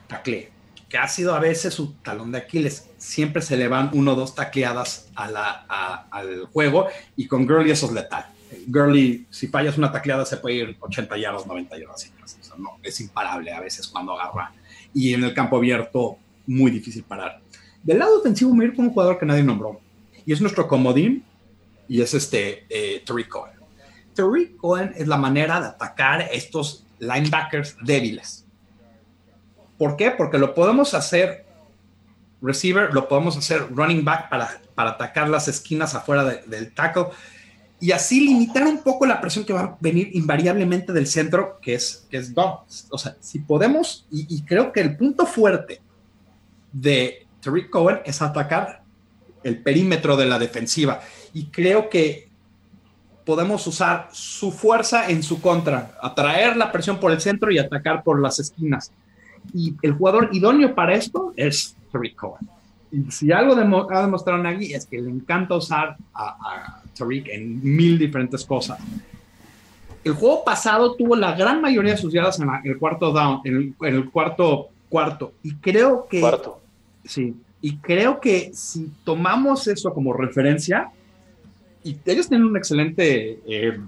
tacle, 0.08 0.50
que 0.88 0.98
ha 0.98 1.08
sido 1.08 1.34
a 1.34 1.40
veces 1.40 1.72
su 1.74 1.92
talón 1.94 2.32
de 2.32 2.38
Aquiles. 2.38 2.88
Siempre 2.98 3.40
se 3.40 3.56
le 3.56 3.68
van 3.68 3.90
uno 3.92 4.12
o 4.12 4.14
dos 4.14 4.34
tacleadas 4.34 5.10
al 5.14 6.46
juego 6.52 6.88
y 7.16 7.26
con 7.26 7.46
Gurley 7.46 7.70
eso 7.70 7.86
es 7.86 7.92
letal. 7.92 8.26
Gurley, 8.66 9.26
si 9.30 9.48
fallas 9.48 9.78
una 9.78 9.90
tacleada, 9.90 10.26
se 10.26 10.36
puede 10.36 10.56
ir 10.56 10.76
80 10.80 11.16
yardas, 11.16 11.46
90 11.46 11.78
yardas. 11.78 12.12
no, 12.58 12.78
es 12.82 13.00
imparable 13.00 13.52
a 13.52 13.60
veces 13.60 13.88
cuando 13.88 14.18
agarra. 14.18 14.52
Y 14.92 15.14
en 15.14 15.24
el 15.24 15.32
campo 15.32 15.56
abierto, 15.56 16.18
muy 16.46 16.70
difícil 16.70 17.04
parar. 17.04 17.40
Del 17.82 17.98
lado 17.98 18.20
ofensivo 18.20 18.54
me 18.54 18.64
ir 18.64 18.74
con 18.74 18.86
un 18.86 18.92
jugador 18.92 19.18
que 19.18 19.26
nadie 19.26 19.42
nombró. 19.42 19.80
Y 20.24 20.32
es 20.32 20.40
nuestro 20.40 20.68
comodín. 20.68 21.24
Y 21.88 22.00
es 22.00 22.14
este 22.14 22.64
eh, 22.68 23.02
Tariq 23.04 23.28
Cohen. 23.28 23.54
Tariq 24.14 24.56
Cohen 24.56 24.92
es 24.96 25.08
la 25.08 25.16
manera 25.16 25.60
de 25.60 25.66
atacar 25.68 26.28
estos 26.32 26.86
linebackers 26.98 27.76
débiles. 27.82 28.44
¿Por 29.76 29.96
qué? 29.96 30.12
Porque 30.12 30.38
lo 30.38 30.54
podemos 30.54 30.94
hacer 30.94 31.44
receiver, 32.40 32.94
lo 32.94 33.08
podemos 33.08 33.36
hacer 33.36 33.66
running 33.74 34.04
back 34.04 34.28
para, 34.28 34.60
para 34.74 34.90
atacar 34.90 35.28
las 35.28 35.48
esquinas 35.48 35.94
afuera 35.94 36.24
del 36.24 36.72
tackle 36.72 37.06
y 37.80 37.90
así 37.90 38.20
limitar 38.20 38.64
un 38.64 38.78
poco 38.78 39.06
la 39.06 39.20
presión 39.20 39.44
que 39.44 39.52
va 39.52 39.60
a 39.60 39.76
venir 39.80 40.10
invariablemente 40.12 40.92
del 40.92 41.08
centro, 41.08 41.58
que 41.60 41.74
es, 41.74 42.06
que 42.08 42.16
es 42.16 42.32
O 42.36 42.98
sea, 42.98 43.16
si 43.18 43.40
podemos, 43.40 44.06
y 44.08 44.40
creo 44.42 44.70
que 44.72 44.80
el 44.80 44.96
punto 44.96 45.26
fuerte 45.26 45.82
de 46.72 47.21
Tariq 47.42 47.70
Cohen 47.70 48.00
es 48.04 48.22
atacar 48.22 48.82
el 49.42 49.58
perímetro 49.58 50.16
de 50.16 50.26
la 50.26 50.38
defensiva. 50.38 51.00
Y 51.34 51.46
creo 51.46 51.88
que 51.88 52.28
podemos 53.24 53.66
usar 53.66 54.08
su 54.12 54.50
fuerza 54.50 55.08
en 55.08 55.22
su 55.22 55.40
contra, 55.40 55.92
atraer 56.00 56.56
la 56.56 56.72
presión 56.72 56.98
por 56.98 57.12
el 57.12 57.20
centro 57.20 57.50
y 57.50 57.58
atacar 57.58 58.02
por 58.02 58.20
las 58.20 58.38
esquinas. 58.38 58.92
Y 59.52 59.74
el 59.82 59.92
jugador 59.92 60.28
idóneo 60.32 60.74
para 60.74 60.94
esto 60.94 61.32
es 61.36 61.76
Tariq 61.90 62.16
Cohen. 62.16 62.48
Y 62.92 63.10
si 63.10 63.32
algo 63.32 63.54
ha 63.54 64.00
demostrado 64.02 64.42
Nagy 64.42 64.74
es 64.74 64.84
que 64.84 65.00
le 65.00 65.10
encanta 65.10 65.56
usar 65.56 65.96
a, 66.14 66.82
Tariq 66.96 67.28
en 67.28 67.60
mil 67.62 67.98
diferentes 67.98 68.44
cosas. 68.44 68.78
El 70.04 70.12
juego 70.12 70.44
pasado 70.44 70.94
tuvo 70.94 71.16
la 71.16 71.32
gran 71.34 71.60
mayoría 71.62 71.92
de 71.92 71.98
sus 71.98 72.12
yardas 72.12 72.38
en, 72.38 72.48
el 72.64 72.78
cuarto 72.78 73.12
down, 73.12 73.40
en 73.44 73.74
el, 73.80 74.10
cuarto 74.10 74.68
cuarto. 74.90 75.32
Y 75.42 75.54
creo 75.54 76.06
que 76.06 76.20
cuarto. 76.20 76.60
Sí, 77.04 77.34
y 77.60 77.76
creo 77.78 78.20
que 78.20 78.50
si 78.54 78.90
tomamos 79.04 79.66
eso 79.68 79.92
como 79.92 80.12
referencia, 80.12 80.90
y 81.84 81.96
ellos 82.04 82.28
tienen 82.28 82.46
un 82.46 82.56
excelente 82.56 83.40
eh, 83.46 83.78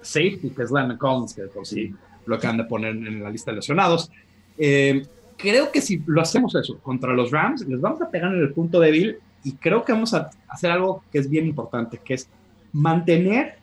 safety, 0.00 0.50
que 0.50 0.62
es 0.62 0.70
Landon 0.70 0.98
Collins, 0.98 1.34
que 1.34 1.42
por 1.42 1.66
sí 1.66 1.94
lo 2.24 2.36
acaban 2.36 2.56
de 2.56 2.64
poner 2.64 2.90
en 2.90 3.22
la 3.22 3.30
lista 3.30 3.50
de 3.50 3.56
lesionados. 3.56 4.10
Eh, 4.58 5.06
creo 5.36 5.70
que 5.70 5.80
si 5.80 6.02
lo 6.06 6.20
hacemos 6.20 6.54
eso 6.54 6.78
contra 6.78 7.12
los 7.12 7.30
Rams, 7.30 7.66
les 7.66 7.80
vamos 7.80 8.00
a 8.02 8.10
pegar 8.10 8.34
en 8.34 8.40
el 8.40 8.52
punto 8.52 8.80
débil 8.80 9.18
y 9.44 9.52
creo 9.52 9.84
que 9.84 9.92
vamos 9.92 10.14
a 10.14 10.30
hacer 10.48 10.70
algo 10.70 11.04
que 11.12 11.18
es 11.18 11.28
bien 11.28 11.46
importante, 11.46 12.00
que 12.04 12.14
es 12.14 12.28
mantener 12.72 13.56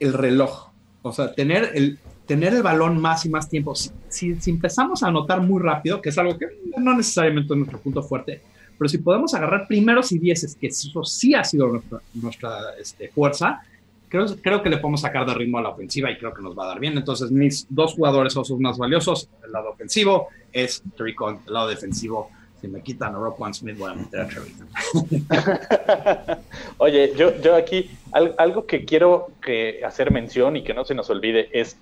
el 0.00 0.12
reloj, 0.12 0.70
o 1.02 1.12
sea, 1.12 1.34
tener 1.34 1.70
el, 1.74 1.98
tener 2.30 2.54
el 2.54 2.62
balón 2.62 3.00
más 3.00 3.26
y 3.26 3.28
más 3.28 3.48
tiempo. 3.48 3.74
Si, 3.74 4.36
empezamos 4.46 5.02
a 5.02 5.08
anotar 5.08 5.40
muy 5.40 5.60
rápido, 5.60 6.00
que 6.00 6.10
es 6.10 6.18
algo 6.18 6.38
que 6.38 6.46
no 6.76 6.96
necesariamente 6.96 7.52
es 7.52 7.58
nuestro 7.58 7.80
punto 7.80 8.04
fuerte, 8.04 8.40
pero 8.78 8.88
si 8.88 8.98
podemos 8.98 9.34
agarrar 9.34 9.66
primeros 9.66 10.12
y 10.12 10.18
dieces, 10.20 10.54
que 10.54 10.68
eso 10.68 11.02
sí 11.02 11.34
ha 11.34 11.42
sido 11.42 11.82
nuestra, 12.14 12.76
este, 12.80 13.08
fuerza, 13.08 13.62
creo, 14.08 14.26
creo 14.40 14.62
que 14.62 14.70
le 14.70 14.76
podemos 14.76 15.00
sacar 15.00 15.26
de 15.26 15.34
ritmo 15.34 15.58
a 15.58 15.62
la 15.62 15.70
ofensiva 15.70 16.08
y 16.08 16.18
creo 16.18 16.32
que 16.32 16.40
nos 16.40 16.56
va 16.56 16.66
a 16.66 16.68
dar 16.68 16.78
bien. 16.78 16.96
Entonces, 16.96 17.32
mis 17.32 17.66
dos 17.68 17.94
jugadores 17.94 18.32
son 18.32 18.44
sus 18.44 18.60
más 18.60 18.78
valiosos. 18.78 19.28
El 19.44 19.50
lado 19.50 19.70
ofensivo 19.70 20.28
es 20.52 20.84
Terry 20.96 21.16
Cohen, 21.16 21.38
el 21.48 21.52
lado 21.52 21.66
defensivo. 21.66 22.30
Si 22.60 22.68
me 22.68 22.80
quitan 22.80 23.12
a 23.16 23.18
Roquan 23.18 23.52
Smith, 23.52 23.76
voy 23.76 23.90
a 23.90 23.94
meter 23.94 24.20
a 24.20 24.28
Terry. 24.28 24.54
Oye, 26.78 27.12
yo, 27.16 27.40
yo 27.40 27.56
aquí, 27.56 27.90
al- 28.12 28.36
algo 28.38 28.66
que 28.66 28.84
quiero 28.84 29.32
que 29.42 29.80
hacer 29.84 30.12
mención 30.12 30.56
y 30.56 30.62
que 30.62 30.74
no 30.74 30.84
se 30.84 30.94
nos 30.94 31.10
olvide 31.10 31.48
es 31.52 31.76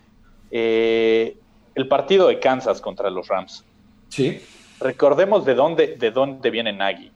eh, 0.50 1.36
el 1.74 1.88
partido 1.88 2.28
de 2.28 2.38
Kansas 2.40 2.80
contra 2.80 3.10
los 3.10 3.28
Rams. 3.28 3.64
Sí. 4.08 4.40
recordemos 4.80 5.44
de 5.44 5.54
dónde, 5.54 5.96
de 5.96 6.10
dónde 6.10 6.50
viene 6.50 6.72
Nagy. 6.72 7.10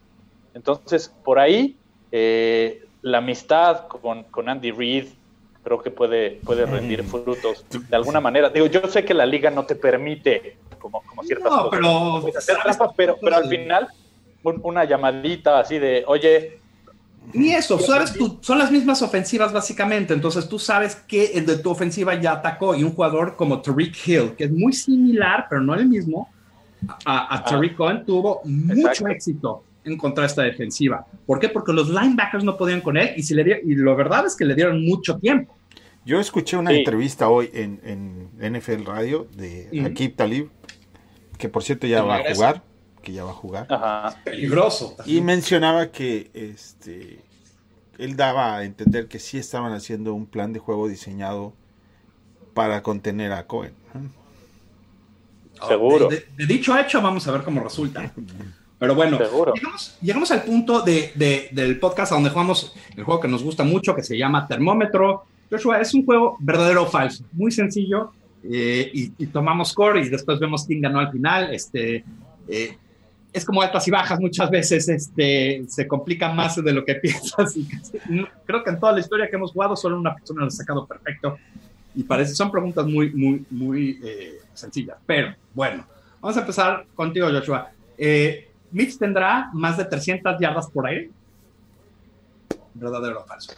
Entonces, 0.54 1.08
por 1.24 1.38
ahí, 1.38 1.76
eh, 2.10 2.82
la 3.02 3.18
amistad 3.18 3.86
con, 3.88 4.24
con 4.24 4.48
Andy 4.48 4.70
Reid 4.72 5.06
creo 5.62 5.80
que 5.80 5.90
puede, 5.92 6.40
puede 6.44 6.66
rendir 6.66 7.04
frutos 7.04 7.64
de 7.70 7.96
alguna 7.96 8.20
manera. 8.20 8.50
Digo, 8.50 8.66
yo 8.66 8.86
sé 8.88 9.04
que 9.04 9.14
la 9.14 9.24
liga 9.26 9.48
no 9.50 9.64
te 9.64 9.76
permite 9.76 10.56
como, 10.80 11.02
como 11.02 11.22
ciertas 11.22 11.50
No, 11.52 11.70
cosas. 12.20 12.44
pero- 12.46 12.92
pero, 12.96 13.16
pero 13.20 13.36
al 13.36 13.48
final, 13.48 13.88
un- 14.42 14.60
una 14.64 14.84
llamadita 14.84 15.60
así 15.60 15.78
de, 15.78 16.02
oye, 16.08 16.58
Ni 17.34 17.54
eso, 17.54 17.78
sabes 17.78 18.12
tú, 18.12 18.38
son 18.42 18.58
las 18.58 18.70
mismas 18.70 19.00
ofensivas 19.00 19.52
básicamente, 19.52 20.12
entonces 20.12 20.48
tú 20.48 20.58
sabes 20.58 20.96
que 20.96 21.32
el 21.34 21.46
de 21.46 21.56
tu 21.58 21.70
ofensiva 21.70 22.20
ya 22.20 22.32
atacó 22.32 22.74
y 22.74 22.82
un 22.84 22.92
jugador 22.92 23.36
como 23.36 23.62
Tariq 23.62 23.96
Hill, 24.06 24.32
que 24.36 24.44
es 24.44 24.50
muy 24.52 24.72
similar, 24.72 25.46
pero 25.48 25.62
no 25.62 25.74
el 25.74 25.88
mismo, 25.88 26.28
a, 27.04 27.34
a 27.34 27.44
Tariq 27.44 27.76
Cohen 27.76 28.04
tuvo 28.04 28.42
mucho 28.44 28.88
Exacto. 28.88 29.08
éxito 29.08 29.64
en 29.84 29.96
contra 29.96 30.22
de 30.22 30.28
esta 30.28 30.42
defensiva. 30.42 31.06
¿Por 31.24 31.38
qué? 31.38 31.48
Porque 31.48 31.72
los 31.72 31.88
linebackers 31.88 32.44
no 32.44 32.56
podían 32.56 32.80
con 32.82 32.96
él 32.96 33.10
y, 33.16 33.22
si 33.22 33.34
le 33.34 33.62
y 33.64 33.74
lo 33.76 33.96
verdad 33.96 34.26
es 34.26 34.36
que 34.36 34.44
le 34.44 34.54
dieron 34.54 34.84
mucho 34.84 35.16
tiempo. 35.18 35.56
Yo 36.04 36.20
escuché 36.20 36.56
una 36.56 36.70
Sí. 36.72 36.78
entrevista 36.78 37.28
hoy 37.28 37.48
en, 37.52 37.80
en 38.40 38.54
NFL 38.56 38.84
Radio 38.84 39.26
de 39.36 39.68
Ujú. 39.72 39.86
Akib 39.86 40.16
Talib, 40.16 40.50
que 41.38 41.48
por 41.48 41.62
cierto 41.62 41.86
ya 41.86 42.02
va 42.02 42.16
a 42.16 42.34
jugar, 42.34 42.62
que 43.02 43.12
ya 43.12 43.24
va 43.24 43.30
a 43.30 43.34
jugar. 43.34 43.66
ajá, 43.68 44.16
Peligroso. 44.24 44.96
Y 45.04 45.20
mencionaba 45.20 45.90
que 45.90 46.30
este 46.32 47.20
él 47.98 48.16
daba 48.16 48.56
a 48.56 48.64
entender 48.64 49.06
que 49.08 49.18
sí 49.18 49.36
estaban 49.38 49.72
haciendo 49.74 50.14
un 50.14 50.26
plan 50.26 50.52
de 50.52 50.58
juego 50.58 50.88
diseñado 50.88 51.52
para 52.54 52.82
contener 52.82 53.32
a 53.32 53.46
Cohen. 53.46 53.74
seguro. 55.68 56.08
De, 56.08 56.16
de- 56.16 56.26
de 56.36 56.46
dicho 56.46 56.74
a 56.74 56.80
hecho, 56.80 57.00
vamos 57.00 57.26
a 57.28 57.32
ver 57.32 57.42
cómo 57.42 57.62
resulta. 57.62 58.12
Pero 58.78 58.96
bueno, 58.96 59.16
llegamos, 59.54 59.96
llegamos 60.00 60.30
al 60.32 60.42
punto 60.42 60.80
de, 60.82 61.12
de- 61.14 61.48
del 61.52 61.78
podcast 61.78 62.10
a 62.12 62.14
donde 62.16 62.30
jugamos 62.30 62.74
el 62.96 63.04
juego 63.04 63.20
que 63.20 63.28
nos 63.28 63.42
gusta 63.44 63.62
mucho, 63.62 63.94
que 63.94 64.02
se 64.02 64.18
llama 64.18 64.48
Termómetro. 64.48 65.24
Joshua, 65.50 65.80
es 65.80 65.94
un 65.94 66.04
juego 66.04 66.36
verdadero 66.40 66.82
o 66.82 66.86
falso, 66.86 67.24
muy 67.32 67.52
sencillo, 67.52 68.10
eh, 68.42 68.90
y, 68.92 69.12
y 69.18 69.26
tomamos 69.26 69.68
score 69.68 69.98
y 69.98 70.08
después 70.08 70.40
vemos 70.40 70.64
quién 70.66 70.80
ganó 70.80 70.98
al 70.98 71.12
final. 71.12 71.54
Este, 71.54 72.04
eh, 72.48 72.76
es 73.32 73.44
como 73.44 73.62
altas 73.62 73.86
y 73.88 73.90
bajas 73.90 74.20
muchas 74.20 74.50
veces, 74.50 74.88
este, 74.88 75.64
se 75.68 75.88
complica 75.88 76.32
más 76.32 76.56
de 76.62 76.72
lo 76.72 76.84
que 76.84 76.94
piensas. 77.02 77.56
Y 77.56 77.66
creo 78.46 78.62
que 78.62 78.70
en 78.70 78.78
toda 78.80 78.92
la 78.92 79.00
historia 79.00 79.28
que 79.28 79.36
hemos 79.36 79.52
jugado, 79.52 79.74
solo 79.76 79.98
una 79.98 80.14
persona 80.14 80.42
lo 80.42 80.46
ha 80.48 80.50
sacado 80.50 80.86
perfecto. 80.86 81.38
Y 81.94 82.02
parece, 82.04 82.34
son 82.34 82.50
preguntas 82.50 82.86
muy, 82.86 83.10
muy, 83.12 83.44
muy 83.50 84.00
eh, 84.02 84.38
sencillas. 84.54 84.96
Pero 85.06 85.34
bueno, 85.54 85.86
vamos 86.20 86.36
a 86.36 86.40
empezar 86.40 86.86
contigo, 86.94 87.28
Joshua. 87.30 87.70
Eh, 87.98 88.48
Mitch 88.70 88.98
tendrá 88.98 89.50
más 89.52 89.76
de 89.76 89.84
300 89.84 90.38
yardas 90.40 90.70
por 90.70 90.86
aire. 90.86 91.10
¿Verdadero 92.74 93.20
o 93.20 93.24
falso? 93.24 93.52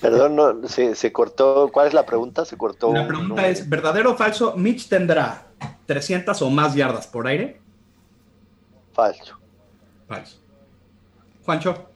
Perdón, 0.00 0.34
no, 0.34 0.68
se, 0.68 0.96
se 0.96 1.12
cortó. 1.12 1.70
¿Cuál 1.72 1.86
es 1.86 1.94
la 1.94 2.04
pregunta? 2.04 2.44
Se 2.44 2.56
cortó. 2.56 2.92
La 2.92 3.02
un- 3.02 3.08
pregunta 3.08 3.46
es: 3.46 3.68
¿verdadero 3.68 4.12
o 4.12 4.16
falso? 4.16 4.56
Mitch 4.56 4.88
tendrá 4.88 5.46
300 5.86 6.42
o 6.42 6.50
más 6.50 6.74
yardas 6.74 7.06
por 7.06 7.28
aire. 7.28 7.60
Falso. 8.92 9.38
Falso. 10.08 10.38
Juancho. 11.44 11.88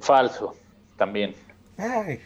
falso 0.00 0.56
también. 0.96 1.34
Ay. 1.78 2.20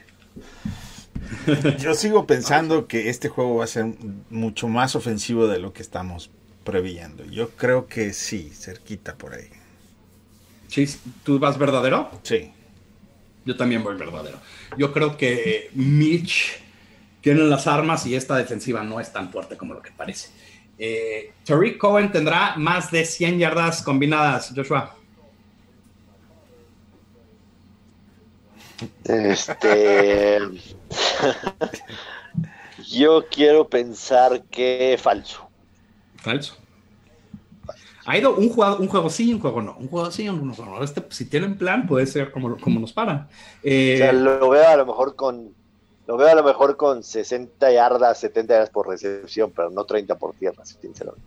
Yo 1.79 1.95
sigo 1.95 2.27
pensando 2.27 2.87
que 2.87 3.09
este 3.11 3.29
juego 3.29 3.57
va 3.57 3.65
a 3.65 3.69
ser 3.69 3.87
mucho 4.31 4.69
más 4.69 4.97
ofensivo 4.97 5.47
de 5.47 5.59
lo 5.59 5.73
que 5.73 5.83
estamos 5.83 6.31
previendo. 6.65 7.25
Yo 7.25 7.51
creo 7.51 7.87
que 7.87 8.13
sí, 8.13 8.51
cerquita 8.51 9.15
por 9.15 9.35
ahí. 9.35 9.49
Chis, 10.69 11.01
¿tú 11.23 11.39
vas 11.39 11.59
verdadero? 11.59 12.11
Sí. 12.23 12.53
Yo 13.45 13.57
también 13.57 13.85
voy 13.85 13.97
verdadero. 13.97 14.39
Yo 14.77 14.93
creo 14.93 15.17
que 15.17 15.71
Mitch 15.75 16.61
tiene 17.21 17.45
las 17.45 17.67
armas 17.67 18.07
y 18.07 18.15
esta 18.15 18.37
defensiva 18.37 18.83
no 18.83 19.01
es 19.01 19.13
tan 19.13 19.31
fuerte 19.31 19.57
como 19.57 19.75
lo 19.75 19.83
que 19.83 19.93
parece. 19.93 20.31
Eh, 20.79 21.33
Tariq 21.45 21.79
Cohen 21.79 22.13
tendrá 22.13 22.57
más 22.57 22.91
de 22.91 23.05
100 23.05 23.39
yardas 23.39 23.83
combinadas, 23.83 24.53
Joshua. 24.55 24.95
Este. 29.05 30.39
Yo 32.89 33.25
quiero 33.29 33.69
pensar 33.69 34.45
que 34.45 34.99
falso. 35.01 35.49
Falso. 36.17 36.57
Ha 38.05 38.17
ido 38.19 38.37
un 38.37 38.49
juego, 38.51 38.77
un 38.77 38.87
juego 38.87 39.11
sí 39.11 39.35
un 39.35 39.41
juego 39.41 39.63
no. 39.63 39.77
Un 39.79 39.89
juego 39.89 40.11
sí 40.13 40.29
un 40.29 40.55
juego 40.55 40.77
no. 40.79 40.85
Este, 40.85 41.03
si 41.11 41.25
tienen 41.25 41.59
plan, 41.59 41.87
puede 41.87 42.07
ser 42.07 42.31
como, 42.31 42.57
como 42.59 42.79
nos 42.79 42.93
paran. 42.93 43.29
Eh, 43.65 43.95
O 43.95 43.99
sea, 43.99 44.13
lo 44.13 44.51
veo 44.51 44.69
a 44.69 44.77
lo 44.77 44.87
mejor 44.87 45.17
con. 45.17 45.55
Lo 46.07 46.17
veo 46.17 46.29
a 46.29 46.35
lo 46.35 46.45
mejor 46.45 46.77
con 46.77 47.03
60 47.03 47.73
yardas, 47.73 48.21
70 48.21 48.55
yardas 48.55 48.71
por 48.71 48.89
recepción, 48.89 49.53
pero 49.55 49.71
no 49.71 49.85
30 49.85 50.17
por 50.17 50.35
tierra, 50.35 50.65
sinceramente. 50.65 51.27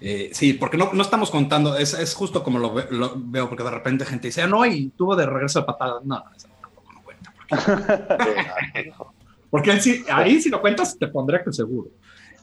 eh, 0.00 0.30
sí, 0.32 0.54
porque 0.54 0.76
no, 0.76 0.92
no 0.92 1.02
estamos 1.02 1.30
contando, 1.30 1.76
es, 1.76 1.94
es 1.94 2.14
justo 2.14 2.42
como 2.42 2.58
lo, 2.58 2.74
ve- 2.74 2.88
lo 2.90 3.12
veo, 3.16 3.48
porque 3.48 3.62
de 3.64 3.70
repente 3.70 4.04
gente 4.04 4.28
dice, 4.28 4.42
"Ah, 4.42 4.46
no, 4.46 4.66
y 4.66 4.90
tuvo 4.90 5.14
de 5.16 5.24
regreso 5.26 5.60
de 5.60 5.66
patada. 5.66 6.00
No, 6.04 6.16
no, 6.18 6.24
eso 6.36 6.48
tampoco 6.60 6.92
no 6.92 7.02
cuenta. 7.02 7.32
Porque, 7.48 8.92
porque 9.50 10.04
ahí, 10.10 10.40
si 10.40 10.48
lo 10.50 10.60
cuentas, 10.60 10.98
te 10.98 11.06
pondré 11.08 11.42
que 11.44 11.52
seguro. 11.52 11.88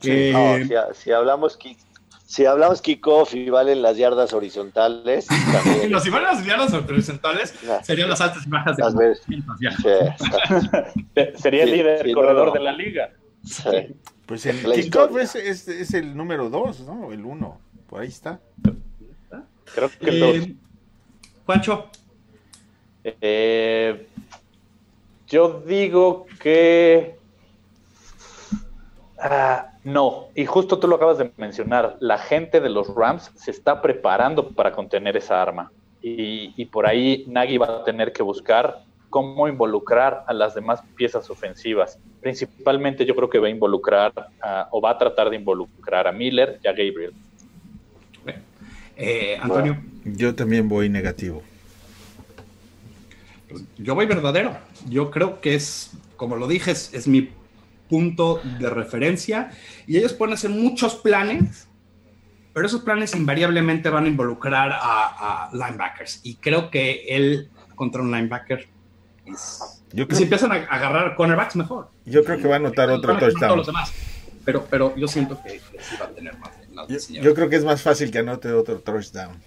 Eh, 0.03 0.31
No, 0.33 0.65
si, 0.93 1.03
si 1.03 1.11
hablamos 1.11 1.57
si 2.31 2.45
hablamos 2.45 2.81
kickoff 2.81 3.33
y 3.35 3.49
valen 3.49 3.81
las 3.81 3.97
yardas 3.97 4.31
horizontales, 4.31 5.27
también. 5.51 5.91
Los 5.91 6.03
si 6.03 6.09
fueran 6.09 6.33
las 6.35 6.45
yardas 6.45 6.71
horizontales, 6.73 7.53
Ya. 7.61 7.83
serían 7.83 8.09
las 8.09 8.21
altas 8.21 8.47
y 8.47 8.49
bajas 8.49 8.77
de 8.77 8.83
Las 8.83 8.93
como 8.93 9.07
ves. 9.09 9.21
500 9.25 9.59
yardas. 9.59 10.17
Sí, 10.17 11.01
Se- 11.15 11.37
Sería 11.37 11.63
el 11.63 11.69
Sí, 11.69 11.75
líder 11.75 12.05
sí, 12.05 12.13
corredor 12.13 12.47
no. 12.47 12.53
de 12.53 12.59
la 12.61 12.71
liga. 12.71 13.09
sí. 13.43 13.95
Pues 14.25 14.45
el 14.45 14.61
kickoff 14.61 15.17
es, 15.17 15.35
es, 15.35 15.67
es 15.67 15.93
el 15.93 16.15
número 16.15 16.49
2, 16.49 16.81
¿no? 16.81 17.11
El 17.11 17.25
1. 17.25 17.59
Por 17.89 17.99
ahí 18.01 18.07
está. 18.07 18.39
Creo 19.75 19.89
que 19.99 20.09
el 20.09 20.19
dos. 20.21 20.35
Eh, 20.37 20.55
Juancho, 21.45 21.89
Eh, 23.03 24.07
yo 25.27 25.61
digo 25.67 26.27
que 26.39 27.17
ah, 29.19 29.70
no, 29.83 30.27
y 30.35 30.45
justo 30.45 30.77
tú 30.79 30.87
lo 30.87 30.95
acabas 30.97 31.17
de 31.17 31.31
mencionar, 31.37 31.97
la 31.99 32.17
gente 32.17 32.59
de 32.61 32.69
los 32.69 32.93
Rams 32.93 33.31
se 33.35 33.51
está 33.51 33.81
preparando 33.81 34.49
para 34.51 34.71
contener 34.71 35.17
esa 35.17 35.41
arma 35.41 35.71
y, 36.01 36.53
y 36.55 36.65
por 36.65 36.85
ahí 36.85 37.25
Nagy 37.27 37.57
va 37.57 37.77
a 37.81 37.83
tener 37.83 38.13
que 38.13 38.21
buscar 38.23 38.77
cómo 39.09 39.47
involucrar 39.47 40.23
a 40.27 40.33
las 40.33 40.53
demás 40.55 40.81
piezas 40.95 41.29
ofensivas. 41.29 41.97
Principalmente 42.21 43.05
yo 43.05 43.15
creo 43.15 43.29
que 43.29 43.39
va 43.39 43.47
a 43.47 43.49
involucrar 43.49 44.13
a- 44.41 44.67
o 44.71 44.79
va 44.79 44.91
a 44.91 44.97
tratar 44.97 45.29
de 45.29 45.35
involucrar 45.35 46.07
a 46.07 46.11
Miller 46.11 46.59
y 46.63 46.67
a 46.67 46.71
Gabriel. 46.71 47.13
eh, 48.95 49.37
Antonio, 49.41 49.77
Yo 50.05 50.35
también 50.35 50.69
voy 50.69 50.89
negativo. 50.89 51.41
pues, 53.49 53.63
yo 53.77 53.95
voy 53.95 54.05
verdadero. 54.05 54.55
Yo 54.87 55.11
creo 55.11 55.41
que 55.41 55.55
es, 55.55 55.91
como 56.15 56.35
lo 56.35 56.47
dije, 56.47 56.71
es, 56.71 56.93
es 56.93 57.07
mi 57.07 57.29
punto 57.91 58.41
de 58.57 58.69
referencia 58.69 59.51
y 59.85 59.97
ellos 59.97 60.13
pueden 60.13 60.33
hacer 60.33 60.49
muchos 60.49 60.95
planes, 60.95 61.67
pero 62.53 62.65
esos 62.65 62.81
planes 62.81 63.13
invariablemente 63.13 63.89
van 63.89 64.05
a 64.05 64.07
involucrar 64.07 64.71
a, 64.71 65.47
a 65.47 65.49
linebackers 65.51 66.21
y 66.23 66.35
creo 66.35 66.71
que 66.71 67.03
él 67.09 67.49
contra 67.75 68.01
un 68.01 68.11
linebacker 68.11 68.69
es... 69.25 69.83
Yo 69.91 70.07
creo, 70.07 70.17
si 70.17 70.23
empiezan 70.23 70.53
a 70.53 70.55
agarrar 70.55 71.15
cornerbacks, 71.15 71.57
mejor. 71.57 71.89
yo 72.05 72.23
creo 72.23 72.37
que 72.37 72.47
va 72.47 72.53
a 72.53 72.57
anotar 72.57 72.89
otro 72.89 73.17
touchdown. 73.17 73.61
Pero, 74.45 74.65
pero 74.69 74.95
yo 74.95 75.07
siento 75.07 75.37
que, 75.43 75.59
sí 75.59 75.95
va 75.99 76.05
a 76.05 76.09
tener 76.09 76.37
más. 76.37 76.51
más 76.73 76.87
Yo, 76.87 77.21
yo 77.21 77.35
creo 77.35 77.49
que 77.49 77.57
es 77.57 77.65
más 77.65 77.81
fácil 77.81 78.09
que 78.09 78.19
anote 78.19 78.51
otro 78.53 78.79
touchdown. 78.79 79.37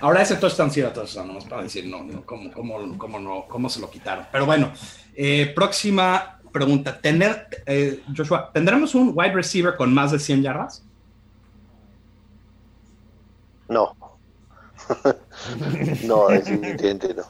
Ahora 0.00 0.22
ese 0.22 0.36
touchdown 0.36 0.70
sí 0.70 0.80
era 0.80 0.92
touchdown, 0.92 1.28
nomás 1.28 1.44
para 1.44 1.62
decir, 1.62 1.86
no, 1.86 2.02
no, 2.02 2.22
cómo, 2.24 2.50
cómo, 2.52 2.98
cómo, 2.98 3.20
no, 3.20 3.44
cómo 3.48 3.68
se 3.68 3.80
lo 3.80 3.88
quitaron. 3.90 4.26
Pero 4.32 4.46
bueno, 4.46 4.72
eh, 5.14 5.52
próxima 5.54 6.35
pregunta. 6.56 6.98
Tener, 7.00 7.48
eh, 7.66 8.02
Joshua, 8.16 8.50
¿tendremos 8.52 8.94
un 8.94 9.12
wide 9.14 9.32
receiver 9.32 9.76
con 9.76 9.92
más 9.92 10.12
de 10.12 10.18
100 10.18 10.42
yardas? 10.42 10.82
No. 13.68 13.94
no, 16.04 16.28
definitivamente 16.28 17.14
no. 17.14 17.24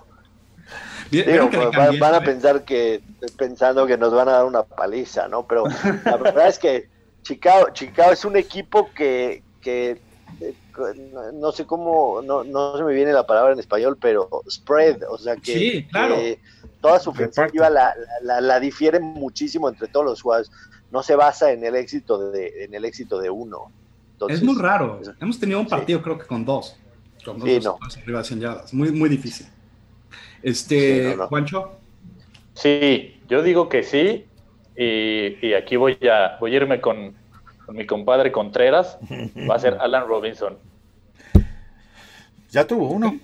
Digo, 1.10 1.50
van, 1.72 1.98
van, 1.98 2.14
a 2.14 2.20
pensar 2.20 2.64
que, 2.64 3.00
pensando 3.38 3.86
que 3.86 3.96
nos 3.96 4.12
van 4.12 4.28
a 4.28 4.32
dar 4.32 4.44
una 4.44 4.64
paliza, 4.64 5.28
¿no? 5.28 5.46
Pero 5.46 5.64
la 6.04 6.16
verdad 6.16 6.48
es 6.48 6.58
que 6.58 6.88
Chicago, 7.22 7.68
Chicago 7.72 8.12
es 8.12 8.24
un 8.24 8.36
equipo 8.36 8.90
que, 8.92 9.42
que 9.60 10.00
no 11.34 11.52
sé 11.52 11.66
cómo, 11.66 12.22
no, 12.22 12.44
no 12.44 12.76
se 12.76 12.84
me 12.84 12.94
viene 12.94 13.12
la 13.12 13.26
palabra 13.26 13.52
en 13.52 13.58
español, 13.58 13.96
pero 14.00 14.28
spread, 14.48 15.02
o 15.08 15.18
sea 15.18 15.36
que, 15.36 15.86
toda 16.80 17.00
su 17.00 17.10
ofensiva 17.10 17.70
la, 17.70 17.94
la, 18.22 18.40
la, 18.40 18.60
difiere 18.60 19.00
muchísimo 19.00 19.68
entre 19.68 19.88
todos 19.88 20.06
los 20.06 20.22
jugadores. 20.22 20.50
No 20.90 21.02
se 21.02 21.16
basa 21.16 21.52
en 21.52 21.64
el 21.64 21.74
éxito 21.74 22.30
de, 22.30 22.64
en 22.64 22.74
el 22.74 22.84
éxito 22.84 23.18
de 23.18 23.30
uno. 23.30 23.70
es 24.28 24.42
muy 24.42 24.56
raro. 24.56 25.00
Hemos 25.20 25.38
tenido 25.38 25.60
un 25.60 25.66
partido, 25.66 26.02
creo 26.02 26.18
que 26.18 26.26
con 26.26 26.44
dos. 26.44 26.76
Con 27.24 27.38
dos, 27.38 27.48
sí, 27.48 27.60
no. 27.60 27.78
arriba 28.02 28.22
Muy, 28.72 28.92
muy 28.92 29.08
difícil. 29.08 29.46
Este, 30.42 31.16
Juancho. 31.16 31.72
Sí, 32.54 33.20
yo 33.28 33.42
digo 33.42 33.68
que 33.68 33.82
sí. 33.82 34.26
Y, 34.76 35.46
y 35.46 35.54
aquí 35.54 35.76
voy 35.76 35.98
a, 36.08 36.36
voy 36.38 36.52
a 36.52 36.56
irme 36.56 36.80
con, 36.80 37.14
con 37.66 37.76
mi 37.76 37.84
compadre 37.84 38.32
Contreras, 38.32 38.96
va 39.50 39.56
a 39.56 39.58
ser 39.58 39.74
Alan 39.80 40.06
Robinson. 40.06 40.56
Ya 42.50 42.66
tuvo 42.66 42.88
uno. 42.88 43.18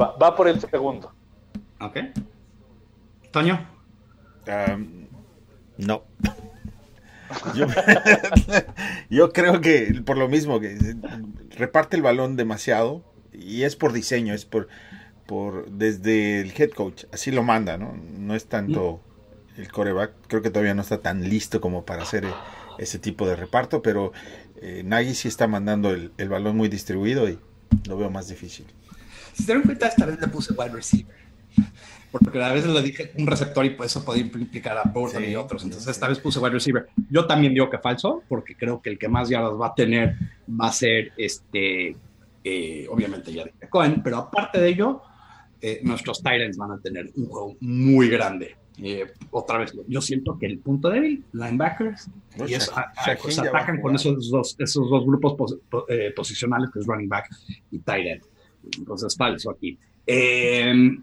Va, 0.00 0.36
por 0.36 0.48
el 0.48 0.60
segundo. 0.60 1.12
Ok. 1.80 1.98
Toño. 3.32 3.66
no. 5.76 6.02
Yo, 9.10 9.32
creo 9.32 9.60
que 9.60 10.00
por 10.06 10.16
lo 10.16 10.28
mismo 10.28 10.60
que 10.60 10.78
reparte 11.50 11.96
el 11.96 12.02
balón 12.02 12.36
demasiado 12.36 13.04
y 13.34 13.64
es 13.64 13.76
por 13.76 13.92
diseño, 13.92 14.32
es 14.32 14.46
por 14.46 14.68
por 15.26 15.70
desde 15.70 16.40
el 16.40 16.54
head 16.56 16.70
coach, 16.70 17.04
así 17.12 17.30
lo 17.30 17.42
manda, 17.42 17.76
¿no? 17.76 17.94
No 18.18 18.34
es 18.34 18.46
tanto 18.46 19.02
el 19.58 19.70
coreback, 19.70 20.12
creo 20.26 20.40
que 20.40 20.48
todavía 20.48 20.72
no 20.72 20.80
está 20.80 21.02
tan 21.02 21.28
listo 21.28 21.60
como 21.60 21.84
para 21.84 22.04
hacer 22.04 22.24
ese 22.78 22.98
tipo 22.98 23.26
de 23.26 23.36
reparto, 23.36 23.82
pero 23.82 24.12
eh, 24.60 24.82
Nagy 24.84 25.14
sí 25.14 25.28
está 25.28 25.46
mandando 25.46 25.90
el, 25.90 26.28
balón 26.28 26.56
muy 26.56 26.68
distribuido 26.68 27.28
y 27.28 27.38
lo 27.86 27.96
veo 27.96 28.10
más 28.10 28.28
difícil. 28.28 28.66
Si 29.32 29.44
se 29.44 29.52
dan 29.52 29.62
cuenta, 29.62 29.88
esta 29.88 30.06
vez 30.06 30.20
le 30.20 30.28
puse 30.28 30.52
wide 30.54 30.70
receiver. 30.70 31.16
Porque 32.10 32.42
a 32.42 32.52
veces 32.52 32.70
le 32.70 32.80
dije 32.82 33.12
un 33.18 33.26
receptor 33.26 33.66
y 33.66 33.70
por 33.70 33.84
eso 33.84 34.02
podía 34.04 34.22
implicar 34.22 34.78
a 34.78 34.84
Burton 34.84 35.24
y 35.24 35.36
otros. 35.36 35.62
Entonces 35.64 35.88
esta 35.88 36.08
vez 36.08 36.18
puse 36.18 36.38
wide 36.38 36.52
receiver. 36.52 36.86
Yo 37.10 37.26
también 37.26 37.52
digo 37.52 37.68
que 37.68 37.78
falso, 37.78 38.22
porque 38.28 38.56
creo 38.56 38.80
que 38.80 38.90
el 38.90 38.98
que 38.98 39.08
más 39.08 39.28
yardas 39.28 39.52
va 39.60 39.68
a 39.68 39.74
tener 39.74 40.16
va 40.48 40.68
a 40.68 40.72
ser 40.72 41.12
este, 41.18 41.96
eh, 42.44 42.86
obviamente 42.90 43.32
ya 43.32 43.44
Cohen, 43.68 44.02
pero 44.02 44.16
aparte 44.16 44.58
de 44.58 44.68
ello, 44.68 45.02
eh, 45.60 45.80
nuestros 45.82 46.18
Titans 46.18 46.56
van 46.56 46.72
a 46.72 46.78
tener 46.78 47.10
un 47.16 47.26
juego 47.26 47.56
muy 47.60 48.08
grande. 48.08 48.56
Eh, 48.80 49.06
otra 49.30 49.58
vez, 49.58 49.76
yo 49.88 50.00
siento 50.00 50.38
que 50.38 50.46
el 50.46 50.58
punto 50.58 50.88
débil, 50.88 51.24
linebackers, 51.32 52.08
y 52.46 52.54
eso, 52.54 52.72
se 53.28 53.40
atacan 53.40 53.80
con 53.80 53.94
esos 53.94 54.30
dos, 54.30 54.56
esos 54.58 54.88
dos 54.88 55.04
grupos 55.04 55.56
eh, 55.88 56.12
posicionales, 56.14 56.70
que 56.70 56.80
es 56.80 56.86
running 56.86 57.08
back 57.08 57.28
y 57.70 57.78
tight 57.80 58.06
end. 58.06 58.22
Entonces, 58.78 59.16
falso 59.16 59.50
aquí. 59.50 59.78
Eh, 60.06 60.96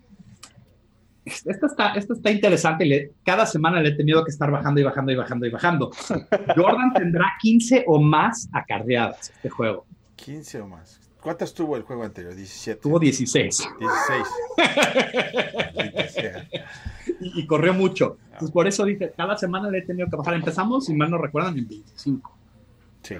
esta 1.26 1.66
está, 1.66 1.94
esta 1.94 2.14
está 2.14 2.32
interesante. 2.32 3.12
cada 3.24 3.46
semana 3.46 3.82
le 3.82 3.90
he 3.90 3.96
tenido 3.96 4.24
que 4.24 4.32
estar 4.32 4.52
bajando 4.52 4.80
y 4.80 4.84
bajando 4.84 5.12
y 5.12 5.16
bajando 5.16 5.46
y 5.46 5.50
bajando. 5.50 5.92
Jordan 6.56 6.94
tendrá 6.94 7.34
15 7.42 7.86
o 7.88 8.00
más 8.00 8.48
acarreadas 8.54 9.32
este 9.32 9.50
juego. 9.50 9.86
15 10.16 10.62
o 10.62 10.68
más. 10.68 11.00
¿Cuántas 11.26 11.54
tuvo 11.54 11.76
el 11.76 11.82
juego 11.82 12.04
anterior? 12.04 12.36
17. 12.36 12.80
Tuvo 12.82 13.00
16. 13.00 13.68
16. 13.80 14.28
y, 17.20 17.48
corrió 17.48 17.74
mucho. 17.74 18.18
Entonces, 18.26 18.52
por 18.52 18.68
eso 18.68 18.86
dije, 18.86 19.12
cada 19.18 19.36
semana 19.36 19.70
le 19.72 19.80
he 19.80 19.82
tenido 19.82 20.08
que 20.08 20.18
bajar. 20.18 20.36
Empezamos, 20.36 20.86
si 20.86 20.94
mal 20.94 21.10
no 21.10 21.18
recuerdan, 21.18 21.58
en 21.58 21.68
25. 21.68 22.38
Sí. 23.02 23.16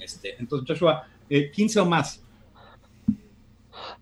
Este, 0.00 0.36
entonces, 0.38 0.66
Joshua, 0.66 1.06
15 1.28 1.78
eh, 1.78 1.82
o 1.82 1.84
más. 1.84 2.22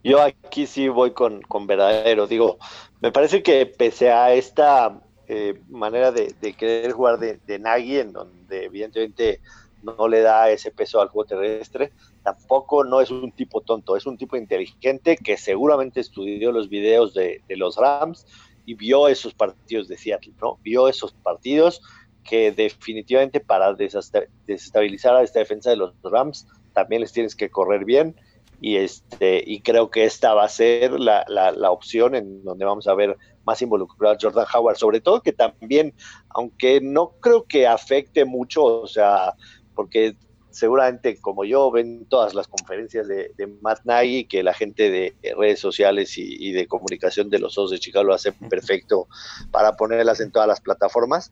Yo 0.05 0.23
aquí 0.23 0.69
sí 0.69 0.89
voy 0.89 1.11
con, 1.11 1.43
con 1.43 1.67
verdadero. 1.67 2.29
Digo, 2.29 2.59
me 3.01 3.11
parece 3.11 3.43
que 3.43 3.67
pese 3.67 4.13
a 4.13 4.33
esta 4.35 5.01
eh, 5.27 5.61
manera 5.69 6.13
de, 6.13 6.33
querer 6.57 6.93
jugar 6.93 7.19
de, 7.19 7.41
de 7.45 7.59
Nagy, 7.59 7.99
en 7.99 8.13
donde 8.13 8.67
evidentemente 8.67 9.41
no 9.87 10.09
le 10.09 10.21
da 10.21 10.51
ese 10.51 10.71
peso 10.71 11.01
al 11.01 11.09
juego 11.09 11.29
terrestre, 11.29 11.93
tampoco 12.23 12.85
no 12.85 13.01
es 13.01 13.11
un 13.11 13.33
tipo 13.33 13.61
tonto, 13.61 13.97
es 13.97 14.07
un 14.07 14.19
tipo 14.19 14.37
inteligente 14.37 15.17
que 15.17 15.37
seguramente 15.37 16.01
estudió 16.01 16.53
los 16.53 16.69
videos 16.69 17.15
de, 17.15 17.43
los 17.49 17.77
Rams, 17.77 18.27
y 18.65 18.75
vio 18.75 19.07
esos 19.07 19.33
partidos 19.33 19.87
de 19.87 19.97
Seattle, 19.97 20.35
¿no? 20.43 20.59
Vio 20.63 20.89
esos 20.89 21.13
partidos 21.13 21.81
que 22.25 22.51
definitivamente 22.51 23.39
para 23.39 23.73
desestabilizar 23.75 25.15
a 25.15 25.23
esta 25.23 25.39
defensa 25.39 25.71
de 25.71 25.77
los 25.77 25.95
Rams 26.03 26.49
también 26.73 27.01
les 27.01 27.13
tienes 27.13 27.37
que 27.37 27.49
correr 27.49 27.85
bien 27.85 28.17
y 28.61 28.77
este 28.77 29.43
y 29.47 29.61
creo 29.61 29.91
que 29.91 30.05
esta 30.05 30.35
va 30.35 30.45
a 30.45 30.49
ser 30.49 30.99
la, 30.99 31.25
la, 31.29 31.71
opción 31.71 32.15
en 32.15 32.43
donde 32.43 32.65
vamos 32.65 32.89
a 32.89 32.95
ver 32.95 33.17
más 33.45 33.61
involucrado 33.63 34.15
a 34.15 34.19
Jordan 34.21 34.47
Howard, 34.53 34.77
sobre 34.77 35.01
todo 35.01 35.23
que 35.23 35.33
también, 35.33 35.95
aunque 36.31 36.81
no 36.81 37.13
creo 37.21 37.45
que 37.45 37.67
afecte 37.67 38.25
mucho, 38.25 38.65
o 38.65 38.87
sea, 38.87 39.35
porque 39.77 40.17
seguramente 40.51 41.21
como 41.21 41.45
yo 41.45 41.71
ven 41.71 42.07
todas 42.07 42.35
las 42.35 42.49
conferencias 42.49 43.07
de, 43.07 43.31
Matt 43.61 43.85
Nagy, 43.85 44.25
que 44.25 44.43
la 44.43 44.55
gente 44.55 44.91
de 44.91 45.15
redes 45.37 45.61
sociales 45.61 46.15
y, 46.17 46.51
de 46.53 46.67
comunicación 46.67 47.29
de 47.29 47.39
los 47.39 47.59
Osos 47.59 47.73
de 47.73 47.79
Chicago 47.79 48.07
lo 48.07 48.15
hace 48.15 48.33
perfecto 48.33 49.07
para 49.53 49.77
ponerlas 49.77 50.21
en 50.21 50.33
todas 50.33 50.49
las 50.49 50.61
plataformas, 50.61 51.31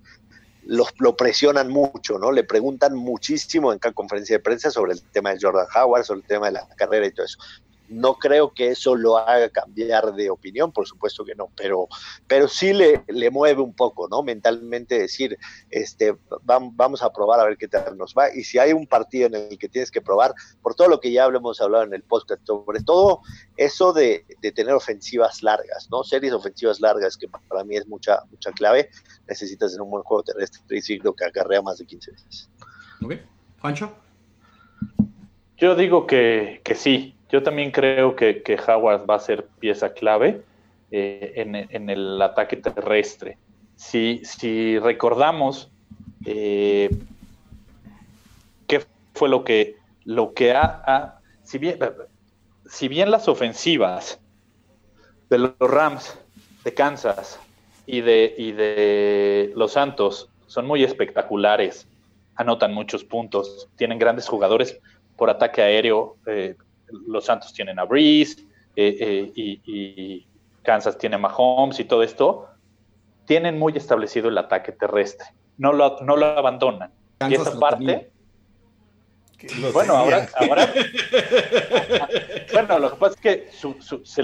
los, 0.67 0.93
lo 0.99 1.17
presionan 1.17 1.71
mucho, 1.71 2.19
¿no? 2.19 2.33
Le 2.33 2.45
preguntan 2.45 2.95
muchísimo 2.95 3.73
en 3.73 3.79
cada 3.79 3.95
conferencia 3.95 4.37
de 4.37 4.43
prensa 4.43 4.71
sobre 4.71 4.93
el 4.93 5.03
tema 5.03 5.31
de 5.31 5.39
Jordan 5.41 5.67
Howard, 5.75 6.05
sobre 6.05 6.21
el 6.21 6.27
tema 6.27 6.47
de 6.47 6.53
la 6.53 6.69
carrera 6.77 7.07
y 7.07 7.13
todo 7.13 7.27
eso. 7.27 7.39
No 7.89 8.15
creo 8.15 8.53
que 8.53 8.69
eso 8.69 8.97
lo 8.97 9.19
haga 9.19 9.49
cambiar 9.51 10.15
de 10.15 10.31
opinión, 10.31 10.73
por 10.73 10.87
supuesto 10.87 11.25
que 11.25 11.35
no, 11.35 11.51
pero, 11.57 11.89
pero 12.27 12.49
sí 12.49 12.73
le, 12.73 13.05
le 13.09 13.31
mueve 13.31 13.61
un 13.61 13.75
poco, 13.75 14.09
¿no? 14.09 14.23
Mentalmente 14.23 14.99
decir, 14.99 15.39
este, 15.71 16.17
vamos 16.43 17.03
a 17.03 17.13
probar 17.13 17.41
a 17.41 17.45
ver 17.45 17.57
qué 17.57 17.69
tal 17.69 17.97
nos 17.97 18.15
va. 18.15 18.35
Y 18.35 18.45
si 18.45 18.59
hay 18.59 18.73
un 18.73 18.87
partido 18.87 19.27
en 19.27 19.35
el 19.35 19.59
que 19.59 19.69
tienes 19.69 19.91
que 19.91 20.01
probar, 20.01 20.35
por 20.63 20.75
todo 20.75 20.89
lo 20.89 21.01
que 21.01 21.13
ya 21.13 21.25
hemos 21.27 21.61
hablado 21.61 21.85
en 21.85 21.95
el 21.95 22.03
podcast, 22.03 22.45
sobre 22.47 22.83
todo 22.83 23.21
eso 23.57 23.93
de, 23.93 24.25
tener 24.55 24.75
ofensivas 24.75 25.43
largas, 25.43 25.89
¿no? 25.91 26.05
Series 26.05 26.33
ofensivas 26.33 26.81
largas, 26.81 27.17
que 27.17 27.29
para 27.29 27.65
mí 27.65 27.77
es 27.77 27.87
mucha, 27.87 28.21
mucha 28.31 28.53
clave. 28.53 28.91
Necesitas 29.29 29.73
tener 29.73 29.83
un 29.83 29.91
buen 29.91 30.03
juego 30.03 30.23
terrestre 30.23 30.63
y 30.71 31.01
que 31.01 31.25
acarrea 31.25 31.63
más 31.63 31.79
de 31.79 31.87
15 31.87 32.11
veces. 32.13 32.51
Ok. 33.03 33.15
Pancho. 33.61 34.04
Yo 35.57 35.75
digo 35.75 36.07
que, 36.07 36.61
que 36.65 36.75
sí, 36.75 37.15
yo 37.31 37.43
también 37.43 37.71
creo 37.71 38.15
que, 38.15 38.59
Howard 38.67 39.11
va 39.11 39.17
a 39.17 39.21
ser 39.21 39.47
pieza 39.59 39.93
clave 39.93 40.43
eh, 40.91 41.67
en, 41.71 41.91
el 41.91 42.23
ataque 42.23 42.57
terrestre. 42.57 43.39
Si, 43.77 44.21
si 44.25 44.79
recordamos 44.79 45.71
eh, 46.25 46.91
qué 48.69 48.85
fue 49.15 49.29
lo 49.29 49.43
que, 49.43 49.75
lo 50.05 50.33
que 50.33 50.53
ha, 50.53 51.19
si, 51.43 51.59
bien, 51.59 51.79
si 52.67 52.87
bien 52.87 53.11
las 53.11 53.27
ofensivas 53.27 54.21
de 55.31 55.39
los 55.39 55.55
Rams 55.59 56.17
de 56.63 56.73
Kansas 56.73 57.41
y 57.85 58.01
de, 58.01 58.33
y 58.39 58.53
de 58.53 59.53
los 59.57 59.73
Santos 59.73 60.31
son 60.47 60.67
muy 60.67 60.85
espectaculares, 60.85 61.89
anotan 62.37 62.73
muchos 62.73 63.03
puntos, 63.03 63.69
tienen 63.77 63.99
grandes 63.99 64.29
jugadores 64.29 64.81
por 65.17 65.31
ataque 65.31 65.63
aéreo, 65.63 66.17
eh, 66.27 66.57
los 67.07 67.25
Santos 67.25 67.53
tienen 67.53 67.79
a 67.79 67.85
Breeze 67.85 68.43
eh, 68.77 68.97
eh, 69.01 69.33
y, 69.35 70.27
Kansas 70.63 70.97
tiene 70.97 71.17
a 71.17 71.19
Mahomes 71.19 71.79
y 71.79 71.85
todo 71.85 72.03
esto, 72.03 72.49
tienen 73.27 73.59
muy 73.59 73.77
establecido 73.77 74.31
el 74.31 74.39
ataque 74.39 74.73
terrestre. 74.73 75.27
No 75.59 75.75
lo, 75.75 75.99
no 76.01 76.17
lo 76.17 76.25
abandonan. 76.25 76.91
y 77.29 77.35
esa 77.35 77.59
parte. 77.59 78.11
Bueno, 79.75 79.95
ahora, 79.95 80.27
bueno, 82.53 82.79
lo 82.79 82.91
que 82.93 82.97
pasa 82.97 83.15
es 83.15 83.21
que 83.21 83.51
se 84.05 84.23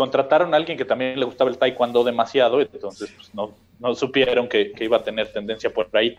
contrataron 0.00 0.54
a 0.54 0.56
alguien 0.56 0.78
que 0.78 0.86
también 0.86 1.20
le 1.20 1.26
gustaba 1.26 1.50
el 1.50 1.58
taekwondo 1.58 2.02
demasiado, 2.02 2.58
entonces 2.62 3.12
pues, 3.14 3.34
no, 3.34 3.52
no 3.78 3.94
supieron 3.94 4.48
que, 4.48 4.72
iba 4.80 4.96
a 4.96 5.04
tener 5.04 5.30
tendencia 5.30 5.68
por 5.68 5.90
ahí. 5.92 6.16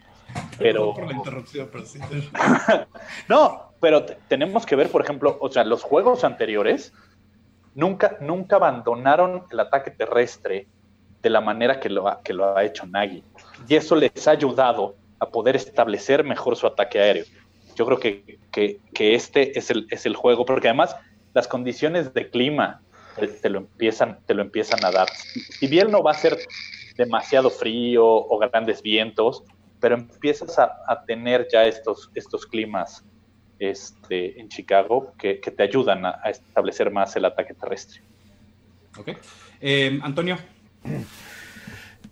Pero. 0.59 0.93
Por 0.93 1.07
la 1.07 1.13
interrupción, 1.13 1.67
pero 1.71 1.83
sí. 1.83 1.97
no, 3.27 3.73
pero 3.79 4.05
tenemos 4.27 4.67
que 4.67 4.75
ver, 4.75 4.89
por 4.91 5.01
ejemplo, 5.01 5.35
o 5.41 5.51
sea, 5.51 5.63
los 5.63 5.81
juegos 5.81 6.23
anteriores 6.23 6.93
nunca, 7.73 8.17
nunca 8.21 8.57
abandonaron 8.57 9.45
el 9.49 9.59
ataque 9.59 9.89
terrestre 9.89 10.67
de 11.23 11.29
la 11.31 11.41
manera 11.41 11.79
que 11.79 11.89
lo 11.89 12.07
ha, 12.07 12.21
que 12.21 12.35
lo 12.35 12.55
ha 12.55 12.63
hecho 12.63 12.85
Nagy. 12.85 13.23
Y 13.67 13.73
eso 13.73 13.95
les 13.95 14.27
ha 14.27 14.31
ayudado 14.31 14.95
a 15.17 15.25
poder 15.25 15.55
establecer 15.55 16.23
mejor 16.23 16.55
su 16.55 16.67
ataque 16.67 16.99
aéreo. 16.99 17.25
Yo 17.75 17.87
creo 17.87 17.97
que, 17.97 18.37
que, 18.51 19.15
este 19.15 19.57
es 19.57 19.71
el, 19.71 19.87
es 19.89 20.05
el 20.05 20.15
juego, 20.15 20.45
porque 20.45 20.67
además 20.67 20.95
las 21.33 21.47
condiciones 21.47 22.13
de 22.13 22.29
clima 22.29 22.81
te, 23.15 23.49
lo 23.49 23.59
empiezan, 23.59 24.19
te 24.25 24.33
lo 24.33 24.41
empiezan 24.41 24.83
a 24.85 24.91
dar. 24.91 25.09
Si 25.09 25.67
bien 25.67 25.91
no 25.91 26.03
va 26.03 26.11
a 26.11 26.15
ser 26.15 26.37
demasiado 26.97 27.49
frío 27.49 28.05
o 28.05 28.37
grandes 28.37 28.81
vientos, 28.81 29.43
pero 29.79 29.95
empiezas 29.95 30.57
a, 30.59 31.03
tener 31.05 31.47
ya 31.51 31.65
estos, 31.65 32.11
estos 32.13 32.45
climas 32.45 33.03
este, 33.59 34.39
en 34.39 34.47
Chicago 34.47 35.13
que, 35.17 35.35
te 35.35 35.63
ayudan 35.63 36.05
a, 36.05 36.21
establecer 36.29 36.91
más 36.91 37.15
el 37.15 37.25
ataque 37.25 37.53
terrestre. 37.53 38.01
Ok. 38.97 39.09
Eh, 39.59 39.99
Antonio. 40.03 40.37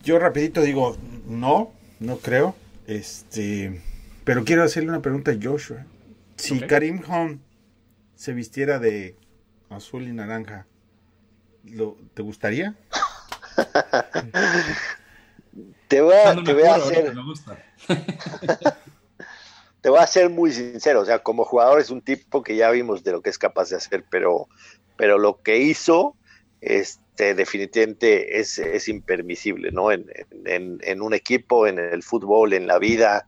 Yo 0.03 0.17
rapidito 0.17 0.61
digo, 0.61 0.97
no, 1.27 1.71
no 1.99 2.17
creo. 2.17 2.55
Este, 2.87 3.81
pero 4.23 4.43
quiero 4.43 4.63
hacerle 4.63 4.89
una 4.89 5.01
pregunta 5.01 5.31
a 5.31 5.37
Joshua. 5.41 5.85
Si 6.35 6.59
Karim 6.61 7.01
Hunt 7.07 7.41
se 8.15 8.33
vistiera 8.33 8.79
de 8.79 9.15
azul 9.69 10.07
y 10.07 10.13
naranja, 10.13 10.65
¿lo, 11.69 11.97
¿te 12.13 12.21
gustaría? 12.21 12.75
te 15.87 16.01
voy 16.01 16.15
a, 16.15 16.43
te 16.43 16.53
voy 16.53 16.63
a 16.63 16.75
hacer. 16.75 17.13
te 19.81 19.89
voy 19.89 19.99
a 19.99 20.07
ser 20.07 20.29
muy 20.29 20.51
sincero, 20.51 21.01
o 21.01 21.05
sea, 21.05 21.19
como 21.19 21.45
jugador 21.45 21.79
es 21.79 21.89
un 21.89 22.01
tipo 22.01 22.43
que 22.43 22.55
ya 22.55 22.69
vimos 22.71 23.03
de 23.03 23.11
lo 23.11 23.21
que 23.21 23.29
es 23.29 23.37
capaz 23.37 23.69
de 23.69 23.77
hacer, 23.77 24.03
pero, 24.09 24.47
pero 24.97 25.17
lo 25.17 25.41
que 25.41 25.57
hizo, 25.59 26.15
este, 26.61 27.35
definitivamente 27.35 28.39
es, 28.39 28.59
es 28.59 28.87
impermisible, 28.87 29.71
¿no? 29.71 29.91
En, 29.91 30.05
en, 30.45 31.01
un 31.01 31.13
equipo, 31.13 31.67
en 31.67 31.79
el 31.79 32.03
fútbol, 32.03 32.53
en 32.53 32.67
la 32.67 32.79
vida, 32.79 33.27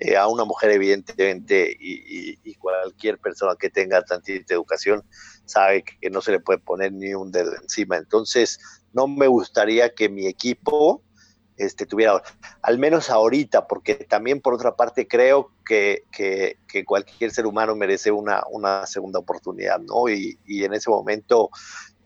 eh, 0.00 0.16
a 0.16 0.28
una 0.28 0.44
mujer 0.44 0.70
evidentemente 0.70 1.76
y, 1.78 2.54
cualquier 2.58 3.18
persona 3.18 3.54
que 3.58 3.70
tenga 3.70 4.02
tantita 4.02 4.52
educación 4.52 5.02
sabe 5.44 5.84
que 5.84 6.10
no 6.10 6.20
se 6.20 6.32
le 6.32 6.40
puede 6.40 6.58
poner 6.58 6.92
ni 6.92 7.14
un 7.14 7.30
dedo 7.30 7.54
encima. 7.54 7.96
Entonces, 7.96 8.58
no 8.92 9.06
me 9.06 9.26
gustaría 9.26 9.94
que 9.94 10.08
mi 10.08 10.26
equipo 10.26 11.02
este, 11.56 11.86
tuviera, 11.86 12.22
al 12.62 12.78
menos 12.78 13.10
ahorita, 13.10 13.66
porque 13.66 13.94
también 13.94 14.40
por 14.40 14.54
otra 14.54 14.76
parte 14.76 15.08
creo 15.08 15.50
que, 15.64 16.04
que, 16.12 16.56
cualquier 16.84 17.30
ser 17.30 17.46
humano 17.46 17.74
merece 17.74 18.10
una, 18.10 18.42
una 18.50 18.86
segunda 18.86 19.18
oportunidad, 19.18 19.80
¿no? 19.80 20.08
Y, 20.08 20.38
y 20.46 20.64
en 20.64 20.74
ese 20.74 20.90
momento 20.90 21.50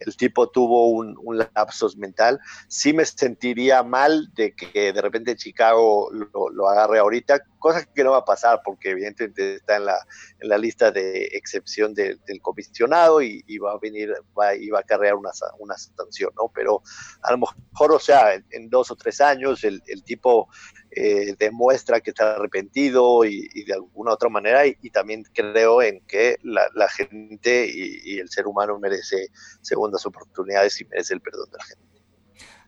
el 0.07 0.17
tipo 0.17 0.49
tuvo 0.49 0.89
un, 0.89 1.17
un, 1.23 1.39
lapsus 1.39 1.97
mental. 1.97 2.41
Sí 2.69 2.93
me 2.93 3.05
sentiría 3.05 3.83
mal 3.83 4.33
de 4.35 4.55
que 4.55 4.93
de 4.93 5.01
repente 5.01 5.37
Chicago 5.37 6.11
lo, 6.13 6.69
agarre 6.69 6.99
ahorita, 6.99 7.41
cosa 7.63 7.87
que 7.87 8.05
no 8.05 8.11
va 8.11 8.19
a 8.19 8.25
pasar 8.25 8.61
porque 8.65 8.91
evidentemente 8.91 9.55
está 9.55 9.77
en 9.77 9.87
la, 9.87 9.97
en 10.41 10.49
la 10.49 10.59
lista 10.59 10.91
de 10.91 11.29
excepción 11.33 11.95
del 11.95 12.19
comisionado 12.43 13.23
y, 13.23 13.59
va 13.59 13.73
a 13.73 13.79
venir, 13.79 14.13
va, 14.39 14.55
y 14.55 14.69
va 14.69 14.79
a 14.79 14.83
acarrear 14.83 15.15
una, 15.15 15.31
una 15.59 15.79
sanción, 15.79 16.33
¿no? 16.37 16.51
Pero 16.55 16.83
a 17.23 17.33
lo 17.33 17.39
mejor, 17.39 17.93
o 17.93 17.99
sea, 17.99 18.35
en, 18.35 18.69
dos 18.69 18.91
o 18.91 18.97
tres 18.97 19.21
años 19.21 19.65
el, 19.65 19.83
el 19.87 20.03
tipo 20.03 20.49
eh, 20.95 21.35
demuestra 21.39 22.01
que 22.01 22.11
está 22.11 22.35
arrepentido 22.35 23.25
y, 23.25 23.65
de 23.65 23.73
alguna 23.73 24.13
otra 24.13 24.29
manera 24.29 24.67
y, 24.67 24.91
también 24.91 25.25
creo 25.33 25.81
en 25.81 26.01
que 26.03 26.37
la, 26.43 26.69
gente 26.89 27.67
y, 27.67 28.19
el 28.19 28.29
ser 28.29 28.47
humano 28.47 28.79
merece 28.79 29.29
segundas 29.63 30.05
oportunidades 30.05 30.79
y 30.83 30.85
merece 30.85 31.15
el 31.15 31.23
perdón 31.23 31.51
de 31.51 31.57
la 31.57 31.65
gente. 31.65 31.85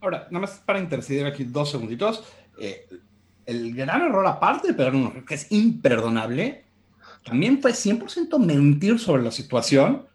Ahora, 0.00 0.26
nada 0.30 0.40
más 0.40 0.52
para 0.60 0.78
interceder 0.78 1.26
aquí 1.26 1.44
dos 1.44 1.70
segunditos, 1.70 2.24
eh, 2.58 2.88
el 3.46 3.74
gran 3.74 4.02
error 4.02 4.26
aparte 4.26 4.72
de 4.72 4.90
un 4.90 5.24
que 5.24 5.34
es 5.34 5.50
imperdonable, 5.50 6.64
también 7.24 7.60
fue 7.60 7.72
100% 7.72 8.38
mentir 8.38 8.98
sobre 8.98 9.22
la 9.22 9.30
situación 9.30 10.06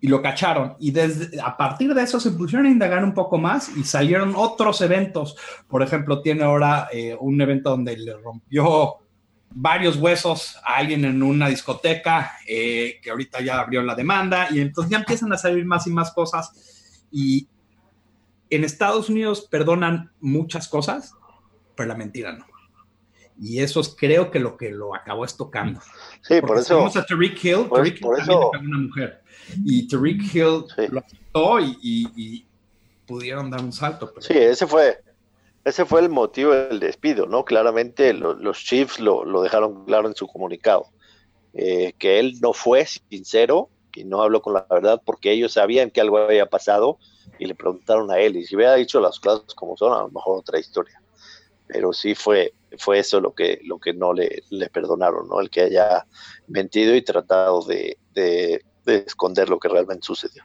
y 0.00 0.08
lo 0.08 0.20
cacharon. 0.20 0.74
Y 0.78 0.90
desde, 0.90 1.40
a 1.40 1.56
partir 1.56 1.94
de 1.94 2.02
eso 2.02 2.20
se 2.20 2.32
pusieron 2.32 2.66
a 2.66 2.70
indagar 2.70 3.04
un 3.04 3.14
poco 3.14 3.38
más 3.38 3.70
y 3.76 3.84
salieron 3.84 4.34
otros 4.36 4.80
eventos. 4.80 5.36
Por 5.68 5.82
ejemplo, 5.82 6.20
tiene 6.20 6.42
ahora 6.42 6.88
eh, 6.92 7.16
un 7.18 7.40
evento 7.40 7.70
donde 7.70 7.96
le 7.96 8.14
rompió 8.14 8.96
varios 9.50 9.96
huesos 9.96 10.56
a 10.64 10.76
alguien 10.76 11.04
en 11.04 11.22
una 11.22 11.48
discoteca, 11.48 12.32
eh, 12.46 12.98
que 13.02 13.10
ahorita 13.10 13.40
ya 13.40 13.60
abrió 13.60 13.82
la 13.82 13.94
demanda, 13.94 14.48
y 14.50 14.60
entonces 14.60 14.90
ya 14.90 14.98
empiezan 14.98 15.32
a 15.32 15.38
salir 15.38 15.64
más 15.64 15.86
y 15.86 15.90
más 15.90 16.12
cosas. 16.12 17.06
Y 17.10 17.48
en 18.50 18.64
Estados 18.64 19.08
Unidos 19.08 19.46
perdonan 19.50 20.10
muchas 20.20 20.68
cosas, 20.68 21.14
pero 21.74 21.88
la 21.88 21.94
mentira 21.94 22.32
no. 22.32 22.55
Y 23.38 23.60
eso 23.60 23.80
es 23.80 23.94
creo 23.96 24.30
que 24.30 24.38
lo 24.38 24.56
que 24.56 24.70
lo 24.70 24.94
acabó 24.94 25.24
estocando. 25.24 25.80
Sí, 26.22 26.40
por 26.40 26.58
eso. 26.58 26.78
Vamos 26.78 26.96
a 26.96 27.04
Tariq 27.04 27.44
Hill, 27.44 27.68
Tariq 27.70 28.00
Hill 28.00 28.08
eso, 28.18 28.50
una 28.50 28.78
mujer 28.78 29.22
y 29.64 29.86
Tariq 29.88 30.34
Hill 30.34 30.64
lo 30.90 31.00
aceptó 31.00 31.60
y, 31.60 32.46
pudieron 33.06 33.50
dar 33.50 33.60
un 33.60 33.72
salto. 33.72 34.12
Sí, 34.18 34.36
ese 34.36 34.66
fue, 34.66 35.00
ese 35.64 35.84
fue 35.84 36.00
el 36.00 36.08
motivo 36.08 36.52
del 36.52 36.80
despido, 36.80 37.26
¿no? 37.26 37.44
Claramente 37.44 38.12
los 38.12 38.58
Chiefs 38.58 38.98
lo, 38.98 39.42
dejaron 39.42 39.84
claro 39.84 40.08
en 40.08 40.16
su 40.16 40.26
comunicado, 40.26 40.88
eh, 41.54 41.92
que 41.98 42.18
él 42.18 42.40
no 42.40 42.52
fue 42.52 42.84
sincero 42.84 43.68
y 43.94 44.04
no 44.04 44.22
habló 44.22 44.42
con 44.42 44.54
la 44.54 44.66
verdad 44.68 45.00
porque 45.04 45.30
ellos 45.30 45.52
sabían 45.52 45.90
que 45.90 46.00
algo 46.00 46.18
había 46.18 46.46
pasado 46.46 46.98
y 47.38 47.46
le 47.46 47.54
preguntaron 47.54 48.10
a 48.10 48.18
él 48.18 48.36
y 48.36 48.44
si 48.44 48.56
hubiera 48.56 48.74
dicho 48.74 49.00
las 49.00 49.20
cosas 49.20 49.54
como 49.54 49.76
son, 49.76 49.92
a 49.92 50.02
lo 50.02 50.10
mejor 50.10 50.40
otra 50.40 50.58
historia. 50.58 51.00
Pero 51.68 51.92
sí 51.92 52.16
fue, 52.16 52.54
fue 52.78 52.98
eso 52.98 53.20
lo 53.20 53.34
que, 53.34 53.60
lo 53.64 53.78
que 53.78 53.92
no 53.92 54.12
le, 54.12 54.42
le 54.50 54.68
perdonaron, 54.68 55.28
¿no? 55.28 55.40
El 55.40 55.50
que 55.50 55.62
haya 55.62 56.06
mentido 56.48 56.94
y 56.94 57.02
tratado 57.02 57.62
de, 57.62 57.96
de 58.14 58.62
esconder 58.86 59.48
lo 59.48 59.58
que 59.58 59.68
realmente 59.68 60.06
sucedió. 60.06 60.44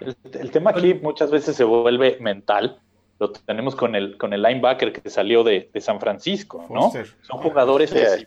El, 0.00 0.50
tema 0.50 0.70
aquí 0.70 0.94
muchas 0.94 1.30
veces 1.30 1.56
se 1.56 1.64
vuelve 1.64 2.18
mental. 2.20 2.80
Lo 3.18 3.32
tenemos 3.32 3.74
con 3.74 3.94
el, 3.94 4.18
con 4.18 4.32
el 4.32 4.42
linebacker 4.42 4.92
que 4.92 5.08
salió 5.08 5.42
de, 5.44 5.70
San 5.80 6.00
Francisco, 6.00 6.66
¿no? 6.70 6.92
Son 7.22 7.38
jugadores 7.38 7.92
que 7.92 8.26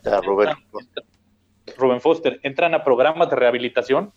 Rubén 1.76 2.00
Foster, 2.00 2.40
entran 2.42 2.74
a 2.74 2.82
programas 2.82 3.28
de 3.28 3.36
rehabilitación, 3.36 4.10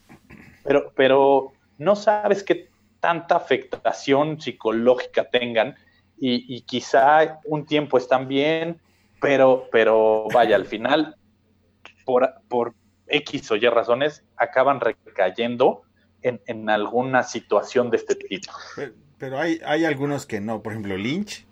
pero, 0.64 0.94
pero 0.96 1.52
no 1.78 1.98
sabes 1.98 2.44
qué 2.44 2.70
tanta 3.02 3.36
afectación 3.36 4.40
psicológica 4.40 5.30
tengan 5.30 5.76
y, 6.24 6.62
quizá 6.62 7.40
un 7.46 7.66
tiempo 7.66 7.98
están 7.98 8.28
bien, 8.28 8.80
pero, 9.20 9.68
pero 9.72 10.28
vaya, 10.32 10.56
al 10.56 10.66
final, 10.66 11.16
por, 12.06 12.30
por 12.48 12.76
X 13.08 13.50
o 13.52 13.56
Y 13.56 13.68
razones 13.68 14.24
acaban 14.38 14.80
recayendo 14.80 15.82
en, 16.22 16.70
alguna 16.70 17.24
situación 17.24 17.90
de 17.90 17.98
este 17.98 18.16
tipo. 18.16 18.52
Pero, 19.18 19.40
hay, 19.40 19.60
hay 19.66 19.86
algunos 19.86 20.28
que 20.28 20.40
no, 20.40 20.62
por 20.62 20.74
ejemplo 20.74 20.96
Lynch, 20.96 21.46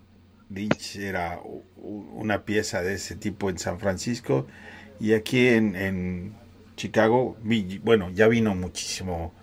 Lynch 0.50 0.96
era 0.98 1.40
una 1.76 2.44
pieza 2.44 2.82
de 2.82 2.94
ese 2.96 3.16
tipo 3.16 3.50
en 3.50 3.58
San 3.58 3.80
Francisco 3.80 4.48
y 5.00 5.14
aquí 5.14 5.48
en, 5.48 6.36
Chicago, 6.76 7.36
bueno, 7.84 8.10
ya 8.12 8.28
vino 8.30 8.56
muchísimo 8.56 9.34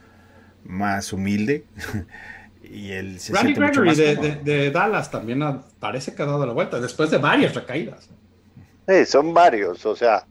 más 0.65 1.13
humilde. 1.13 1.65
y 2.71 2.93
el 2.93 3.21
se 3.21 3.33
Randy 3.33 3.55
Gregory 3.55 3.95
de, 3.95 4.71
Dallas 4.71 5.11
también 5.11 5.43
parece 5.79 6.15
que 6.15 6.23
ha 6.23 6.27
dado 6.27 6.47
la 6.47 6.53
vuelta 6.53 6.81
después 6.81 7.11
de 7.11 7.19
varias 7.19 7.55
recaídas. 7.55 8.09
Sí, 8.89 9.05
son 9.05 9.35
varios, 9.35 9.85
o 9.85 9.97
sea, 9.97 10.25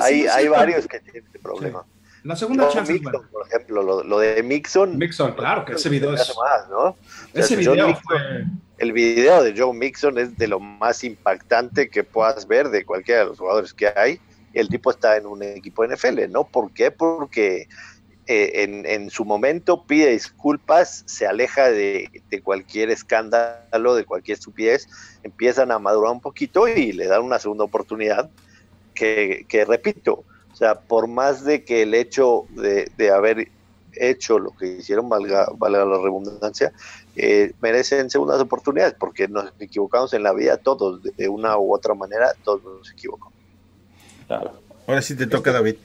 hay, 0.00 0.26
hay 0.26 0.48
varios 0.48 0.86
que 0.86 1.00
tienen 1.00 1.24
este 1.24 1.38
problema. 1.38 1.84
La 2.26 2.34
segunda 2.34 2.68
chance. 2.68 2.92
Mixon, 2.92 3.28
por 3.30 3.46
ejemplo, 3.46 4.02
lo, 4.02 4.18
de 4.18 4.42
Mixon. 4.42 4.98
Mixon, 4.98 5.32
claro, 5.34 5.64
que 5.64 5.74
ese 5.74 5.88
video 5.88 6.12
es. 6.12 6.34
Más, 6.36 6.68
¿no? 6.68 6.96
ese 7.32 7.54
video 7.54 7.94
fue... 7.94 8.44
El 8.78 8.92
video 8.92 9.44
de 9.44 9.54
Joe 9.56 9.72
Mixon 9.72 10.18
es 10.18 10.36
de 10.36 10.48
lo 10.48 10.58
más 10.58 11.04
impactante 11.04 11.88
que 11.88 12.02
puedas 12.02 12.48
ver 12.48 12.68
de 12.68 12.84
cualquiera 12.84 13.20
de 13.20 13.26
los 13.26 13.38
jugadores 13.38 13.72
que 13.72 13.92
hay. 13.94 14.20
El 14.52 14.68
tipo 14.68 14.90
está 14.90 15.16
en 15.16 15.26
un 15.26 15.42
equipo 15.42 15.86
NFL, 15.86 16.28
¿no? 16.28 16.44
¿Por 16.44 16.72
qué? 16.72 16.90
Porque 16.90 17.68
eh, 18.28 18.82
en, 18.84 19.10
su 19.10 19.24
momento 19.24 19.84
pide 19.84 20.10
disculpas, 20.10 21.04
se 21.06 21.28
aleja 21.28 21.70
de, 21.70 22.10
cualquier 22.42 22.90
escándalo, 22.90 23.94
de 23.94 24.04
cualquier 24.04 24.36
estupidez, 24.36 24.88
empiezan 25.22 25.70
a 25.70 25.78
madurar 25.78 26.12
un 26.12 26.20
poquito 26.20 26.66
y 26.66 26.92
le 26.92 27.06
dan 27.06 27.22
una 27.22 27.38
segunda 27.38 27.62
oportunidad 27.62 28.28
que, 28.94 29.64
repito, 29.68 30.24
o 30.52 30.56
sea, 30.56 30.80
por 30.80 31.06
más 31.06 31.44
de 31.44 31.62
que 31.62 31.82
el 31.82 31.94
hecho 31.94 32.46
de, 32.50 33.10
haber 33.10 33.48
hecho 33.92 34.40
lo 34.40 34.50
que 34.56 34.78
hicieron, 34.78 35.08
valga, 35.08 35.48
valga 35.56 35.84
la 35.84 35.98
redundancia, 35.98 36.72
eh, 37.14 37.52
merecen 37.60 38.10
segundas 38.10 38.40
oportunidades, 38.40 38.94
porque 38.98 39.28
nos 39.28 39.52
equivocamos 39.60 40.12
en 40.14 40.24
la 40.24 40.32
vida 40.32 40.56
todos, 40.56 41.00
de 41.02 41.28
una 41.28 41.56
u 41.58 41.72
otra 41.72 41.94
manera, 41.94 42.32
todos 42.42 42.64
nos 42.64 42.90
equivocamos. 42.90 43.34
Ahora 44.86 45.02
sí 45.02 45.14
te 45.14 45.28
toca, 45.28 45.52
David. 45.52 45.76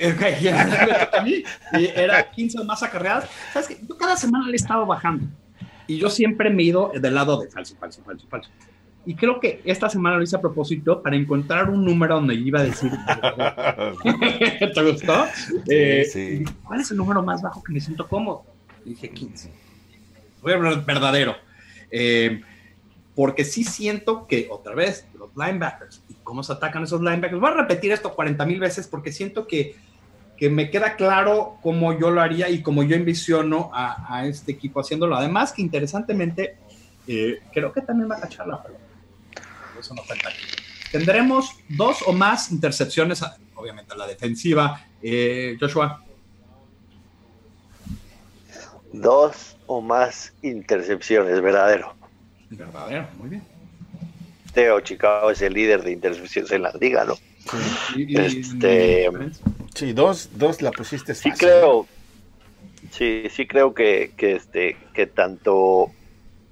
Okay, 0.14 0.48
a 0.48 1.22
mí, 1.22 1.42
y 1.74 1.86
era 1.86 2.30
15 2.30 2.64
más 2.64 2.82
acarreadas. 2.82 3.28
¿Sabes 3.52 3.68
qué? 3.68 3.78
Yo 3.86 3.96
cada 3.98 4.16
semana 4.16 4.46
le 4.46 4.52
he 4.52 4.56
estado 4.56 4.86
bajando. 4.86 5.26
Y 5.86 5.98
yo 5.98 6.08
siempre 6.08 6.48
me 6.48 6.62
he 6.62 6.66
ido 6.66 6.90
del 6.94 7.14
lado 7.14 7.40
de 7.40 7.50
falso, 7.50 7.76
falso, 7.76 8.02
falso, 8.02 8.26
falso. 8.28 8.50
Y 9.04 9.14
creo 9.14 9.40
que 9.40 9.60
esta 9.64 9.88
semana 9.88 10.16
lo 10.16 10.22
hice 10.22 10.36
a 10.36 10.40
propósito 10.40 11.02
para 11.02 11.16
encontrar 11.16 11.70
un 11.70 11.84
número 11.84 12.16
donde 12.16 12.34
iba 12.34 12.60
a 12.60 12.64
decir. 12.64 12.90
¿Te 14.74 14.82
gustó? 14.82 15.26
Eh, 15.68 16.44
¿Cuál 16.64 16.80
es 16.80 16.90
el 16.90 16.96
número 16.96 17.22
más 17.22 17.42
bajo 17.42 17.62
que 17.62 17.72
me 17.72 17.80
siento 17.80 18.06
cómodo? 18.06 18.44
Dije 18.84 19.10
15. 19.10 19.50
Voy 20.42 20.52
a 20.52 20.56
hablar 20.56 20.84
verdadero. 20.84 21.34
Eh, 21.90 22.42
porque 23.14 23.44
sí 23.44 23.64
siento 23.64 24.26
que 24.26 24.48
otra 24.50 24.74
vez 24.74 25.06
los 25.18 25.30
linebackers 25.34 26.02
y 26.08 26.14
cómo 26.22 26.42
se 26.42 26.52
atacan 26.52 26.84
esos 26.84 27.00
linebackers. 27.00 27.40
Voy 27.40 27.50
a 27.50 27.54
repetir 27.54 27.92
esto 27.92 28.14
40 28.14 28.46
mil 28.46 28.60
veces 28.60 28.86
porque 28.86 29.12
siento 29.12 29.46
que, 29.46 29.76
que, 30.40 30.50
me 30.50 30.70
queda 30.70 30.96
claro 30.96 31.58
cómo 31.62 31.96
yo 31.98 32.10
lo 32.10 32.20
haría 32.20 32.48
y 32.48 32.62
cómo 32.62 32.82
yo 32.82 32.96
envisiono 32.96 33.70
a, 33.72 34.16
a 34.16 34.26
este 34.26 34.52
equipo 34.52 34.80
haciéndolo. 34.80 35.14
Además 35.14 35.52
que 35.52 35.62
interesantemente 35.62 36.56
eh, 37.06 37.40
creo 37.52 37.72
que 37.72 37.80
también 37.80 38.10
va 38.10 38.16
a 38.16 38.20
cachar 38.20 38.46
la 38.46 38.62
pelota. 38.62 38.84
Eso 39.78 39.94
no 39.94 40.02
cuenta 40.04 40.28
aquí. 40.28 40.38
Tendremos 40.92 41.56
dos 41.68 41.98
o 42.06 42.12
más 42.12 42.50
intercepciones, 42.50 43.22
obviamente 43.54 43.96
la 43.96 44.06
defensiva. 44.06 44.84
Eh, 45.02 45.56
Joshua. 45.58 46.04
Dos 48.92 49.56
o 49.66 49.80
más 49.80 50.32
intercepciones, 50.42 51.40
verdadero. 51.40 51.94
Verdadero, 52.50 53.08
muy 53.18 53.30
bien. 53.30 53.42
Teo 54.52 54.80
Chicago 54.80 55.30
es 55.30 55.42
el 55.42 55.54
líder 55.54 55.82
de 55.82 55.92
intercepciones 55.92 56.50
en 56.50 56.62
la 56.62 56.72
liga, 56.80 57.04
¿no? 57.04 57.14
Sí, 57.14 58.06
y, 58.08 58.20
este, 58.20 59.08
sí 59.80 59.92
dos, 59.92 60.30
dos 60.34 60.62
la 60.62 60.70
pusiste 60.70 61.14
fácil. 61.14 61.32
Sí 61.32 61.38
creo, 61.38 61.86
sí, 62.90 63.24
sí 63.30 63.46
creo 63.46 63.74
que, 63.74 64.12
que, 64.16 64.36
este, 64.36 64.76
que 64.92 65.06
tanto 65.06 65.90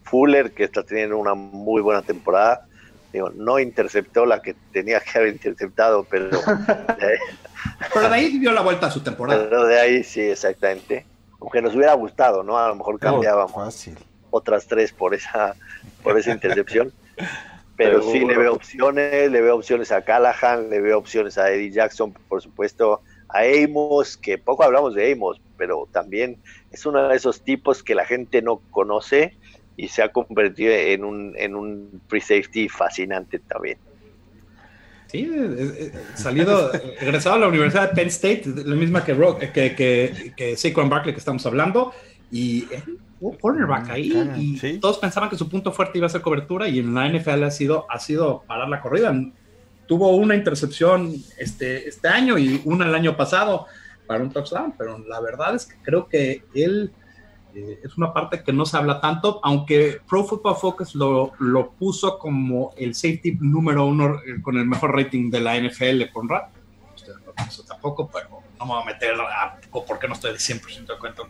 Fuller, 0.05 0.53
que 0.53 0.64
está 0.64 0.83
teniendo 0.83 1.18
una 1.18 1.35
muy 1.35 1.83
buena 1.83 2.03
temporada, 2.03 2.66
digo, 3.12 3.31
no 3.31 3.59
interceptó 3.59 4.24
la 4.24 4.41
que 4.41 4.55
tenía 4.72 5.01
que 5.01 5.18
haber 5.18 5.33
interceptado, 5.33 6.05
pero... 6.05 6.31
Pero 7.93 8.09
de 8.09 8.14
ahí 8.14 8.39
dio 8.39 8.53
la 8.53 8.61
vuelta 8.61 8.87
a 8.87 8.91
su 8.91 9.01
temporada. 9.01 9.45
Pero 9.49 9.66
de 9.66 9.81
ahí 9.81 10.05
sí, 10.05 10.20
exactamente. 10.20 11.05
Aunque 11.41 11.61
nos 11.61 11.74
hubiera 11.74 11.93
gustado, 11.95 12.45
¿no? 12.45 12.57
A 12.57 12.68
lo 12.68 12.76
mejor 12.76 13.01
cambiábamos 13.01 13.53
fácil. 13.53 13.99
otras 14.31 14.66
tres 14.68 14.93
por 14.93 15.12
esa, 15.12 15.55
por 16.03 16.16
esa 16.16 16.31
intercepción. 16.31 16.93
Pero 17.76 18.03
sí 18.03 18.20
le 18.24 18.37
veo 18.37 18.55
opciones, 18.55 19.31
le 19.31 19.41
veo 19.41 19.57
opciones 19.57 19.93
a 19.93 20.03
Callahan, 20.03 20.68
le 20.68 20.81
veo 20.81 20.99
opciones 20.99 21.39
a 21.39 21.51
Eddie 21.51 21.70
Jackson, 21.70 22.12
por 22.29 22.43
supuesto, 22.43 23.03
a 23.29 23.41
Amos, 23.43 24.16
que 24.16 24.39
poco 24.39 24.62
hablamos 24.62 24.95
de 24.95 25.12
Amos, 25.12 25.41
pero 25.57 25.89
también 25.93 26.39
es 26.70 26.87
uno 26.87 27.09
de 27.09 27.16
esos 27.16 27.43
tipos 27.43 27.83
que 27.83 27.95
la 27.95 28.05
gente 28.05 28.43
no 28.43 28.61
conoce 28.70 29.35
y 29.76 29.89
se 29.89 30.03
ha 30.03 30.11
convertido 30.11 30.72
en 30.72 31.05
un, 31.05 31.35
en 31.37 31.55
un 31.55 32.01
free 32.09 32.20
safety 32.20 32.68
fascinante 32.68 33.39
también. 33.39 33.79
Sí, 35.07 35.31
salido, 36.14 36.70
egresado 37.01 37.37
a 37.37 37.39
la 37.39 37.49
Universidad 37.49 37.89
de 37.89 37.95
Penn 37.95 38.09
State, 38.09 38.45
la 38.64 38.76
misma 38.76 39.05
que, 39.05 39.14
Rock, 39.14 39.39
que, 39.53 39.74
que, 39.74 40.35
que 40.37 40.57
Saquon 40.57 40.91
Barkley 40.91 41.14
que 41.14 41.20
estamos 41.20 41.47
hablando, 41.47 41.93
y 42.31 42.66
un 43.20 43.37
cornerback 43.37 43.89
ahí, 43.91 44.12
y 44.37 44.79
todos 44.79 44.99
pensaban 44.99 45.31
que 45.31 45.37
su 45.37 45.49
punto 45.49 45.72
fuerte 45.72 45.99
iba 45.99 46.07
a 46.07 46.11
ser 46.11 46.20
cobertura, 46.20 46.68
y 46.68 46.81
en 46.81 46.95
la 46.95 47.09
NFL 47.09 47.45
ha 47.45 47.51
sido, 47.51 47.87
ha 47.89 47.99
sido 47.99 48.43
parar 48.47 48.68
la 48.68 48.81
corrida. 48.81 49.14
Tuvo 49.89 50.14
una 50.14 50.36
intercepción 50.36 51.12
este, 51.39 51.89
este 51.89 52.07
año 52.07 52.39
y 52.39 52.62
una 52.64 52.86
el 52.86 52.95
año 52.95 53.16
pasado 53.16 53.66
para 54.07 54.22
un 54.22 54.30
touchdown, 54.30 54.74
pero 54.78 54.99
la 54.99 55.20
verdad 55.20 55.57
es 55.57 55.66
que 55.66 55.76
creo 55.82 56.09
que 56.09 56.45
él 56.55 56.93
eh, 57.55 57.80
es 57.82 57.97
una 57.97 58.12
parte 58.12 58.43
que 58.45 58.53
no 58.53 58.64
se 58.64 58.76
habla 58.76 59.01
tanto, 59.01 59.41
aunque 59.43 60.01
Pro 60.09 60.24
Football 60.24 60.57
Focus 60.57 60.95
lo, 60.95 61.32
lo 61.41 61.70
puso 61.72 62.18
como 62.18 62.72
el 62.76 62.95
safety 62.95 63.39
número 63.41 63.86
uno 63.86 64.16
eh, 64.16 64.41
con 64.43 64.57
el 64.57 64.66
mejor 64.66 64.95
rating 64.95 65.30
de 65.30 65.41
la 65.41 65.59
NFL 65.59 66.12
por 66.12 66.28
RAT. 66.28 66.51
Eso 67.47 67.64
tampoco, 67.64 68.09
pero 68.12 68.47
no 68.59 68.66
me 68.66 68.72
voy 68.72 68.82
a 68.82 68.86
meter 68.86 69.14
a 69.20 69.59
por 69.70 69.98
qué 69.98 70.09
no 70.09 70.14
estoy 70.14 70.32
de 70.32 70.38
100% 70.38 70.86
de 70.86 70.98
cuenta. 70.98 71.22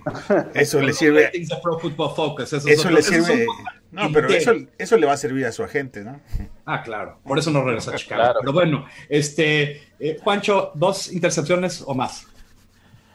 Eso 0.54 0.80
le 0.80 0.92
sirve. 0.92 1.30
De 1.32 1.56
Pro 1.62 1.78
Football 1.78 2.14
Focus, 2.14 2.52
eso, 2.52 2.68
eso 2.68 2.90
le 2.90 3.02
sirve. 3.02 3.46
no, 3.90 4.10
pero 4.12 4.28
eso, 4.28 4.52
eso, 4.78 4.96
le 4.96 5.06
va 5.06 5.12
a 5.12 5.16
servir 5.16 5.46
a 5.46 5.52
su 5.52 5.62
agente, 5.62 6.02
¿no? 6.02 6.20
Ah, 6.64 6.82
claro. 6.82 7.18
Por 7.24 7.38
eso 7.38 7.50
no 7.50 7.62
regresa 7.62 7.92
a 7.92 7.96
Chicago. 7.96 8.22
Claro. 8.22 8.40
Pero 8.40 8.52
bueno, 8.52 8.86
este, 9.08 9.82
eh, 9.98 10.18
Juancho, 10.22 10.72
dos 10.74 11.12
intercepciones 11.12 11.82
o 11.86 11.94
más. 11.94 12.26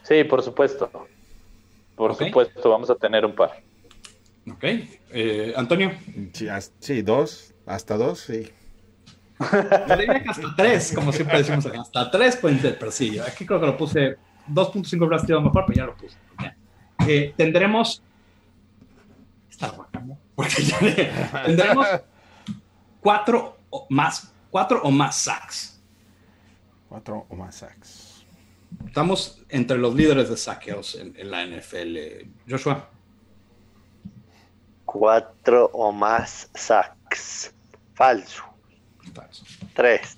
Sí, 0.02 0.24
por 0.24 0.42
supuesto. 0.42 0.90
Por 1.96 2.12
okay. 2.12 2.28
supuesto, 2.28 2.70
vamos 2.70 2.90
a 2.90 2.94
tener 2.96 3.24
un 3.24 3.34
par. 3.34 3.62
Ok. 4.50 4.64
Eh, 5.10 5.52
Antonio. 5.56 5.92
Sí, 6.32 6.48
sí, 6.80 7.02
dos, 7.02 7.54
hasta 7.66 7.96
dos, 7.96 8.20
sí. 8.20 8.50
Yo 9.88 9.96
diría 9.96 10.22
que 10.22 10.30
hasta 10.30 10.54
tres, 10.56 10.92
como 10.94 11.12
siempre 11.12 11.38
decimos 11.38 11.66
acá. 11.66 11.80
Hasta 11.80 12.10
tres 12.10 12.36
pueden 12.36 12.60
ser, 12.60 12.78
sí, 12.92 13.18
aquí 13.18 13.44
creo 13.44 13.60
que 13.60 13.66
lo 13.66 13.76
puse 13.76 14.16
2.5 14.48 15.06
hubiera 15.06 15.18
sido 15.24 15.40
mejor, 15.40 15.64
pero 15.66 15.76
ya 15.76 15.86
lo 15.86 15.96
puse. 15.96 16.16
Eh, 17.06 17.34
tendremos. 17.36 18.02
Está 19.50 19.68
guacamo. 19.68 20.18
Porque 20.34 20.62
ya 20.62 20.78
tendremos 21.46 21.86
cuatro 23.00 23.58
o 23.70 23.86
más, 23.90 24.32
cuatro 24.50 24.80
o 24.82 24.90
más 24.90 25.16
sacks. 25.16 25.80
Cuatro 26.88 27.26
o 27.28 27.36
más 27.36 27.56
sacks. 27.56 28.24
Estamos 28.86 29.42
entre 29.48 29.78
los 29.78 29.94
líderes 29.94 30.28
de 30.28 30.36
saqueos 30.36 30.96
en, 30.96 31.14
en, 31.16 31.30
la 31.30 31.46
NFL. 31.46 31.98
Joshua. 32.48 32.88
Cuatro 34.84 35.70
o 35.72 35.92
más 35.92 36.50
sacks. 36.54 37.54
Falso. 37.94 38.53
Tres. 39.74 40.16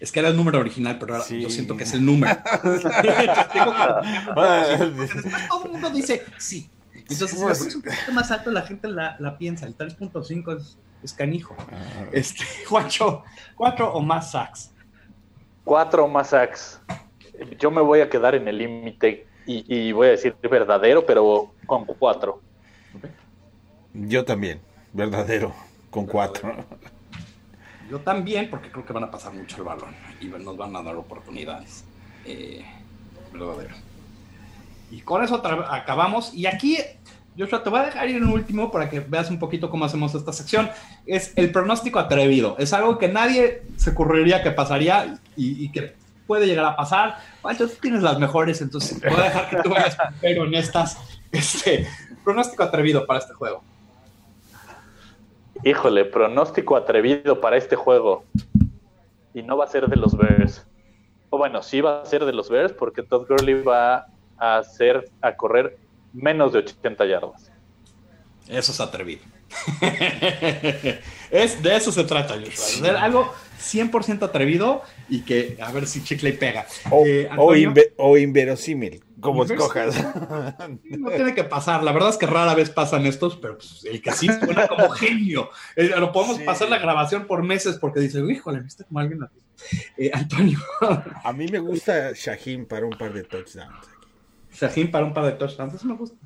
Es 0.00 0.10
que 0.12 0.20
era 0.20 0.28
el 0.28 0.36
número 0.36 0.58
original, 0.58 0.98
pero 0.98 1.14
ahora 1.14 1.24
sí. 1.26 1.40
yo 1.40 1.50
siento 1.50 1.76
que 1.76 1.84
es 1.84 1.92
el 1.92 2.04
número. 2.04 2.36
Todo 5.48 5.64
el 5.64 5.72
mundo 5.72 5.90
dice 5.90 6.24
sí. 6.38 6.70
Entonces, 6.94 7.30
si 7.30 7.68
es 7.68 7.74
un 7.74 7.82
poquito 7.82 8.12
más 8.12 8.30
alto, 8.30 8.50
la 8.50 8.62
gente 8.62 8.88
la, 8.88 9.16
la 9.18 9.36
piensa. 9.36 9.66
El 9.66 9.76
3.5 9.76 10.56
es, 10.56 10.78
es, 11.02 11.12
canijo. 11.12 11.56
Este, 12.12 12.44
Juancho, 12.68 13.24
cuatro 13.56 13.92
o 13.92 14.00
más 14.00 14.30
sacks. 14.30 14.70
Cuatro 15.64 16.04
o 16.04 16.08
más 16.08 16.30
sacks 16.30 16.80
yo 17.58 17.70
me 17.70 17.80
voy 17.80 18.00
a 18.00 18.08
quedar 18.08 18.34
en 18.34 18.48
el 18.48 18.58
límite 18.58 19.26
y, 19.46 19.64
y, 19.74 19.92
voy 19.92 20.08
a 20.08 20.10
decir 20.10 20.36
verdadero, 20.42 21.04
pero 21.04 21.52
con 21.66 21.84
cuatro. 21.84 22.40
Yo 23.94 24.24
también, 24.24 24.60
verdadero, 24.92 25.52
con 25.90 26.06
cuatro. 26.06 26.54
Yo 27.90 27.98
también, 28.00 28.48
porque 28.48 28.70
creo 28.70 28.86
que 28.86 28.92
van 28.92 29.04
a 29.04 29.10
pasar 29.10 29.32
mucho 29.32 29.56
el 29.56 29.64
balón 29.64 29.94
y 30.20 30.26
nos 30.26 30.56
van 30.56 30.76
a 30.76 30.82
dar 30.82 30.94
oportunidades. 30.94 31.84
Eh, 32.24 32.64
verdadero. 33.32 33.74
Y 34.90 35.00
con 35.00 35.24
eso 35.24 35.42
acabamos. 35.44 36.32
Y 36.32 36.46
aquí, 36.46 36.78
Joshua, 37.36 37.62
te 37.62 37.70
voy 37.70 37.80
a 37.80 37.86
dejar 37.86 38.08
ir 38.08 38.16
en 38.16 38.28
último 38.28 38.70
para 38.70 38.88
que 38.88 39.00
veas 39.00 39.30
un 39.30 39.38
poquito 39.38 39.70
cómo 39.70 39.84
hacemos 39.84 40.14
esta 40.14 40.32
sección. 40.32 40.70
Es 41.04 41.32
el 41.36 41.50
pronóstico 41.50 41.98
atrevido. 41.98 42.56
Es 42.58 42.72
algo 42.72 42.96
que 42.98 43.08
nadie 43.08 43.62
se 43.76 43.90
ocurriría 43.90 44.42
que 44.42 44.52
pasaría 44.52 45.18
y, 45.36 45.70
que 45.72 45.94
puede 46.28 46.46
llegar 46.46 46.66
a 46.66 46.76
pasar. 46.76 47.18
Tú 47.58 47.68
tienes 47.80 48.02
las 48.02 48.18
mejores, 48.20 48.60
entonces 48.60 49.00
voy 49.00 49.20
a 49.20 49.24
dejar 49.24 49.50
que 49.50 49.56
tú 49.62 49.70
vayas 49.70 49.96
primero 50.20 50.44
en 50.44 50.54
estas. 50.54 50.98
Este, 51.32 51.86
pronóstico 52.24 52.64
atrevido 52.64 53.06
para 53.06 53.20
este 53.20 53.34
juego. 53.34 53.62
Híjole, 55.62 56.06
pronóstico 56.06 56.76
atrevido 56.76 57.40
para 57.40 57.56
este 57.56 57.76
juego. 57.76 58.24
Y 59.34 59.42
no 59.42 59.56
va 59.56 59.64
a 59.64 59.68
ser 59.68 59.88
de 59.88 59.96
los 59.96 60.16
Bears. 60.16 60.66
O 61.28 61.38
bueno, 61.38 61.62
sí 61.62 61.80
va 61.80 62.02
a 62.02 62.06
ser 62.06 62.24
de 62.24 62.32
los 62.32 62.48
Bears 62.48 62.72
porque 62.72 63.02
Todd 63.02 63.26
Gurley 63.28 63.62
va 63.62 64.06
a 64.38 64.58
hacer 64.58 65.10
a 65.20 65.36
correr 65.36 65.78
menos 66.12 66.52
de 66.52 66.60
80 66.60 67.04
yardas. 67.06 67.52
Eso 68.48 68.72
es 68.72 68.80
atrevido. 68.80 69.22
es, 71.30 71.62
de 71.62 71.76
eso 71.76 71.92
se 71.92 72.04
trata, 72.04 72.34
Joshua. 72.34 73.02
algo 73.02 73.32
100% 73.60 74.22
atrevido 74.22 74.82
y 75.08 75.22
que 75.22 75.56
a 75.60 75.70
ver 75.72 75.86
si 75.86 76.02
Chicle 76.02 76.32
pega. 76.32 76.66
O, 76.90 77.04
eh, 77.04 77.28
o, 77.36 77.54
inve 77.54 77.92
o, 77.96 78.16
inverosímil, 78.16 79.02
como 79.20 79.44
escojas. 79.44 79.94
No 80.98 81.10
tiene 81.10 81.34
que 81.34 81.44
pasar. 81.44 81.82
La 81.82 81.92
verdad 81.92 82.10
es 82.10 82.16
que 82.16 82.26
rara 82.26 82.54
vez 82.54 82.70
pasan 82.70 83.06
estos, 83.06 83.36
pero 83.36 83.56
pues, 83.56 83.84
el 83.84 84.00
que 84.00 84.12
sí 84.12 84.26
suena 84.26 84.68
como 84.68 84.88
genio. 84.90 85.50
Eh, 85.76 85.92
lo 85.98 86.12
podemos 86.12 86.36
sí. 86.36 86.44
pasar 86.44 86.68
la 86.68 86.78
grabación 86.78 87.26
por 87.26 87.42
meses 87.42 87.76
porque 87.76 88.00
dice, 88.00 88.20
híjole, 88.20 88.60
viste 88.60 88.84
como 88.84 89.00
alguien. 89.00 89.20
Eh, 89.96 90.10
Antonio. 90.12 90.58
a 91.24 91.32
mí 91.32 91.46
me 91.48 91.58
gusta 91.58 92.12
Shaheen 92.12 92.66
para 92.66 92.86
un 92.86 92.96
par 92.96 93.12
de 93.12 93.24
touchdowns. 93.24 93.86
Shaheen 94.52 94.90
para 94.90 95.04
un 95.04 95.14
par 95.14 95.24
de 95.26 95.32
touchdowns, 95.32 95.74
eso 95.74 95.86
me 95.86 95.94
gusta. 95.94 96.16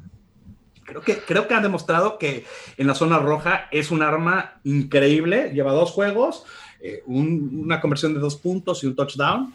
Creo 0.84 1.00
que, 1.00 1.18
creo 1.18 1.48
que 1.48 1.54
han 1.54 1.62
demostrado 1.62 2.18
que 2.18 2.44
en 2.76 2.86
la 2.86 2.94
zona 2.94 3.18
roja 3.18 3.68
es 3.70 3.90
un 3.90 4.02
arma 4.02 4.60
increíble. 4.64 5.50
Lleva 5.54 5.72
dos 5.72 5.90
juegos, 5.92 6.44
eh, 6.80 7.02
un, 7.06 7.62
una 7.64 7.80
conversión 7.80 8.14
de 8.14 8.20
dos 8.20 8.36
puntos 8.36 8.84
y 8.84 8.86
un 8.86 8.94
touchdown. 8.94 9.54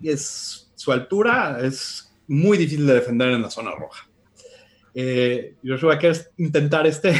Y 0.00 0.10
es 0.10 0.70
su 0.80 0.92
altura 0.92 1.58
es 1.60 2.09
muy 2.30 2.56
difícil 2.56 2.86
de 2.86 2.94
defender 2.94 3.28
en 3.32 3.42
la 3.42 3.50
zona 3.50 3.72
roja. 3.72 4.06
Eh, 4.94 5.54
Joshua, 5.64 5.98
¿quieres 5.98 6.30
intentar 6.36 6.86
este? 6.86 7.12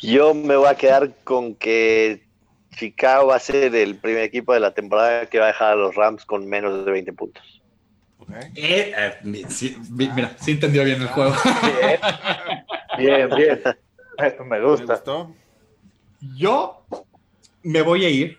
Yo 0.00 0.34
me 0.34 0.56
voy 0.56 0.68
a 0.68 0.74
quedar 0.74 1.14
con 1.22 1.54
que 1.54 2.26
Chicago 2.76 3.28
va 3.28 3.36
a 3.36 3.40
ser 3.40 3.74
el 3.74 3.96
primer 3.96 4.22
equipo 4.24 4.52
de 4.54 4.60
la 4.60 4.72
temporada 4.72 5.26
que 5.26 5.38
va 5.38 5.44
a 5.44 5.48
dejar 5.48 5.72
a 5.72 5.76
los 5.76 5.94
Rams 5.94 6.24
con 6.24 6.46
menos 6.48 6.84
de 6.84 6.90
20 6.90 7.12
puntos. 7.12 7.62
Ok. 8.18 8.30
Eh, 8.54 8.94
eh, 8.96 9.14
mi- 9.22 9.44
sí, 9.44 9.76
mi- 9.90 10.08
mira, 10.08 10.34
sí 10.40 10.52
entendió 10.52 10.84
bien 10.84 11.02
el 11.02 11.08
juego. 11.08 11.34
Bien, 12.96 13.28
bien, 13.28 13.28
bien. 13.36 13.62
Me- 14.18 14.44
Me 14.44 14.56
¿Te 14.58 14.64
gusta. 14.64 14.94
gustó? 14.94 15.34
Yo 16.36 16.84
me 17.62 17.82
voy 17.82 18.04
a 18.04 18.08
ir 18.08 18.38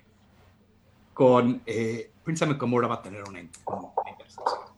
con 1.14 1.62
eh, 1.66 2.10
Prince 2.24 2.46
Nakamura 2.48 2.88
va 2.88 2.96
a 2.96 3.02
tener 3.02 3.24
una, 3.24 3.40
intercepción. 3.40 4.74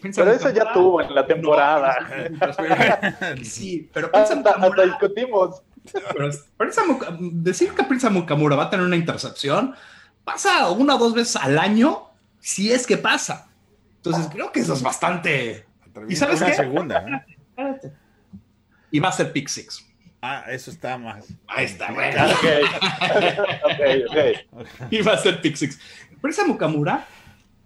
Prince 0.00 0.22
Pero 0.22 0.32
eso 0.32 0.50
ya 0.50 0.72
tuvo 0.72 1.02
en 1.02 1.14
la 1.14 1.26
temporada. 1.26 1.96
No, 2.30 3.44
sí, 3.44 3.90
pero 3.92 4.10
Prince 4.12 4.32
Hasta, 4.34 4.50
hasta 4.50 4.58
Nakamura, 4.60 4.84
discutimos. 4.84 5.62
pero 5.92 6.30
Prince 6.56 6.80
decir 7.32 7.72
que 7.72 7.82
Prince 7.82 8.08
Nakamura 8.08 8.54
va 8.56 8.64
a 8.64 8.70
tener 8.70 8.86
una 8.86 8.96
intercepción 8.96 9.74
pasa 10.28 10.70
una 10.70 10.96
o 10.96 10.98
dos 10.98 11.14
veces 11.14 11.36
al 11.36 11.58
año, 11.58 12.10
si 12.38 12.70
es 12.70 12.86
que 12.86 12.98
pasa. 12.98 13.48
Entonces 13.96 14.28
creo 14.30 14.52
que 14.52 14.60
eso 14.60 14.74
es 14.74 14.82
bastante. 14.82 15.66
¿Y 16.06 16.16
sabes 16.16 16.40
Una 16.40 16.50
qué? 16.50 16.56
segunda. 16.56 17.24
¿eh? 17.56 17.92
Y 18.90 19.00
va 19.00 19.08
a 19.08 19.12
ser 19.12 19.32
pick 19.32 19.48
six. 19.48 19.84
Ah, 20.20 20.44
eso 20.48 20.70
está 20.70 20.98
más. 20.98 21.26
Ahí 21.46 21.64
está, 21.64 21.92
güey. 21.92 22.10
Ok, 22.10 22.44
ok, 23.64 24.60
ok. 24.60 24.66
y 24.90 25.00
va 25.00 25.12
a 25.12 25.18
ser 25.18 25.40
pick 25.40 25.56
six. 25.56 25.78
Prince 26.20 26.44
Mukamura 26.44 27.06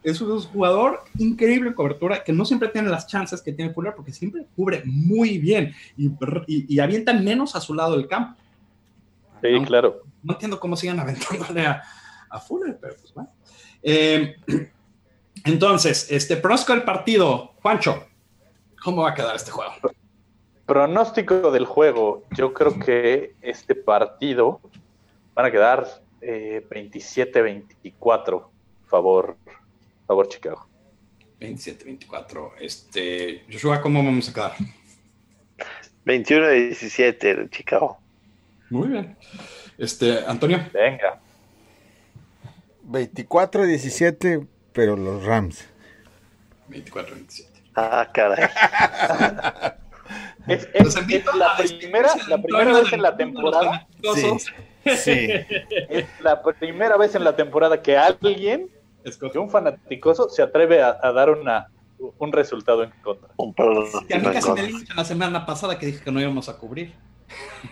es 0.03 0.21
un 0.21 0.41
jugador 0.41 1.05
increíble 1.19 1.69
en 1.69 1.75
cobertura 1.75 2.25
que 2.25 2.33
no 2.33 2.45
siempre 2.45 2.69
tiene 2.69 2.89
las 2.89 3.07
chances 3.07 3.41
que 3.41 3.53
tiene 3.53 3.73
Fuller 3.73 3.95
porque 3.95 4.13
siempre 4.13 4.47
cubre 4.57 4.83
muy 4.85 5.39
bien 5.39 5.75
y, 5.97 6.09
y, 6.47 6.75
y 6.75 6.81
avienta 6.81 7.13
menos 7.13 7.55
a 7.55 7.61
su 7.61 7.73
lado 7.75 7.97
del 7.97 8.09
campo. 8.09 8.37
Sí, 9.41 9.49
claro. 9.65 10.03
No 10.23 10.35
entiendo 10.35 10.59
cómo 10.59 10.77
sigan 10.77 10.99
aventándole 11.01 11.67
a, 11.67 11.83
a 12.31 12.41
Fuller, 12.41 12.79
pero 12.81 12.97
pues 12.97 13.15
bueno. 13.15 13.31
Eh, 13.83 14.37
entonces, 15.45 16.09
este 16.11 16.37
pronóstico 16.37 16.75
del 16.75 16.85
partido, 16.85 17.55
Juancho, 17.63 18.05
¿cómo 18.83 19.03
va 19.03 19.11
a 19.11 19.15
quedar 19.15 19.37
este 19.37 19.51
juego? 19.51 19.73
Pronóstico 20.67 21.51
del 21.51 21.67
juego. 21.67 22.25
Yo 22.37 22.53
creo 22.53 22.79
que 22.79 23.35
este 23.41 23.75
partido 23.75 24.61
van 25.35 25.47
a 25.47 25.51
quedar 25.51 26.02
eh, 26.23 26.65
27-24 26.71 28.47
favor, 28.87 29.37
favor 30.07 30.29
Chicago. 30.29 30.69
27-24. 31.41 32.53
Este, 32.61 33.45
Joshua, 33.51 33.81
¿cómo 33.81 34.05
vamos 34.05 34.29
a 34.29 34.33
quedar? 34.33 34.53
21 36.05 36.47
de 36.47 36.67
17 36.67 37.35
de 37.35 37.51
Chicago. 37.51 37.99
Muy 38.71 38.89
bien. 38.89 39.17
Este, 39.79 40.25
Antonio. 40.27 40.61
Venga. 40.73 41.21
24-17, 42.87 44.47
pero 44.73 44.97
los 44.97 45.25
Rams. 45.25 45.65
24-27. 46.69 47.47
Ah, 47.75 48.11
caray. 48.13 48.49
Es, 50.49 50.69
es- 50.75 50.85
Los 50.85 50.97
invito 50.99 51.31
es 51.31 51.37
la 51.37 51.47
a 51.53 51.57
primera, 51.57 52.09
la 52.29 52.43
primera 52.43 52.73
vez 52.81 52.93
en 52.93 53.03
la 53.03 53.17
temporada. 53.17 53.87
Sí. 54.97 55.29
Es 55.89 56.07
la 56.21 56.43
primera 56.43 56.97
vez 56.97 57.15
en 57.15 57.23
la 57.23 57.37
temporada 57.37 57.81
que 57.81 57.97
alguien, 57.97 58.69
que 59.31 59.39
un 59.39 59.49
fanaticoso, 59.49 60.29
se 60.29 60.43
atreve 60.43 60.83
a, 60.83 60.99
a 61.01 61.13
dar 61.13 61.31
una, 61.31 61.69
un 62.19 62.33
resultado 62.33 62.83
en 62.83 62.91
contra. 63.03 63.29
Un 63.37 63.55
Que 63.55 64.15
a 64.15 64.19
mí 64.19 64.25
casi 64.33 64.51
me 64.51 64.63
linchan 64.65 64.97
la 64.97 65.05
semana 65.05 65.47
pasada 65.47 65.79
que 65.79 65.87
dije 65.87 66.03
que 66.03 66.11
no 66.11 66.21
íbamos 66.21 66.49
a 66.49 66.57
cubrir. 66.59 66.93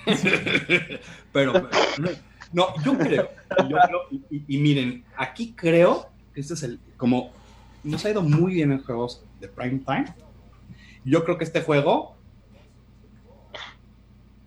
Pero, 1.32 1.52
no, 1.52 2.08
no, 2.52 2.66
yo 2.84 2.96
creo, 2.98 3.30
yo 3.68 3.76
creo- 3.86 4.02
y, 4.10 4.16
y- 4.30 4.44
y 4.46 4.58
miren, 4.58 5.04
aquí 5.16 5.52
creo 5.56 6.08
que 6.34 6.40
este 6.40 6.54
es 6.54 6.62
el, 6.62 6.78
como 6.96 7.32
nos 7.82 8.04
ha 8.04 8.10
ido 8.10 8.22
muy 8.22 8.54
bien 8.54 8.72
en 8.72 8.82
juegos 8.82 9.24
de 9.40 9.48
prime 9.48 9.80
time, 9.84 10.06
yo 11.04 11.24
creo 11.24 11.38
que 11.38 11.44
este 11.44 11.62
juego 11.62 12.16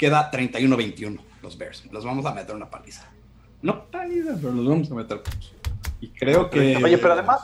queda 0.04 0.30
31-21 0.32 1.18
los 1.42 1.58
Bears. 1.58 1.86
Los 1.92 2.04
vamos 2.04 2.26
a 2.26 2.34
meter 2.34 2.54
una 2.54 2.70
paliza. 2.70 3.06
No 3.62 3.86
paliza, 3.86 4.34
pero 4.36 4.52
los 4.52 4.68
vamos 4.68 4.92
a 4.92 4.96
meter. 4.96 5.22
Y 6.02 6.10
creo 6.10 6.50
que... 6.50 6.76
Oye, 6.84 6.98
pero 6.98 7.14
además, 7.14 7.40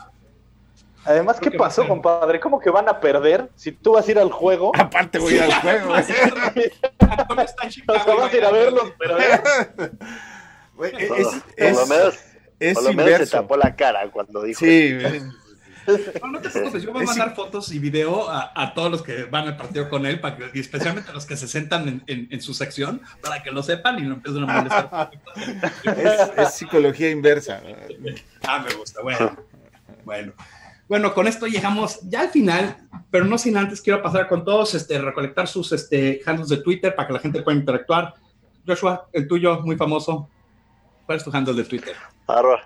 además, 1.06 1.40
¿qué 1.40 1.52
pasó, 1.52 1.88
compadre? 1.88 2.42
¿Cómo 2.42 2.60
que 2.60 2.70
van 2.70 2.90
a 2.90 3.00
perder 3.00 3.50
si 3.56 3.72
tú 3.72 3.94
vas 3.94 4.06
a 4.06 4.12
ir 4.12 4.20
al 4.20 4.30
juego? 4.32 4.74
Aparte 4.78 5.20
voy 5.20 5.40
al 5.40 5.54
juego. 5.54 5.90
Vas 5.90 6.10
a 8.34 8.38
ir 8.38 8.44
a 8.44 8.52
verlos, 8.52 8.92
pero 9.00 9.16
Güey, 10.76 11.08
Por, 11.08 11.20
Es, 11.20 11.28
por 11.28 11.44
es- 11.56 11.78
lo 11.78 11.88
menos, 11.88 12.16
es 12.60 12.74
por 12.74 12.84
lo 12.84 12.94
menos 12.94 13.20
se 13.20 13.28
tapó 13.28 13.56
la 13.56 13.74
cara 13.76 14.12
cuando 14.12 14.44
dijo. 14.44 14.60
Sí, 14.60 14.98
No, 16.22 16.28
no 16.28 16.40
te 16.42 16.50
preocupes, 16.50 16.84
yo 16.84 16.94
voy 16.94 17.04
a 17.04 17.06
mandar 17.06 17.36
fotos 17.36 17.72
y 17.72 17.80
video 17.80 18.30
a, 18.30 18.52
a 18.56 18.74
todos 18.74 18.92
los 18.92 19.02
que 19.02 19.24
van 19.26 19.48
al 19.48 19.58
partido 19.58 19.90
con 19.90 20.06
él, 20.06 20.20
para 20.20 20.38
que, 20.38 20.52
y 20.54 20.60
especialmente 20.60 21.10
a 21.12 21.14
los 21.14 21.26
que 21.26 21.36
se 21.38 21.48
sentan 21.48 21.88
en, 21.88 22.04
en- 22.08 22.28
en 22.32 22.42
su 22.42 22.54
sección, 22.54 23.02
para 23.22 23.42
que 23.44 23.52
lo 23.52 23.64
sepan 23.64 23.98
y 24.00 24.04
no 24.04 24.16
empiecen 24.16 24.44
a 24.50 24.54
molestar. 24.54 25.12
es, 25.86 26.32
es 26.38 26.54
psicología 26.54 27.10
inversa. 27.10 27.62
ah, 28.48 28.64
me 28.68 28.74
gusta, 28.76 29.02
bueno. 29.02 29.36
Bueno. 30.06 30.34
Bueno, 30.88 31.14
con 31.14 31.28
esto 31.28 31.46
llegamos 31.46 32.00
ya 32.10 32.22
al 32.22 32.30
final, 32.30 32.78
pero 33.12 33.26
no 33.26 33.38
sin 33.38 33.56
antes 33.58 33.80
quiero 33.82 34.02
pasar 34.02 34.28
con 34.28 34.44
todos, 34.44 34.74
este, 34.74 34.98
recolectar 35.00 35.48
sus 35.48 35.72
este, 35.72 36.20
handles 36.26 36.50
de 36.50 36.58
Twitter 36.58 36.96
para 36.96 37.08
que 37.08 37.14
la 37.14 37.20
gente 37.20 37.42
pueda 37.44 37.58
interactuar. 37.58 38.16
Joshua, 38.66 39.08
el 39.14 39.28
tuyo, 39.28 39.62
muy 39.62 39.76
famoso. 39.76 40.28
¿Cuál 41.06 41.20
es 41.20 41.24
tu 41.24 41.32
handle 41.36 41.54
de 41.54 41.64
Twitter? 41.64 41.96
Arroba. 42.28 42.62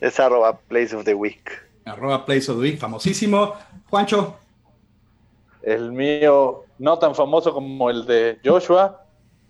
Es 0.00 0.18
arroba 0.18 0.58
place 0.58 0.94
of 0.96 1.04
the 1.04 1.14
week. 1.14 1.50
Arroba 1.84 2.24
Place 2.24 2.50
of 2.50 2.58
the 2.58 2.62
Week, 2.62 2.78
famosísimo. 2.78 3.54
Juancho, 3.88 4.36
el 5.62 5.92
mío 5.92 6.64
no 6.78 6.98
tan 6.98 7.14
famoso 7.14 7.52
como 7.52 7.90
el 7.90 8.06
de 8.06 8.38
Joshua, 8.44 9.04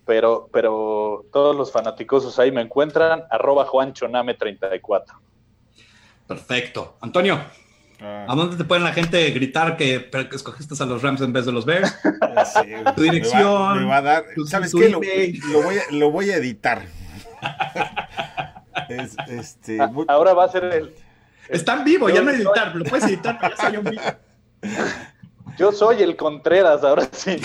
pero, 0.05 0.49
pero 0.51 1.25
todos 1.31 1.55
los 1.55 1.71
fanaticosos 1.71 2.37
ahí 2.39 2.51
me 2.51 2.61
encuentran, 2.61 3.23
arroba 3.29 3.65
juanchoname34. 3.67 5.03
perfecto. 6.27 6.97
Antonio. 7.01 7.39
Ah, 8.03 8.25
¿A 8.27 8.35
dónde 8.35 8.57
te 8.57 8.63
pueden 8.63 8.83
la 8.83 8.93
gente 8.93 9.29
gritar 9.29 9.77
que, 9.77 10.09
que 10.09 10.35
escogiste 10.35 10.73
a 10.81 10.87
los 10.87 11.03
Rams 11.03 11.21
en 11.21 11.31
vez 11.33 11.45
de 11.45 11.51
los 11.51 11.65
Bears? 11.65 11.95
sí, 12.53 12.61
Tu 12.95 13.03
dirección, 13.03 13.43
Me 13.43 13.49
va, 13.51 13.75
me 13.75 13.85
va 13.85 13.97
a 13.97 14.01
dar. 14.01 14.23
tu- 14.33 14.47
¿Sabes 14.47 14.71
tu 14.71 14.79
qué? 14.79 14.89
Lo, 14.89 15.61
voy 15.61 15.75
a, 15.77 15.81
lo 15.91 16.09
voy 16.11 16.29
a 16.31 16.37
editar. 16.37 16.81
Es- 18.89 19.15
este, 19.27 19.79
Ah, 19.81 19.91
Ahora 20.07 20.33
va 20.33 20.45
a 20.45 20.49
ser 20.49 20.63
el... 20.65 20.95
Está 21.51 21.73
en 21.73 21.83
vivo, 21.83 22.09
ya 22.09 22.21
no 22.21 22.31
soy- 22.31 22.41
editar, 22.41 22.75
lo 22.75 22.85
puedes 22.85 23.05
editar, 23.05 23.37
pero 23.39 23.55
ya 23.55 23.63
soy 23.67 23.75
en 23.75 23.83
vivo. 23.83 24.01
Yo 25.57 25.71
soy 25.71 26.01
el 26.01 26.15
Contreras, 26.15 26.83
ahora 26.83 27.07
sí. 27.11 27.37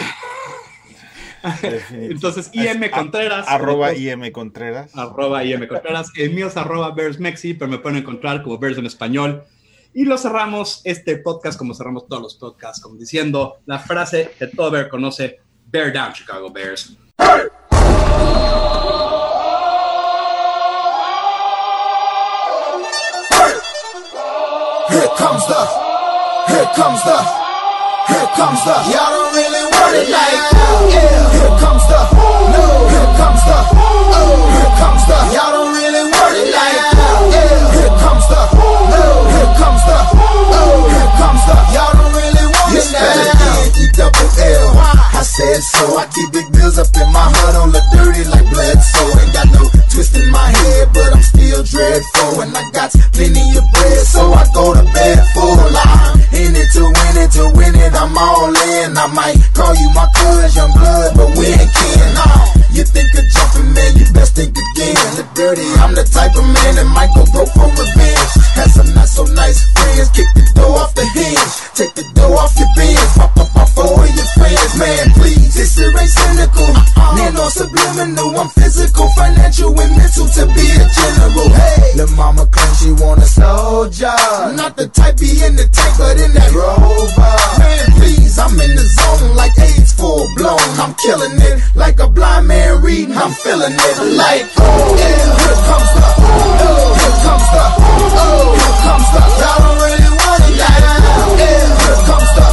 Entonces, 1.92 2.50
Es 2.52 2.54
IM 2.54 2.90
Contreras. 2.90 3.46
Arroba 3.48 3.92
IM 3.94 4.30
Contreras. 4.32 4.90
Arroba 4.96 5.44
IM 5.44 5.66
Contreras. 5.66 6.10
El 6.16 6.32
mío 6.32 6.46
es 6.48 6.56
arroba 6.56 6.90
Bears 6.92 7.18
Mexi, 7.20 7.54
pero 7.54 7.70
me 7.70 7.78
pueden 7.78 7.98
encontrar 7.98 8.42
como 8.42 8.58
Bears 8.58 8.78
en 8.78 8.86
español. 8.86 9.44
Y 9.92 10.04
lo 10.04 10.18
cerramos 10.18 10.80
este 10.84 11.16
podcast 11.18 11.58
como 11.58 11.74
cerramos 11.74 12.06
todos 12.06 12.22
los 12.22 12.34
podcasts, 12.36 12.80
como 12.80 12.96
diciendo 12.96 13.58
la 13.66 13.78
frase 13.78 14.30
que 14.38 14.46
todo 14.48 14.70
Bear 14.70 14.88
conoce, 14.88 15.40
Bear 15.66 15.92
Down, 15.92 16.12
Chicago 16.12 16.50
Bears. 16.50 16.96
Comes 25.16 25.46
the, 25.48 25.60
here 26.52 26.68
comes 26.76 27.00
the, 27.00 27.16
here 28.12 28.28
comes 28.36 28.60
the. 28.68 28.74
Y'all 28.92 29.10
don't 29.16 29.32
really 29.32 29.64
want 29.72 29.96
it 29.96 30.06
oh, 30.06 30.12
oh. 30.12 30.16
like 30.16 30.36
oh, 30.36 30.52
that. 30.52 30.92
Yeah. 30.92 31.40
Here 31.40 31.54
comes 31.56 31.84
the, 31.88 32.00
no. 32.52 32.64
Here 32.92 33.12
comes 33.16 33.42
the, 33.48 33.58
oh. 33.72 34.36
Here 34.52 34.72
comes 34.76 35.02
the. 35.08 35.18
Y'all 35.32 35.52
don't 35.56 35.72
really 35.72 36.04
want 36.12 36.34
it 36.36 36.48
like 36.52 36.80
that. 36.92 37.16
Yeah. 37.32 37.80
Here 37.80 37.96
comes 37.96 38.26
the, 38.28 38.40
no. 38.92 39.04
Here 39.32 39.52
comes 39.56 39.82
the, 39.88 39.98
oh. 40.52 40.84
Here 40.84 41.12
comes 41.16 41.42
the. 41.48 41.56
Y'all 41.72 41.92
don't 41.96 42.12
really 42.12 42.46
want 42.52 42.70
it 42.76 42.88
like 42.92 43.32
that. 43.40 43.72
E 43.80 43.84
double 43.96 44.30
L. 44.36 44.68
I 45.16 45.24
said 45.24 45.64
so. 45.64 45.96
I 45.96 46.04
keep 46.12 46.28
big 46.30 46.52
bills 46.52 46.76
up 46.76 46.92
in 46.92 47.08
my 47.08 47.24
heart 47.40 47.56
on 47.56 47.72
the 47.72 47.80
dirty 47.88 48.28
like 48.28 48.46
blood. 48.52 48.78
So 48.84 49.00
ain't 49.16 49.32
got 49.32 49.48
no 49.48 49.64
twist 49.88 50.12
in 50.12 50.28
my 50.28 50.52
head, 50.60 50.92
but 50.92 51.08
I'm 51.08 51.24
still 51.24 51.64
dreadful. 51.64 52.15
I 52.54 52.62
got 52.70 52.92
plenty 53.12 53.42
of 53.56 53.64
bread, 53.72 54.02
so 54.06 54.32
I 54.32 54.44
go 54.52 54.74
to 54.74 54.84
bed 54.92 55.18
full. 55.34 55.56
I'm 55.56 56.20
in 56.34 56.54
it 56.54 56.68
to 56.76 56.82
win 56.84 57.14
it, 57.18 57.30
to 57.38 57.44
win 57.56 57.74
it. 57.74 57.94
I'm 57.94 58.16
all 58.16 58.52
in. 58.52 58.96
I 58.96 59.06
might 59.10 59.38
call 59.54 59.74
you 59.74 59.88
my 59.94 60.06
cuz, 60.14 60.54
young 60.54 60.72
blood, 60.72 61.16
but 61.16 61.30
we 61.38 61.46
ain't 61.50 61.72
kin. 61.72 62.06
Nah, 62.14 62.46
you 62.70 62.84
think 62.84 63.10
of 63.16 63.24
jumping, 63.32 63.72
man, 63.72 63.96
you 63.96 64.06
best 64.12 64.36
think 64.36 64.52
again. 64.52 64.94
The 65.16 65.24
dirty, 65.34 65.66
I'm 65.80 65.94
the 65.94 66.04
type 66.04 66.36
of 66.36 66.44
man 66.44 66.76
that 66.76 66.88
might 66.92 67.10
go 67.16 67.24
broke 67.32 67.50
for 67.56 67.68
revenge. 67.72 68.32
Had 68.54 68.70
some 68.70 68.92
not 68.94 69.08
so 69.08 69.24
nice 69.24 69.64
friends, 69.72 70.10
kick 70.10 70.28
the 70.34 70.44
door 70.54 70.78
off 70.78 70.94
the 70.94 71.04
hinge, 71.16 71.52
take 71.74 71.94
the 71.94 72.04
door 72.14 72.36
off 72.36 72.52
your 72.58 72.68
bins, 72.76 73.12
pop 73.16 73.36
up 73.38 73.55
off 74.46 74.52
four 74.52 74.52
of 74.52 74.52
your 74.52 74.68
friends, 74.70 74.78
man. 74.78 75.10
Please, 75.14 75.54
this 75.54 75.74
shit 75.74 75.94
ain't 75.94 76.10
cynical. 76.10 76.72
Man, 77.14 77.36
on 77.36 77.50
subliminal. 77.50 78.38
I'm 78.38 78.48
physical, 78.48 79.08
financial, 79.16 79.80
and 79.80 79.96
mental 79.96 80.26
to 80.28 80.46
be 80.54 80.66
a 80.76 80.86
general. 80.86 81.48
Hey, 81.50 81.92
the 81.96 82.06
mama 82.16 82.46
claims 82.46 82.78
she 82.80 82.92
want 82.92 83.22
a 83.22 83.26
soldier. 83.26 84.16
Not 84.54 84.76
the 84.76 84.88
type 84.88 85.18
be 85.18 85.30
in 85.44 85.56
the 85.56 85.68
tank, 85.68 85.98
but 85.98 86.18
in 86.20 86.32
that 86.32 86.52
rover. 86.52 87.36
Man, 87.58 87.92
please, 87.98 88.38
I'm 88.38 88.52
in 88.60 88.76
the 88.76 88.84
zone 88.84 89.34
like 89.34 89.58
AIDS 89.58 89.92
full 89.92 90.26
blown. 90.36 90.60
I'm 90.78 90.94
killing 90.94 91.40
it 91.40 91.62
like 91.74 91.98
a 92.00 92.08
blind 92.08 92.48
man 92.48 92.82
reading. 92.82 93.16
I'm 93.16 93.32
feeling 93.32 93.72
it 93.72 93.96
like, 94.16 94.44
oh, 94.58 94.96
yeah, 94.98 95.24
here 95.40 95.60
comes 95.66 95.90
the, 95.96 96.10
oh, 96.66 96.94
here 97.00 97.18
comes 97.24 97.48
the, 97.54 97.64
oh, 98.16 98.54
here 98.54 98.76
comes 98.84 99.08
the. 99.14 99.20
Y'all 99.40 99.58
don't 99.64 99.78
really 99.80 100.10
want 100.12 100.42
it 100.44 100.54
like, 100.60 100.84
yeah, 101.40 101.64
here 101.80 102.00
comes 102.04 102.30
the, 102.36 102.46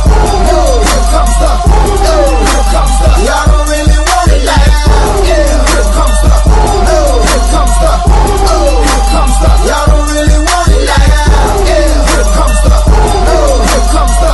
oh, 0.56 0.80
here 0.88 1.06
comes 1.12 1.36
the, 1.44 1.73
Y'all 2.74 3.46
don't 3.46 3.70
really 3.70 4.02
want 4.02 4.34
it 4.34 4.42
like, 4.50 4.66
yeah, 5.30 5.46
here 5.46 5.88
comes 5.94 6.18
the, 6.26 6.34
oh, 6.34 7.22
here 7.22 7.46
comes 7.54 7.76
the, 7.78 7.94
oh, 8.50 8.82
here 8.82 9.06
comes 9.14 9.36
the. 9.38 9.50
Y'all 9.70 9.86
don't 9.94 10.10
really 10.10 10.40
want 10.42 10.74
it 10.74 10.82
like, 10.90 11.06
yeah, 11.70 12.02
here 12.02 12.30
comes 12.34 12.60
the, 12.66 12.74
oh, 12.74 13.62
here 13.70 13.86
comes 13.94 14.16
the, 14.18 14.32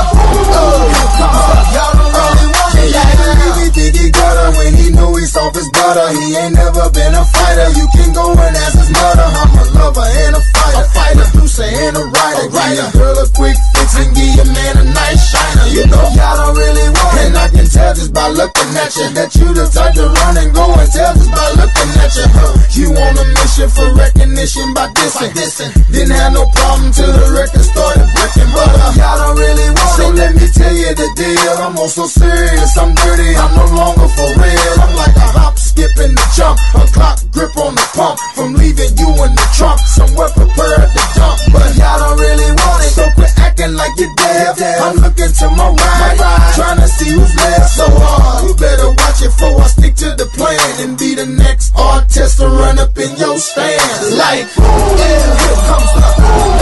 oh, 0.55 0.87
here 0.87 1.11
comes 1.19 1.35
the. 1.35 1.57
Y'all 1.75 1.91
don't 1.99 2.15
really 2.15 2.47
want 2.47 2.79
it 2.79 2.95
like, 2.95 3.19
he 3.59 3.67
think 3.75 3.95
he 3.99 4.07
when 4.55 4.71
he 4.71 4.87
his 5.59 5.69
butter. 5.75 6.07
He 6.15 6.35
ain't 6.39 6.55
never 6.55 6.89
been 6.95 7.13
a 7.13 7.25
fighter. 7.25 7.69
You 7.75 7.87
can 7.91 8.13
go 8.13 8.31
and 8.31 8.55
ask 8.55 8.79
his 8.79 8.89
mother. 8.89 9.27
I'm 9.27 9.51
a 9.51 9.63
lover 9.75 10.07
and 10.23 10.35
a 10.35 10.41
fighter. 10.55 10.68
And 11.89 11.97
a 11.97 12.05
writer. 12.05 12.45
Give 12.53 12.77
your 12.77 12.91
girl 12.93 13.17
a 13.17 13.27
quick 13.33 13.57
fix 13.73 13.97
and 13.97 14.09
give 14.13 14.29
your 14.37 14.49
man 14.53 14.77
a 14.77 14.85
nice 14.93 15.33
shiner. 15.33 15.67
You 15.73 15.89
know 15.89 16.05
y'all 16.13 16.37
don't 16.37 16.53
really 16.53 16.85
want 16.93 17.17
it. 17.17 17.33
And 17.33 17.37
I 17.37 17.49
can 17.49 17.65
tell 17.65 17.93
just 17.97 18.13
by 18.13 18.29
looking 18.29 18.69
at 18.77 18.93
you 18.93 19.09
that 19.17 19.33
you 19.33 19.49
the 19.57 19.65
type 19.65 19.97
to 19.97 20.05
run 20.05 20.37
and 20.37 20.53
go 20.53 20.69
and 20.69 20.89
tell 20.93 21.13
just 21.17 21.33
by 21.33 21.49
looking 21.57 21.89
at 21.97 22.11
you. 22.13 22.27
Huh. 22.29 22.53
You 22.77 22.87
on 22.93 23.13
a 23.17 23.25
mission 23.41 23.69
for 23.73 23.89
recognition 23.97 24.73
by 24.77 24.93
dissing. 24.93 25.33
Didn't 25.89 26.13
have 26.13 26.33
no 26.33 26.45
problem 26.53 26.93
till 26.93 27.09
the 27.09 27.25
record 27.33 27.65
started 27.65 28.05
breaking. 28.13 28.49
But 28.53 28.69
uh, 28.69 28.93
y'all 28.93 29.17
don't 29.17 29.37
really 29.41 29.69
want 29.73 29.93
so 29.97 30.13
it. 30.13 30.13
So 30.13 30.21
let 30.21 30.31
me 30.37 30.45
tell 30.53 30.75
you 30.75 30.93
the 30.93 31.09
deal. 31.17 31.53
I'm 31.57 31.73
on 31.73 31.89
so 31.89 32.05
serious, 32.05 32.77
I'm 32.77 32.93
dirty, 32.93 33.33
I'm 33.33 33.53
no 33.57 33.65
longer 33.73 34.09
for 34.13 34.29
real. 34.37 34.73
I'm 34.77 34.93
like 34.93 35.15
a 35.17 35.27
hop, 35.33 35.57
skip, 35.57 35.91
and 35.97 36.13
a 36.13 36.25
jump. 36.37 36.61
A 36.77 36.85
clock 36.93 37.17
grip 37.33 37.57
on 37.57 37.73
the 37.73 37.85
pump. 37.97 38.21
From 38.37 38.53
leaving 38.53 38.93
you 38.93 39.09
in 39.25 39.33
the 39.33 39.47
like. 44.39 44.81
I'm 44.81 44.95
looking 45.03 45.31
to 45.31 45.47
my 45.51 45.69
right, 45.71 46.53
trying 46.55 46.79
to 46.79 46.87
see 46.87 47.11
who's 47.11 47.35
left. 47.35 47.69
So 47.69 47.85
hard, 47.87 48.47
you 48.47 48.55
better 48.55 48.89
watch 48.89 49.21
it 49.21 49.31
before 49.35 49.61
I 49.61 49.67
stick 49.67 49.95
to 49.95 50.15
the 50.15 50.25
plan 50.37 50.59
and 50.79 50.97
be 50.97 51.15
the 51.15 51.25
next 51.25 51.75
artist 51.75 52.39
to 52.39 52.47
run 52.47 52.79
up 52.79 52.97
in 52.97 53.15
your 53.17 53.37
stands. 53.37 54.15
Like, 54.15 54.47
yeah, 54.55 55.37
here 55.43 55.59
comes 55.67 55.91
the 55.93 56.58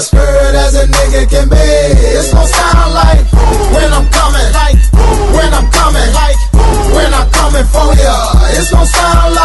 as 0.00 0.06
spirit 0.06 0.54
as 0.54 0.74
a 0.76 0.86
nigga 0.86 1.28
can 1.28 1.48
be. 1.48 1.56
It's 1.56 2.32
gon' 2.32 2.46
sound 2.46 2.94
like 2.94 3.24
when 3.74 3.92
I'm 3.92 4.08
coming, 4.08 4.48
like 4.60 4.78
when 5.36 5.52
I'm 5.52 5.68
coming, 5.70 6.10
like 6.14 6.38
when 6.96 7.12
I'm 7.12 7.28
coming 7.30 7.66
for 7.74 7.92
ya. 8.02 8.16
It's 8.56 8.70
gon' 8.70 8.86
sound 8.86 9.34
like. 9.34 9.39